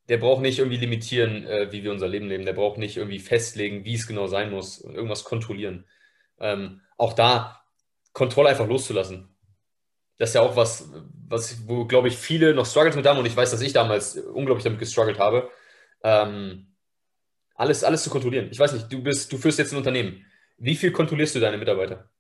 [0.09, 2.45] der braucht nicht irgendwie limitieren, äh, wie wir unser Leben leben.
[2.45, 5.85] Der braucht nicht irgendwie festlegen, wie es genau sein muss und irgendwas kontrollieren.
[6.39, 7.63] Ähm, auch da
[8.13, 9.29] Kontrolle einfach loszulassen.
[10.19, 10.91] Das ist ja auch was,
[11.29, 14.17] was wo, glaube ich, viele noch Struggles mit haben und ich weiß, dass ich damals
[14.17, 15.51] unglaublich damit gestruggelt habe.
[16.03, 16.75] Ähm,
[17.55, 18.49] alles, alles zu kontrollieren.
[18.51, 20.25] Ich weiß nicht, du bist, du führst jetzt ein Unternehmen.
[20.57, 22.11] Wie viel kontrollierst du deine Mitarbeiter?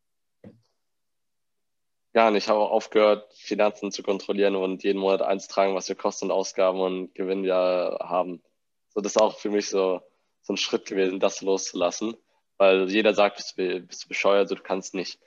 [2.16, 5.96] Ja, und ich habe auch aufgehört, Finanzen zu kontrollieren und jeden Monat einzutragen, was wir
[5.96, 8.42] Kosten und Ausgaben und Gewinn ja haben.
[8.88, 10.00] So, das ist auch für mich so,
[10.40, 12.16] so ein Schritt gewesen, das loszulassen.
[12.56, 15.20] Weil jeder sagt, bist du, bist du bescheuert, so, du kannst nicht,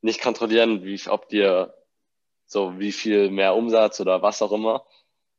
[0.00, 1.72] nicht kontrollieren, wie, ob dir
[2.44, 4.84] so wie viel mehr Umsatz oder was auch immer.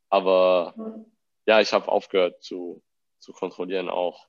[0.07, 0.73] Aber
[1.45, 2.81] ja, ich habe aufgehört zu,
[3.19, 4.25] zu kontrollieren auch.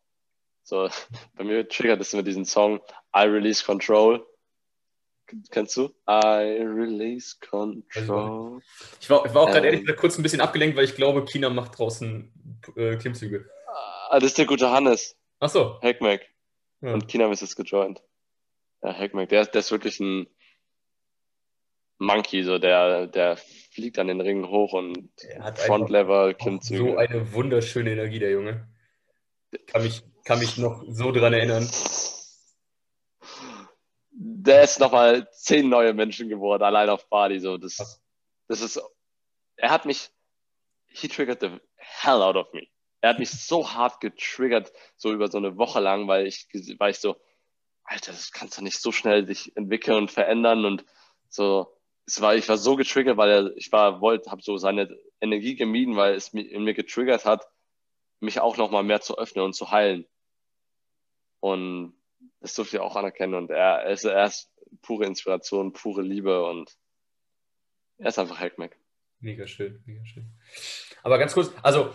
[0.64, 0.88] So,
[1.36, 2.80] bei mir triggert es immer diesen Song
[3.14, 4.26] I Release Control.
[5.50, 5.90] Kennst du?
[6.08, 8.62] I release control.
[9.00, 10.94] Ich war, ich war auch gerade ähm, ehrlich gesagt kurz ein bisschen abgelenkt, weil ich
[10.94, 12.32] glaube, China macht draußen
[12.76, 13.48] äh, Klimmzüge.
[14.08, 15.16] Ah, das ist der gute Hannes.
[15.40, 15.80] Ach so.
[15.82, 16.22] Hackmack.
[16.80, 16.94] Ja.
[16.94, 18.02] Und China ist jetzt gejoint.
[18.82, 20.28] Ja, Hackmack, der, der ist wirklich ein
[21.98, 25.10] Monkey, so der, der fliegt an den Ringen hoch und
[25.56, 26.92] Frontlever Klimmzüge.
[26.92, 28.68] So eine wunderschöne Energie, der Junge.
[29.66, 31.68] Kann mich, kann mich noch so dran erinnern
[34.48, 37.38] der ist nochmal zehn neue Menschen geworden, allein auf Bali.
[37.38, 38.02] So, das,
[38.48, 38.80] das ist,
[39.56, 40.10] er hat mich,
[40.86, 42.66] he triggered the hell out of me.
[43.00, 46.90] Er hat mich so hart getriggert, so über so eine Woche lang, weil ich, weil
[46.90, 47.16] ich so,
[47.84, 50.84] Alter, das kannst du nicht so schnell sich entwickeln und verändern und
[51.28, 51.74] so.
[52.06, 55.56] Es war, ich war so getriggert, weil er, ich war, wollte, habe so seine Energie
[55.56, 57.46] gemieden, weil es in mir getriggert hat,
[58.20, 60.06] mich auch nochmal mehr zu öffnen und zu heilen.
[61.40, 61.97] Und
[62.40, 63.34] das durfte ich auch anerkennen.
[63.34, 64.50] Und er, ist, er ist
[64.82, 66.76] pure Inspiration, pure Liebe und
[67.98, 68.76] er ist einfach Hackmack.
[69.20, 70.30] Mega schön, mega schön.
[71.02, 71.92] Aber ganz kurz, also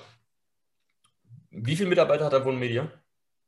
[1.51, 2.91] wie viele Mitarbeiter hat Avon Media?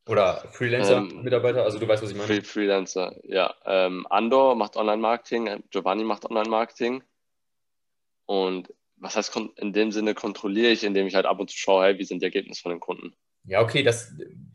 [0.08, 1.60] Oder Freelancer-Mitarbeiter?
[1.60, 2.44] Ähm, also du weißt, was ich meine.
[2.44, 3.56] Freelancer, ja.
[3.66, 7.04] Ähm, Andor macht Online-Marketing, Giovanni macht Online-Marketing.
[8.28, 11.86] Und was heißt, in dem Sinne kontrolliere ich, indem ich halt ab und zu schaue,
[11.86, 13.16] hey, wie sind die Ergebnisse von den Kunden?
[13.48, 14.14] Ja, okay, das,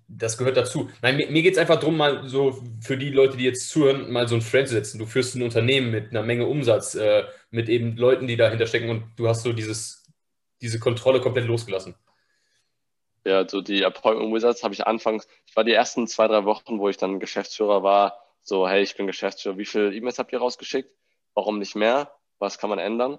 [0.08, 0.90] das gehört dazu.
[1.02, 4.10] Nein, mir, mir geht es einfach darum, mal so für die Leute, die jetzt zuhören,
[4.10, 4.98] mal so ein Frame zu setzen.
[4.98, 8.90] Du führst ein Unternehmen mit einer Menge Umsatz, äh, mit eben Leuten, die dahinter stecken
[8.90, 10.04] und du hast so dieses,
[10.60, 11.94] diese Kontrolle komplett losgelassen.
[13.24, 16.78] Ja, so die Appointment Wizards habe ich anfangs, ich war die ersten zwei, drei Wochen,
[16.78, 20.38] wo ich dann Geschäftsführer war, so, hey, ich bin Geschäftsführer, wie viele E-Mails habt ihr
[20.38, 20.90] rausgeschickt?
[21.34, 22.10] Warum nicht mehr?
[22.38, 23.18] Was kann man ändern?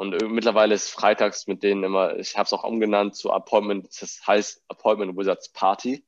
[0.00, 4.26] Und mittlerweile ist freitags mit denen immer, ich habe es auch umgenannt zu Appointment, das
[4.26, 6.02] heißt Appointment Wizards Party.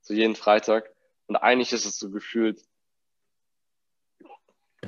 [0.00, 0.94] So jeden Freitag.
[1.26, 2.62] Und eigentlich ist es so gefühlt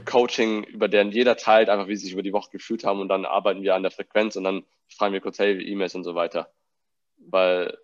[0.05, 3.09] Coaching, über den jeder teilt, einfach wie sie sich über die Woche gefühlt haben und
[3.09, 6.14] dann arbeiten wir an der Frequenz und dann schreiben wir kurz, hey, E-Mails und so
[6.14, 6.49] weiter.
[7.16, 7.76] Weil,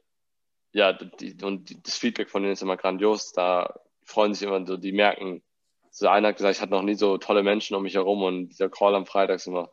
[0.71, 3.33] ja, die, und das Feedback von denen ist immer grandios.
[3.33, 5.43] Da freuen sich immer so, die merken,
[5.91, 8.51] so einer hat gesagt, ich hatte noch nie so tolle Menschen um mich herum und
[8.51, 9.73] dieser Call am Freitag ist immer,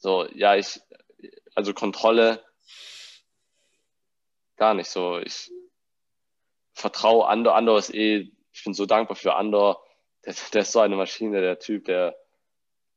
[0.00, 0.80] so, ja, ich,
[1.54, 2.42] also Kontrolle
[4.56, 5.18] gar nicht so.
[5.18, 5.50] Ich
[6.72, 7.54] vertraue Andor.
[7.54, 9.84] Andor ist eh, ich bin so dankbar für Andor.
[10.24, 12.16] Der, der ist so eine Maschine, der Typ, der,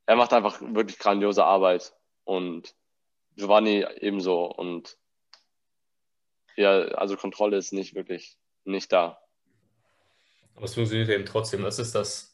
[0.06, 1.92] er macht einfach wirklich grandiose Arbeit.
[2.24, 2.74] Und
[3.36, 4.46] Giovanni ebenso.
[4.46, 4.96] Und
[6.56, 9.20] ja, also Kontrolle ist nicht wirklich nicht da.
[10.54, 11.62] Aber es funktioniert eben trotzdem.
[11.62, 12.33] Das ist das,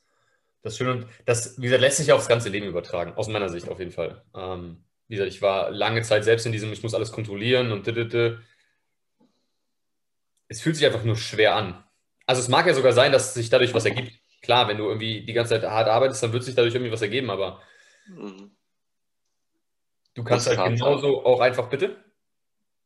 [0.63, 3.69] das Schöne und das, wie gesagt, lässt sich aufs ganze Leben übertragen, aus meiner Sicht
[3.69, 4.23] auf jeden Fall.
[4.35, 7.87] Ähm, wie gesagt, ich war lange Zeit selbst in diesem, ich muss alles kontrollieren und
[7.87, 8.43] didede.
[10.49, 11.83] es fühlt sich einfach nur schwer an.
[12.27, 14.13] Also es mag ja sogar sein, dass sich dadurch was ergibt.
[14.43, 17.03] Klar, wenn du irgendwie die ganze Zeit hart arbeitest, dann wird sich dadurch irgendwie was
[17.03, 17.61] ergeben, aber
[18.07, 18.57] mhm.
[20.15, 21.25] du kannst halt genauso sein.
[21.25, 22.05] auch einfach, bitte?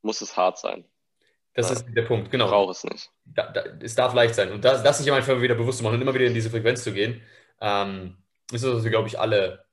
[0.03, 0.85] Muss es hart sein.
[1.55, 1.77] Das ja.
[1.77, 2.47] ist der Punkt, genau.
[2.47, 3.11] Ich brauche es nicht.
[3.25, 4.51] Da, da, es darf leicht sein.
[4.51, 6.83] Und das, das sich einfach wieder bewusst zu machen und immer wieder in diese Frequenz
[6.83, 7.23] zu gehen
[7.65, 8.17] ähm,
[8.53, 9.65] ist das, was wir, glaube ich, alle,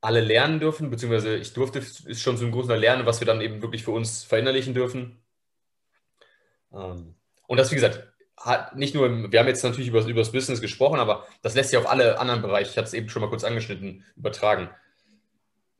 [0.00, 3.40] alle lernen dürfen, beziehungsweise ich durfte, ist schon so ein großer Lernen, was wir dann
[3.40, 5.18] eben wirklich für uns verinnerlichen dürfen.
[6.72, 7.16] Ähm,
[7.48, 8.06] und das, wie gesagt,
[8.36, 11.70] hat nicht nur, wir haben jetzt natürlich über, über das Business gesprochen, aber das lässt
[11.70, 14.70] sich auf alle anderen Bereiche, ich hatte es eben schon mal kurz angeschnitten, übertragen.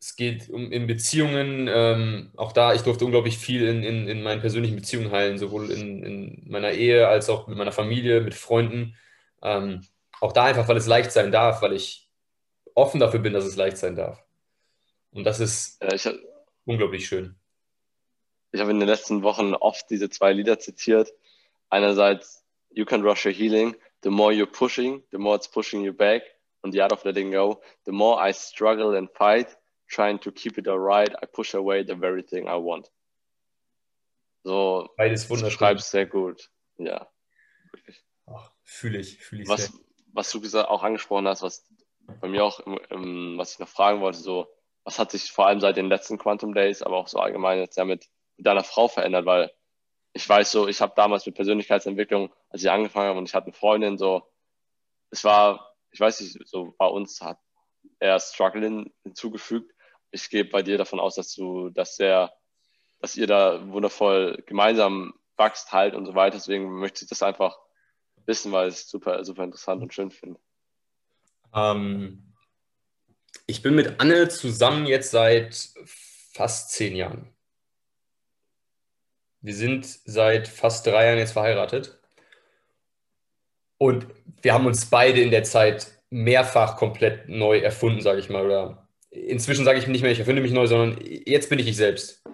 [0.00, 1.68] es geht um in Beziehungen.
[1.70, 5.70] Ähm, auch da, ich durfte unglaublich viel in, in, in meinen persönlichen Beziehungen heilen, sowohl
[5.70, 8.96] in, in meiner Ehe als auch mit meiner Familie, mit Freunden.
[9.42, 9.82] Ähm,
[10.20, 12.10] auch da einfach, weil es leicht sein darf, weil ich
[12.74, 14.22] offen dafür bin, dass es leicht sein darf.
[15.12, 16.14] Und das ist ja, hab,
[16.64, 17.36] unglaublich schön.
[18.52, 21.12] Ich habe in den letzten Wochen oft diese zwei Lieder zitiert.
[21.70, 25.92] Einerseits You Can Rush Your Healing, The More You're Pushing, The More It's Pushing You
[25.92, 26.22] Back
[26.62, 27.60] und The Art of Letting Go.
[27.84, 29.56] The more I struggle and fight,
[29.88, 32.90] trying to keep it alright, I push away the very thing I want.
[34.44, 35.50] So, Beides wunderschön.
[35.50, 36.50] Du schreibst sehr gut.
[36.78, 37.08] Ja,
[38.62, 39.85] Fühle ich, fühle ich was, sehr.
[40.16, 41.68] Was du gesagt, auch angesprochen hast, was
[42.20, 44.48] bei mir auch, im, im, was ich noch fragen wollte, so,
[44.84, 47.76] was hat sich vor allem seit den letzten Quantum Days, aber auch so allgemein jetzt
[47.76, 48.06] ja mit,
[48.36, 49.52] mit deiner Frau verändert, weil
[50.14, 53.48] ich weiß so, ich habe damals mit Persönlichkeitsentwicklung, als ich angefangen habe und ich hatte
[53.48, 54.22] eine Freundin, so,
[55.10, 57.38] es war, ich weiß nicht, so bei uns hat
[57.98, 59.72] er Struggling hinzugefügt.
[60.10, 62.32] Ich gehe bei dir davon aus, dass du, dass der,
[63.00, 66.36] dass ihr da wundervoll gemeinsam wächst halt und so weiter.
[66.36, 67.58] Deswegen möchte ich das einfach
[68.26, 70.38] wissen, weil ich es super, super interessant und schön finde.
[71.54, 72.34] Ähm,
[73.46, 75.70] ich bin mit Anne zusammen jetzt seit
[76.32, 77.32] fast zehn Jahren.
[79.40, 82.00] Wir sind seit fast drei Jahren jetzt verheiratet.
[83.78, 84.06] Und
[84.42, 88.44] wir haben uns beide in der Zeit mehrfach komplett neu erfunden, sage ich mal.
[88.44, 91.76] Oder inzwischen sage ich nicht mehr, ich erfinde mich neu, sondern jetzt bin ich ich
[91.76, 92.24] selbst.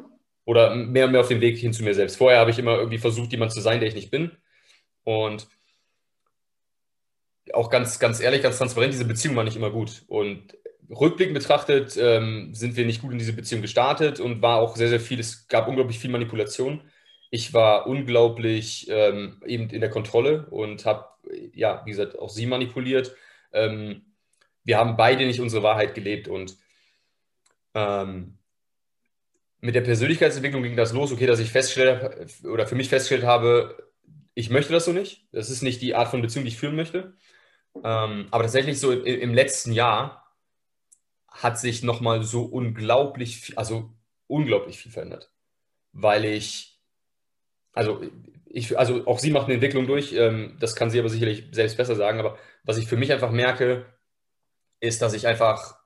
[0.44, 2.16] Oder mehr und mehr auf dem Weg hin zu mir selbst.
[2.16, 4.32] Vorher habe ich immer irgendwie versucht, jemand zu sein, der ich nicht bin.
[5.04, 5.48] Und
[7.52, 10.04] auch ganz, ganz ehrlich, ganz transparent, diese Beziehung war nicht immer gut.
[10.06, 10.56] Und
[10.90, 14.88] rückblickend betrachtet ähm, sind wir nicht gut in diese Beziehung gestartet und war auch sehr,
[14.88, 16.82] sehr viel, es gab unglaublich viel Manipulation.
[17.30, 21.06] Ich war unglaublich ähm, eben in der Kontrolle und habe,
[21.54, 23.14] ja, wie gesagt, auch sie manipuliert.
[23.52, 24.02] Ähm,
[24.64, 26.56] wir haben beide nicht unsere Wahrheit gelebt und
[27.74, 28.38] ähm,
[29.60, 33.92] mit der Persönlichkeitsentwicklung ging das los, okay, dass ich feststelle oder für mich festgestellt habe,
[34.34, 35.26] ich möchte das so nicht.
[35.32, 37.14] Das ist nicht die Art von Beziehung, die ich führen möchte.
[37.76, 40.34] Ähm, aber tatsächlich so im, im, letzten Jahr
[41.28, 43.90] hat sich nochmal so unglaublich, viel, also
[44.26, 45.30] unglaublich viel verändert.
[45.92, 46.78] Weil ich,
[47.72, 48.02] also
[48.46, 51.76] ich, also auch sie macht eine Entwicklung durch, ähm, das kann sie aber sicherlich selbst
[51.76, 53.86] besser sagen, aber was ich für mich einfach merke,
[54.80, 55.78] ist, dass ich einfach,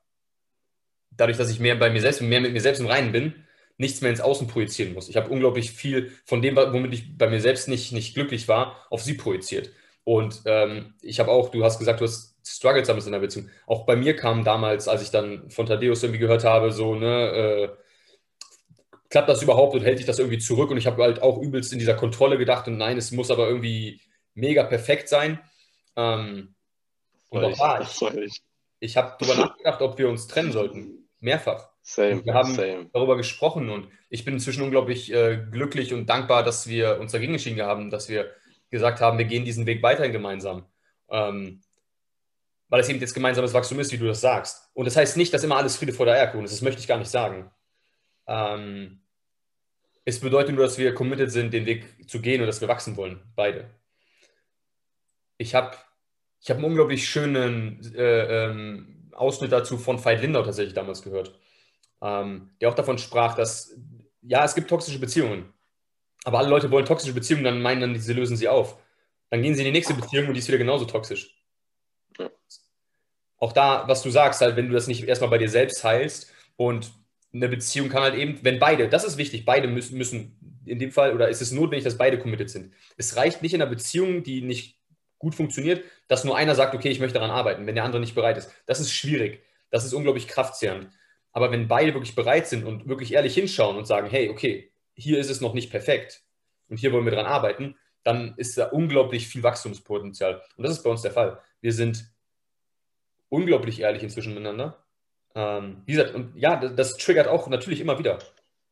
[1.11, 3.47] dadurch, dass ich mehr bei mir selbst, mehr mit mir selbst im Reinen bin,
[3.77, 5.07] nichts mehr ins Außen projizieren muss.
[5.07, 8.85] Ich habe unglaublich viel von dem, womit ich bei mir selbst nicht, nicht glücklich war,
[8.89, 9.71] auf sie projiziert.
[10.07, 13.49] Und ähm, ich habe auch, du hast gesagt, du hast Struggles damals in der Beziehung.
[13.65, 17.29] Auch bei mir kam damals, als ich dann von Thaddeus irgendwie gehört habe, so, ne,
[17.29, 17.69] äh,
[19.09, 20.71] klappt das überhaupt und hält sich das irgendwie zurück?
[20.71, 23.49] Und ich habe halt auch übelst in dieser Kontrolle gedacht und nein, es muss aber
[23.49, 23.99] irgendwie
[24.33, 25.41] mega perfekt sein.
[25.97, 26.55] Ähm,
[27.27, 28.41] und auch da, ich, ich,
[28.79, 31.09] ich habe darüber nachgedacht, ob wir uns trennen sollten.
[31.19, 31.67] Mehrfach.
[31.81, 32.89] Same, wir haben same.
[32.93, 37.33] darüber gesprochen und ich bin inzwischen unglaublich äh, glücklich und dankbar, dass wir uns dagegen
[37.33, 38.31] entschieden haben, dass wir
[38.69, 40.65] gesagt haben, wir gehen diesen Weg weiterhin gemeinsam.
[41.09, 41.61] Ähm,
[42.69, 44.69] weil es eben jetzt gemeinsames Wachstum ist, wie du das sagst.
[44.73, 46.53] Und das heißt nicht, dass immer alles Friede vor der Eierkuchen ist.
[46.53, 47.49] Das möchte ich gar nicht sagen.
[48.27, 49.01] Ähm,
[50.03, 52.97] es bedeutet nur, dass wir committed sind, den Weg zu gehen und dass wir wachsen
[52.97, 53.21] wollen.
[53.35, 53.69] Beide.
[55.37, 55.75] Ich habe
[56.41, 61.37] ich hab einen unglaublich schönen äh, ähm, Ausschnitt dazu von Veit Lindau tatsächlich damals gehört,
[62.01, 63.77] ähm, der auch davon sprach, dass
[64.21, 65.53] ja, es gibt toxische Beziehungen.
[66.27, 68.77] Aber alle Leute wollen toxische Beziehungen, dann meinen dann, sie lösen sie auf.
[69.29, 71.41] Dann gehen sie in die nächste Beziehung und die ist wieder genauso toxisch.
[72.19, 72.29] Ja.
[73.37, 76.29] Auch da, was du sagst, halt, wenn du das nicht erstmal bei dir selbst heilst
[76.57, 76.91] und
[77.33, 80.91] eine Beziehung kann halt eben, wenn beide, das ist wichtig, beide müssen, müssen in dem
[80.91, 82.73] Fall, oder ist es notwendig, dass beide committed sind.
[82.97, 84.81] Es reicht nicht in einer Beziehung, die nicht
[85.19, 88.15] gut funktioniert, dass nur einer sagt, okay, ich möchte daran arbeiten, wenn der andere nicht
[88.15, 88.51] bereit ist.
[88.65, 89.43] Das ist schwierig.
[89.69, 90.89] Das ist unglaublich kraftzehrend.
[91.31, 95.19] Aber wenn beide wirklich bereit sind und wirklich ehrlich hinschauen und sagen, hey, okay, hier
[95.19, 96.23] ist es noch nicht perfekt
[96.69, 100.41] und hier wollen wir dran arbeiten, dann ist da unglaublich viel Wachstumspotenzial.
[100.55, 101.39] Und das ist bei uns der Fall.
[101.61, 102.09] Wir sind
[103.29, 104.83] unglaublich ehrlich inzwischen miteinander.
[105.35, 108.19] Ähm, wie gesagt, und ja, das, das, triggert auch natürlich immer wieder.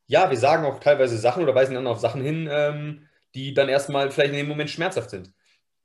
[0.08, 3.70] Ja, wir sagen auch teilweise Sachen oder weisen dann auf Sachen hin, ähm, die dann
[3.70, 5.34] erstmal vielleicht in dem Moment schmerzhaft sind.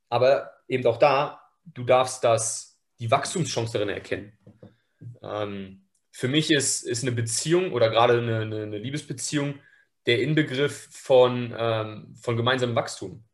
[0.09, 4.33] Aber eben auch da, du darfst das, die Wachstumschance darin erkennen.
[5.23, 9.55] Ähm, für mich ist, ist eine Beziehung oder gerade eine, eine, eine Liebesbeziehung
[10.07, 13.25] der Inbegriff von, ähm, von gemeinsamem Wachstum.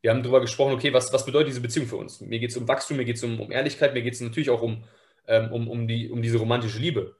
[0.00, 2.20] Wir haben darüber gesprochen, okay, was, was bedeutet diese Beziehung für uns?
[2.20, 4.50] Mir geht es um Wachstum, mir geht es um, um Ehrlichkeit, mir geht es natürlich
[4.50, 4.84] auch um,
[5.26, 7.16] ähm, um, um, die, um diese romantische Liebe.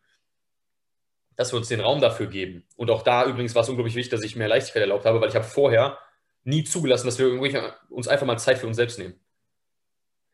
[1.35, 2.64] Dass wir uns den Raum dafür geben.
[2.77, 5.28] Und auch da übrigens war es unglaublich wichtig, dass ich mehr Leichtigkeit erlaubt habe, weil
[5.28, 5.98] ich habe vorher
[6.44, 7.28] nie zugelassen, dass wir
[7.90, 9.14] uns einfach mal Zeit für uns selbst nehmen.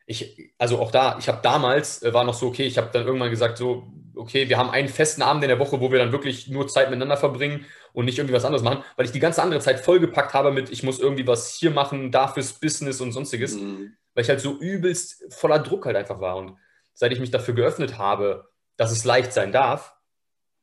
[0.05, 3.05] Ich, also auch da, ich habe damals, äh, war noch so, okay, ich habe dann
[3.05, 6.11] irgendwann gesagt, so, okay, wir haben einen festen Abend in der Woche, wo wir dann
[6.11, 9.41] wirklich nur Zeit miteinander verbringen und nicht irgendwie was anderes machen, weil ich die ganze
[9.41, 13.11] andere Zeit vollgepackt habe mit, ich muss irgendwie was hier machen, da fürs Business und
[13.11, 13.95] sonstiges, mhm.
[14.13, 16.37] weil ich halt so übelst voller Druck halt einfach war.
[16.37, 16.57] Und
[16.93, 19.95] seit ich mich dafür geöffnet habe, dass es leicht sein darf,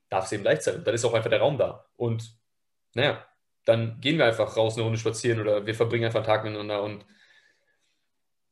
[0.09, 0.77] darf es eben leicht sein.
[0.77, 1.86] Und dann ist auch einfach der Raum da.
[1.97, 2.36] Und
[2.94, 3.24] naja,
[3.64, 6.82] dann gehen wir einfach raus eine Runde spazieren oder wir verbringen einfach einen Tag miteinander
[6.82, 7.05] und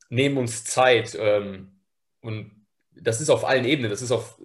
[0.09, 1.17] nehmen uns Zeit.
[1.19, 1.81] Ähm,
[2.21, 2.58] und
[3.01, 4.39] das ist auf allen Ebenen, das ist auf,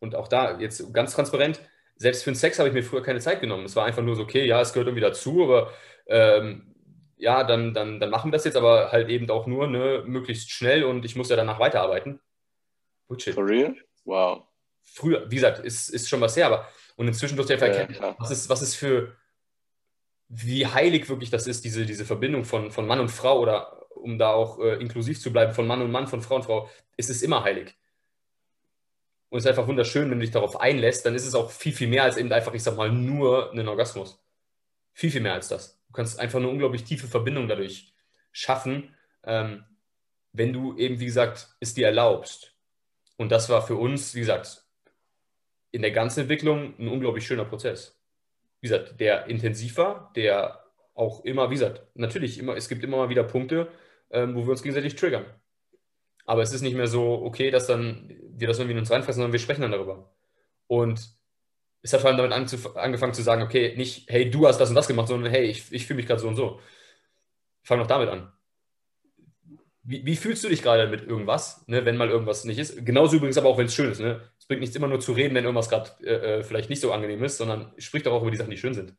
[0.00, 1.60] und auch da jetzt ganz transparent,
[1.96, 3.64] selbst für den Sex habe ich mir früher keine Zeit genommen.
[3.64, 5.72] Es war einfach nur so, okay, ja, es gehört irgendwie dazu, aber
[6.06, 6.74] ähm,
[7.16, 10.50] ja, dann, dann, dann machen wir das jetzt, aber halt eben auch nur ne, möglichst
[10.50, 12.20] schnell und ich muss ja danach weiterarbeiten.
[13.06, 13.34] Bullshit.
[13.34, 13.76] For real?
[14.04, 14.44] Wow.
[14.82, 17.98] Früher, wie gesagt, ist, ist schon was her, aber und inzwischen durfte ich einfach erkennen,
[18.00, 19.16] ja, was, ist, was ist für,
[20.28, 24.18] wie heilig wirklich das ist, diese, diese Verbindung von, von Mann und Frau oder um
[24.18, 27.10] da auch äh, inklusiv zu bleiben, von Mann und Mann, von Frau und Frau, ist
[27.10, 27.76] es immer heilig.
[29.28, 31.72] Und es ist einfach wunderschön, wenn du dich darauf einlässt, dann ist es auch viel,
[31.72, 34.22] viel mehr als eben einfach, ich sag mal, nur einen Orgasmus.
[34.92, 35.82] Viel, viel mehr als das.
[35.88, 37.92] Du kannst einfach eine unglaublich tiefe Verbindung dadurch
[38.30, 38.94] schaffen,
[39.24, 39.64] ähm,
[40.32, 42.54] wenn du eben, wie gesagt, es dir erlaubst.
[43.16, 44.64] Und das war für uns, wie gesagt,
[45.70, 48.00] in der ganzen Entwicklung ein unglaublich schöner Prozess.
[48.60, 50.64] Wie gesagt, der intensiv war, der
[50.94, 53.68] auch immer, wie gesagt, natürlich, immer, es gibt immer mal wieder Punkte,
[54.14, 55.26] ähm, wo wir uns gegenseitig triggern.
[56.24, 59.20] Aber es ist nicht mehr so, okay, dass dann wir das irgendwie in uns reinfressen,
[59.20, 60.10] sondern wir sprechen dann darüber.
[60.66, 61.10] Und
[61.82, 62.32] es hat vor allem damit
[62.76, 65.70] angefangen zu sagen, okay, nicht, hey, du hast das und das gemacht, sondern hey, ich,
[65.70, 66.60] ich fühle mich gerade so und so.
[67.62, 68.32] Fang doch damit an.
[69.82, 72.86] Wie, wie, fühlst du dich gerade mit irgendwas, ne, wenn mal irgendwas nicht ist?
[72.86, 74.00] Genauso übrigens aber auch, wenn es schön ist.
[74.00, 74.22] Ne?
[74.38, 76.90] Es bringt nichts immer nur zu reden, wenn irgendwas gerade äh, äh, vielleicht nicht so
[76.90, 78.94] angenehm ist, sondern sprich doch auch über die Sachen, die schön sind.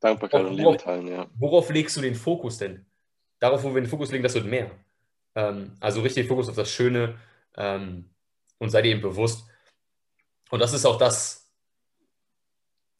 [0.00, 1.30] Dankbarkeit und Liebe teilen, ja.
[1.34, 2.84] Worauf legst du den Fokus denn?
[3.40, 4.70] Darauf, wo wir den Fokus legen, das wird mehr.
[5.34, 7.18] Ähm, also richtig Fokus auf das Schöne
[7.56, 8.10] ähm,
[8.58, 9.48] und sei dir eben bewusst.
[10.50, 11.50] Und das ist auch das,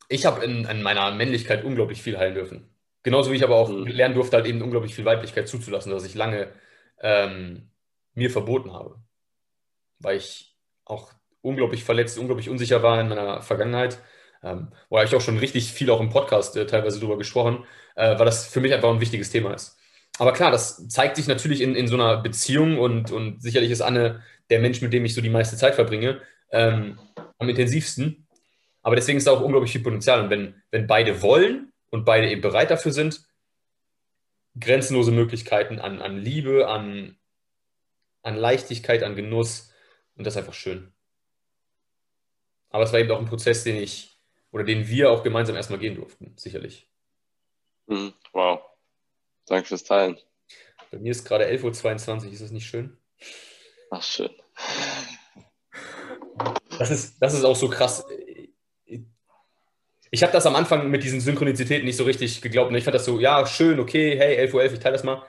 [0.08, 2.74] ich habe in, in, meiner Männlichkeit unglaublich viel heilen dürfen.
[3.02, 3.86] Genauso wie ich aber auch mhm.
[3.86, 6.52] lernen durfte, halt eben unglaublich viel Weiblichkeit zuzulassen, dass ich lange
[7.00, 7.70] ähm,
[8.14, 9.02] mir verboten habe.
[9.98, 11.12] Weil ich auch
[11.42, 14.00] unglaublich verletzt, unglaublich unsicher war in meiner Vergangenheit.
[14.42, 18.18] Ähm, wo ich auch schon richtig viel auch im Podcast äh, teilweise drüber gesprochen, äh,
[18.18, 19.78] weil das für mich einfach ein wichtiges Thema ist.
[20.20, 23.80] Aber klar, das zeigt sich natürlich in, in so einer Beziehung und, und sicherlich ist
[23.80, 26.20] Anne der Mensch, mit dem ich so die meiste Zeit verbringe,
[26.51, 26.98] ähm,
[27.38, 28.26] am intensivsten.
[28.82, 30.20] Aber deswegen ist da auch unglaublich viel Potenzial.
[30.20, 33.22] Und wenn, wenn beide wollen und beide eben bereit dafür sind,
[34.60, 37.16] grenzenlose Möglichkeiten an, an Liebe, an,
[38.22, 39.72] an Leichtigkeit, an Genuss.
[40.16, 40.92] Und das ist einfach schön.
[42.68, 44.18] Aber es war eben auch ein Prozess, den ich
[44.51, 46.90] oder den wir auch gemeinsam erstmal gehen durften, sicherlich.
[47.88, 48.69] Hm, wow.
[49.51, 50.16] Danke fürs Teilen.
[50.93, 52.97] Bei mir ist gerade 11.22 Uhr, ist das nicht schön?
[53.90, 54.31] Ach, schön.
[56.78, 58.06] Das ist, das ist auch so krass.
[60.12, 62.72] Ich habe das am Anfang mit diesen Synchronizitäten nicht so richtig geglaubt.
[62.77, 65.27] Ich fand das so, ja, schön, okay, hey, 11.11 Uhr, ich teile das mal.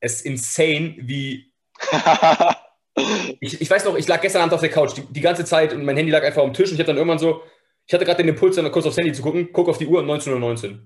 [0.00, 1.52] Es ist insane, wie.
[3.40, 5.74] ich, ich weiß noch, ich lag gestern Abend auf der Couch die, die ganze Zeit
[5.74, 7.42] und mein Handy lag einfach am Tisch und ich habe dann irgendwann so,
[7.86, 10.02] ich hatte gerade den Impuls, dann kurz aufs Handy zu gucken, guck auf die Uhr
[10.02, 10.78] 19.19 Uhr.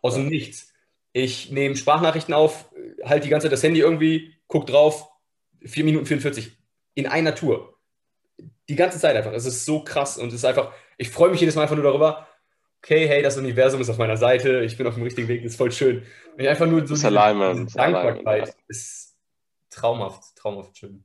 [0.00, 0.72] Aus dem Nichts.
[1.12, 2.70] Ich nehme Sprachnachrichten auf,
[3.04, 5.08] halte die ganze Zeit das Handy irgendwie, guck drauf,
[5.64, 6.56] 4 Minuten 44
[6.94, 7.78] in einer Tour.
[8.68, 9.32] Die ganze Zeit einfach.
[9.32, 11.84] Es ist so krass und es ist einfach, ich freue mich jedes Mal einfach nur
[11.84, 12.28] darüber,
[12.82, 15.52] okay, hey, das Universum ist auf meiner Seite, ich bin auf dem richtigen Weg, das
[15.52, 16.04] ist voll schön.
[16.36, 18.54] Und einfach nur so diese, Alignment, Dankbarkeit ja.
[18.68, 19.16] ist
[19.70, 21.04] traumhaft, traumhaft schön.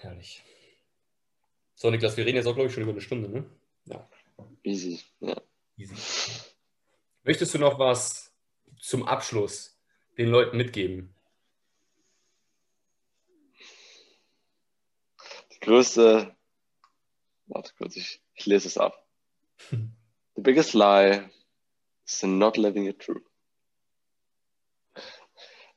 [0.00, 0.42] Herrlich.
[1.74, 3.44] So, Niklas, wir reden jetzt auch, glaube ich, schon über eine Stunde, ne?
[3.86, 4.08] Ja.
[4.62, 5.36] Easy, ja.
[5.76, 5.94] Easy.
[7.24, 8.32] Möchtest du noch was
[8.80, 9.78] zum Abschluss
[10.18, 11.14] den Leuten mitgeben?
[15.52, 16.36] Die größte,
[17.46, 19.06] warte kurz, ich, ich lese es ab.
[20.34, 21.30] The biggest lie
[22.06, 23.22] is not living it true.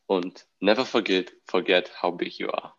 [0.08, 2.74] Und never forget, forget how big you are.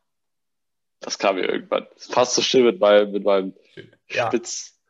[1.00, 1.86] Das kam mir irgendwann.
[1.94, 3.54] Das passt so schön mit meinem, mit meinem
[4.08, 4.26] ja.
[4.28, 4.80] Spitz,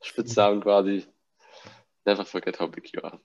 [0.00, 1.06] Spitznamen quasi.
[2.10, 3.20] Never forget how big you are.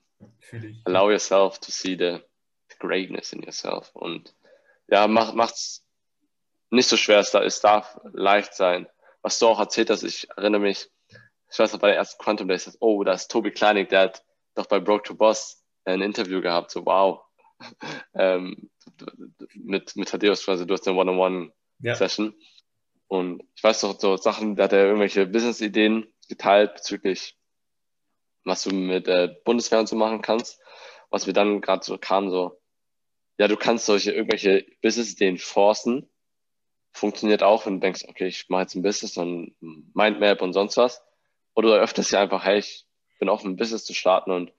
[0.86, 2.22] Allow yourself to see the,
[2.70, 3.90] the, greatness in yourself.
[3.96, 4.32] Und
[4.88, 5.84] ja, mach, macht's
[6.70, 7.18] nicht so schwer.
[7.18, 8.86] Es darf leicht sein.
[9.24, 10.88] Was du auch erzählt hast, ich erinnere mich,
[11.52, 14.24] ich weiß noch bei der ersten Quantum Days, oh, da ist Tobi Kleinig, der hat
[14.54, 17.22] doch bei Broke to Boss ein Interview gehabt, so wow.
[18.14, 18.70] ähm,
[19.56, 22.36] mit, mit Thaddeus quasi, du hast eine One-on-One-Session.
[22.38, 22.46] Ja.
[23.08, 27.36] Und ich weiß doch, so Sachen, da hat er irgendwelche Business-Ideen geteilt bezüglich
[28.46, 30.62] was du mit der Bundeswehr und so machen kannst.
[31.10, 32.60] Was wir dann gerade so kamen, so,
[33.38, 36.10] ja, du kannst solche irgendwelche Business-Ideen forcen
[36.96, 40.78] funktioniert auch, wenn du denkst, okay, ich mache jetzt ein Business und Mindmap und sonst
[40.78, 41.04] was.
[41.54, 42.88] Oder du öffnest ja einfach, hey, ich
[43.20, 44.54] bin offen, ein Business zu starten und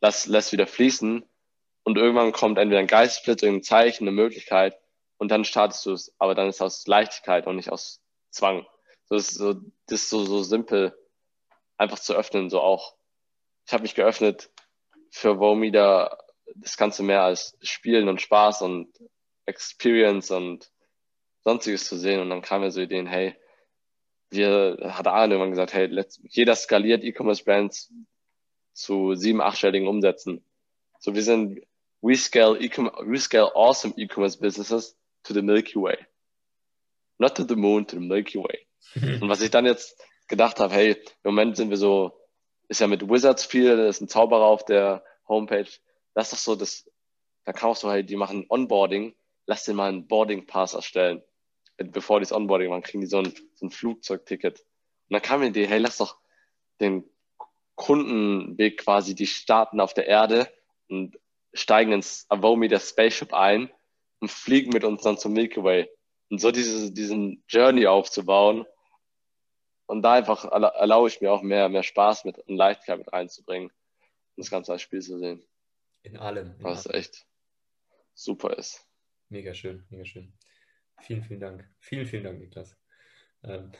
[0.00, 1.22] lass, lass wieder fließen.
[1.82, 4.78] Und irgendwann kommt entweder ein Geistesblitz, irgendein Zeichen, eine Möglichkeit
[5.18, 6.14] und dann startest du es.
[6.18, 8.00] Aber dann ist es aus Leichtigkeit und nicht aus
[8.30, 8.66] Zwang.
[9.04, 10.98] So ist so, das ist so, so simpel,
[11.76, 12.94] einfach zu öffnen, so auch.
[13.66, 14.50] Ich habe mich geöffnet
[15.10, 16.18] für Womida
[16.56, 18.88] das Ganze mehr als Spielen und Spaß und
[19.46, 20.70] Experience und
[21.42, 22.20] sonstiges zu sehen.
[22.20, 23.34] Und dann kam mir so Ideen, hey,
[24.30, 27.92] wir hat Aaron irgendwann gesagt, hey, let's, jeder skaliert E-Commerce-Brands
[28.72, 30.44] zu sieben, achtstelligen Umsätzen.
[30.98, 31.64] So wir sind,
[32.00, 35.98] we scale, e we scale awesome E-Commerce businesses to the Milky Way.
[37.18, 38.66] Not to the moon, to the Milky Way.
[39.20, 42.12] Und was ich dann jetzt gedacht habe, hey, im Moment sind wir so,
[42.68, 45.68] ist ja mit Wizards viel, da ist ein Zauberer auf der Homepage.
[46.14, 46.90] Das ist doch so, das,
[47.44, 49.14] da kann auch so, hey, die machen Onboarding,
[49.46, 51.22] lass den mal einen Boarding Pass erstellen
[51.76, 54.60] bevor die das Onboarding machen, kriegen die so ein, so ein Flugzeugticket.
[54.60, 56.18] Und dann kam mir die hey, lass doch
[56.80, 57.04] den
[57.74, 60.48] Kundenweg quasi, die starten auf der Erde
[60.88, 61.18] und
[61.52, 63.70] steigen ins Avometer Spaceship ein
[64.20, 65.88] und fliegen mit uns dann zum Milky Way.
[66.30, 68.66] Und so diese, diesen Journey aufzubauen.
[69.86, 73.68] Und da einfach erlaube ich mir auch mehr, mehr Spaß mit und Leichtigkeit mit reinzubringen
[73.68, 75.44] und das Ganze als Spiel zu sehen.
[76.02, 76.54] In allem.
[76.58, 76.98] In was allem.
[76.98, 77.26] echt
[78.14, 78.86] super ist.
[79.28, 80.32] Mega schön, mega schön.
[81.00, 81.68] Vielen, vielen Dank.
[81.80, 82.76] Vielen, vielen Dank, Niklas.
[83.42, 83.72] Ähm,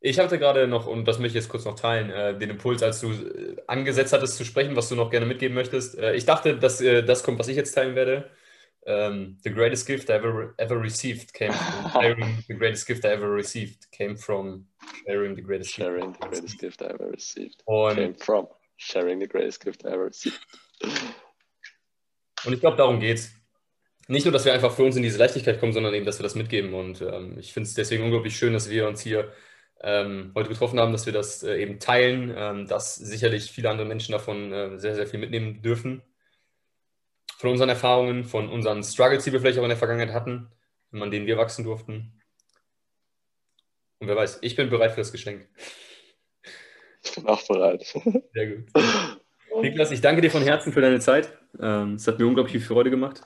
[0.00, 2.82] ich hatte gerade noch, und das möchte ich jetzt kurz noch teilen, äh, den Impuls,
[2.82, 5.98] als du äh, angesetzt hattest zu sprechen, was du noch gerne mitgeben möchtest.
[5.98, 8.30] Äh, ich dachte, dass das kommt, was ich jetzt teilen werde.
[8.88, 13.08] Um, the greatest gift I ever, ever received came from sharing the greatest gift I
[13.08, 14.64] ever received came from
[15.06, 16.22] sharing the greatest sharing gift.
[16.22, 18.48] the greatest gift I ever received und, came from
[18.78, 20.40] sharing the greatest gift I ever received.
[22.46, 23.30] Und ich glaube, darum geht's
[24.06, 26.22] nicht nur, dass wir einfach für uns in diese Leichtigkeit kommen, sondern eben, dass wir
[26.22, 26.72] das mitgeben.
[26.72, 29.30] Und ähm, ich finde es deswegen unglaublich schön, dass wir uns hier
[29.82, 33.86] ähm, heute getroffen haben, dass wir das äh, eben teilen, ähm, dass sicherlich viele andere
[33.86, 36.02] Menschen davon äh, sehr, sehr viel mitnehmen dürfen.
[37.38, 40.50] Von unseren Erfahrungen, von unseren Struggles, die wir vielleicht auch in der Vergangenheit hatten,
[40.90, 42.20] an denen wir wachsen durften.
[44.00, 45.48] Und wer weiß, ich bin bereit für das Geschenk.
[47.04, 47.84] Ich bin auch bereit.
[48.34, 48.66] Sehr gut.
[49.62, 51.32] Niklas, ich danke dir von Herzen für deine Zeit.
[51.60, 53.22] Ähm, es hat mir unglaublich viel Freude gemacht.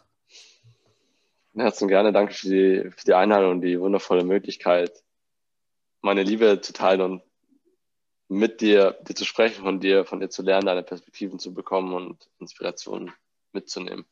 [1.55, 4.93] Herzlichen gerne, danke für die, für die Einladung und die wundervolle Möglichkeit,
[6.03, 7.23] meine Liebe zu teilen und
[8.29, 11.95] mit dir, dir zu sprechen, von dir, von dir zu lernen, deine Perspektiven zu bekommen
[11.95, 13.13] und Inspirationen
[13.55, 14.05] mitzunehmen.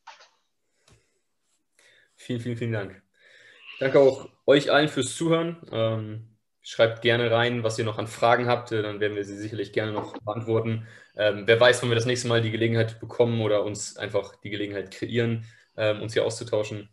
[2.17, 3.03] Vielen, vielen, vielen Dank.
[3.79, 5.57] Danke auch euch allen fürs Zuhören.
[5.73, 6.31] Ähm,
[6.63, 9.73] schreibt gerne rein, was ihr noch an Fragen habt, äh, dann werden wir sie sicherlich
[9.73, 10.87] gerne noch beantworten.
[11.17, 14.51] Ähm, wer weiß, wann wir das nächste Mal die Gelegenheit bekommen oder uns einfach die
[14.51, 15.47] Gelegenheit kreieren,
[15.77, 16.89] ähm, uns hier auszutauschen.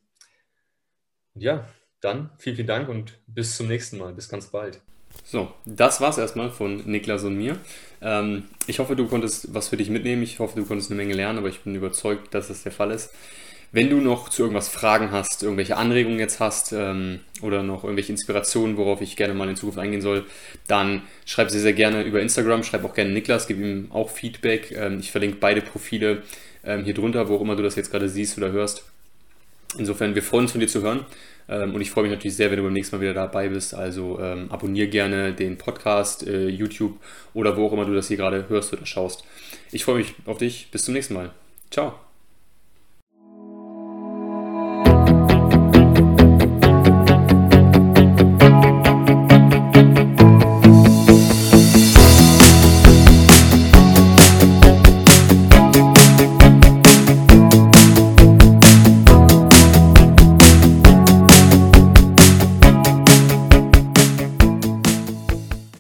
[1.36, 1.68] Und ja,
[2.02, 4.14] dann vielen, vielen Dank und bis zum nächsten Mal.
[4.14, 4.82] Bis ganz bald.
[5.30, 7.58] So, das war's erstmal von Niklas und mir.
[8.02, 10.24] Ähm, ich hoffe, du konntest was für dich mitnehmen.
[10.24, 12.92] Ich hoffe, du konntest eine Menge lernen, aber ich bin überzeugt, dass das der Fall
[12.92, 13.14] ist.
[13.74, 18.14] Wenn du noch zu irgendwas Fragen hast, irgendwelche Anregungen jetzt hast ähm, oder noch irgendwelche
[18.14, 20.24] Inspirationen, worauf ich gerne mal in Zukunft eingehen soll,
[20.68, 24.72] dann schreib sehr, sehr gerne über Instagram, schreib auch gerne Niklas, gib ihm auch Feedback.
[24.72, 26.24] Ähm, ich verlinke beide Profile
[26.64, 28.86] ähm, hier drunter, wo auch immer du das jetzt gerade siehst oder hörst.
[29.78, 31.06] Insofern, wir freuen uns von dir zu hören.
[31.50, 33.74] Ähm, und ich freue mich natürlich sehr, wenn du beim nächsten Mal wieder dabei bist.
[33.74, 37.00] Also ähm, abonniere gerne den Podcast, äh, YouTube
[37.34, 39.24] oder wo auch immer du das hier gerade hörst oder schaust.
[39.72, 40.70] Ich freue mich auf dich.
[40.72, 41.32] Bis zum nächsten Mal.
[41.72, 42.07] Ciao.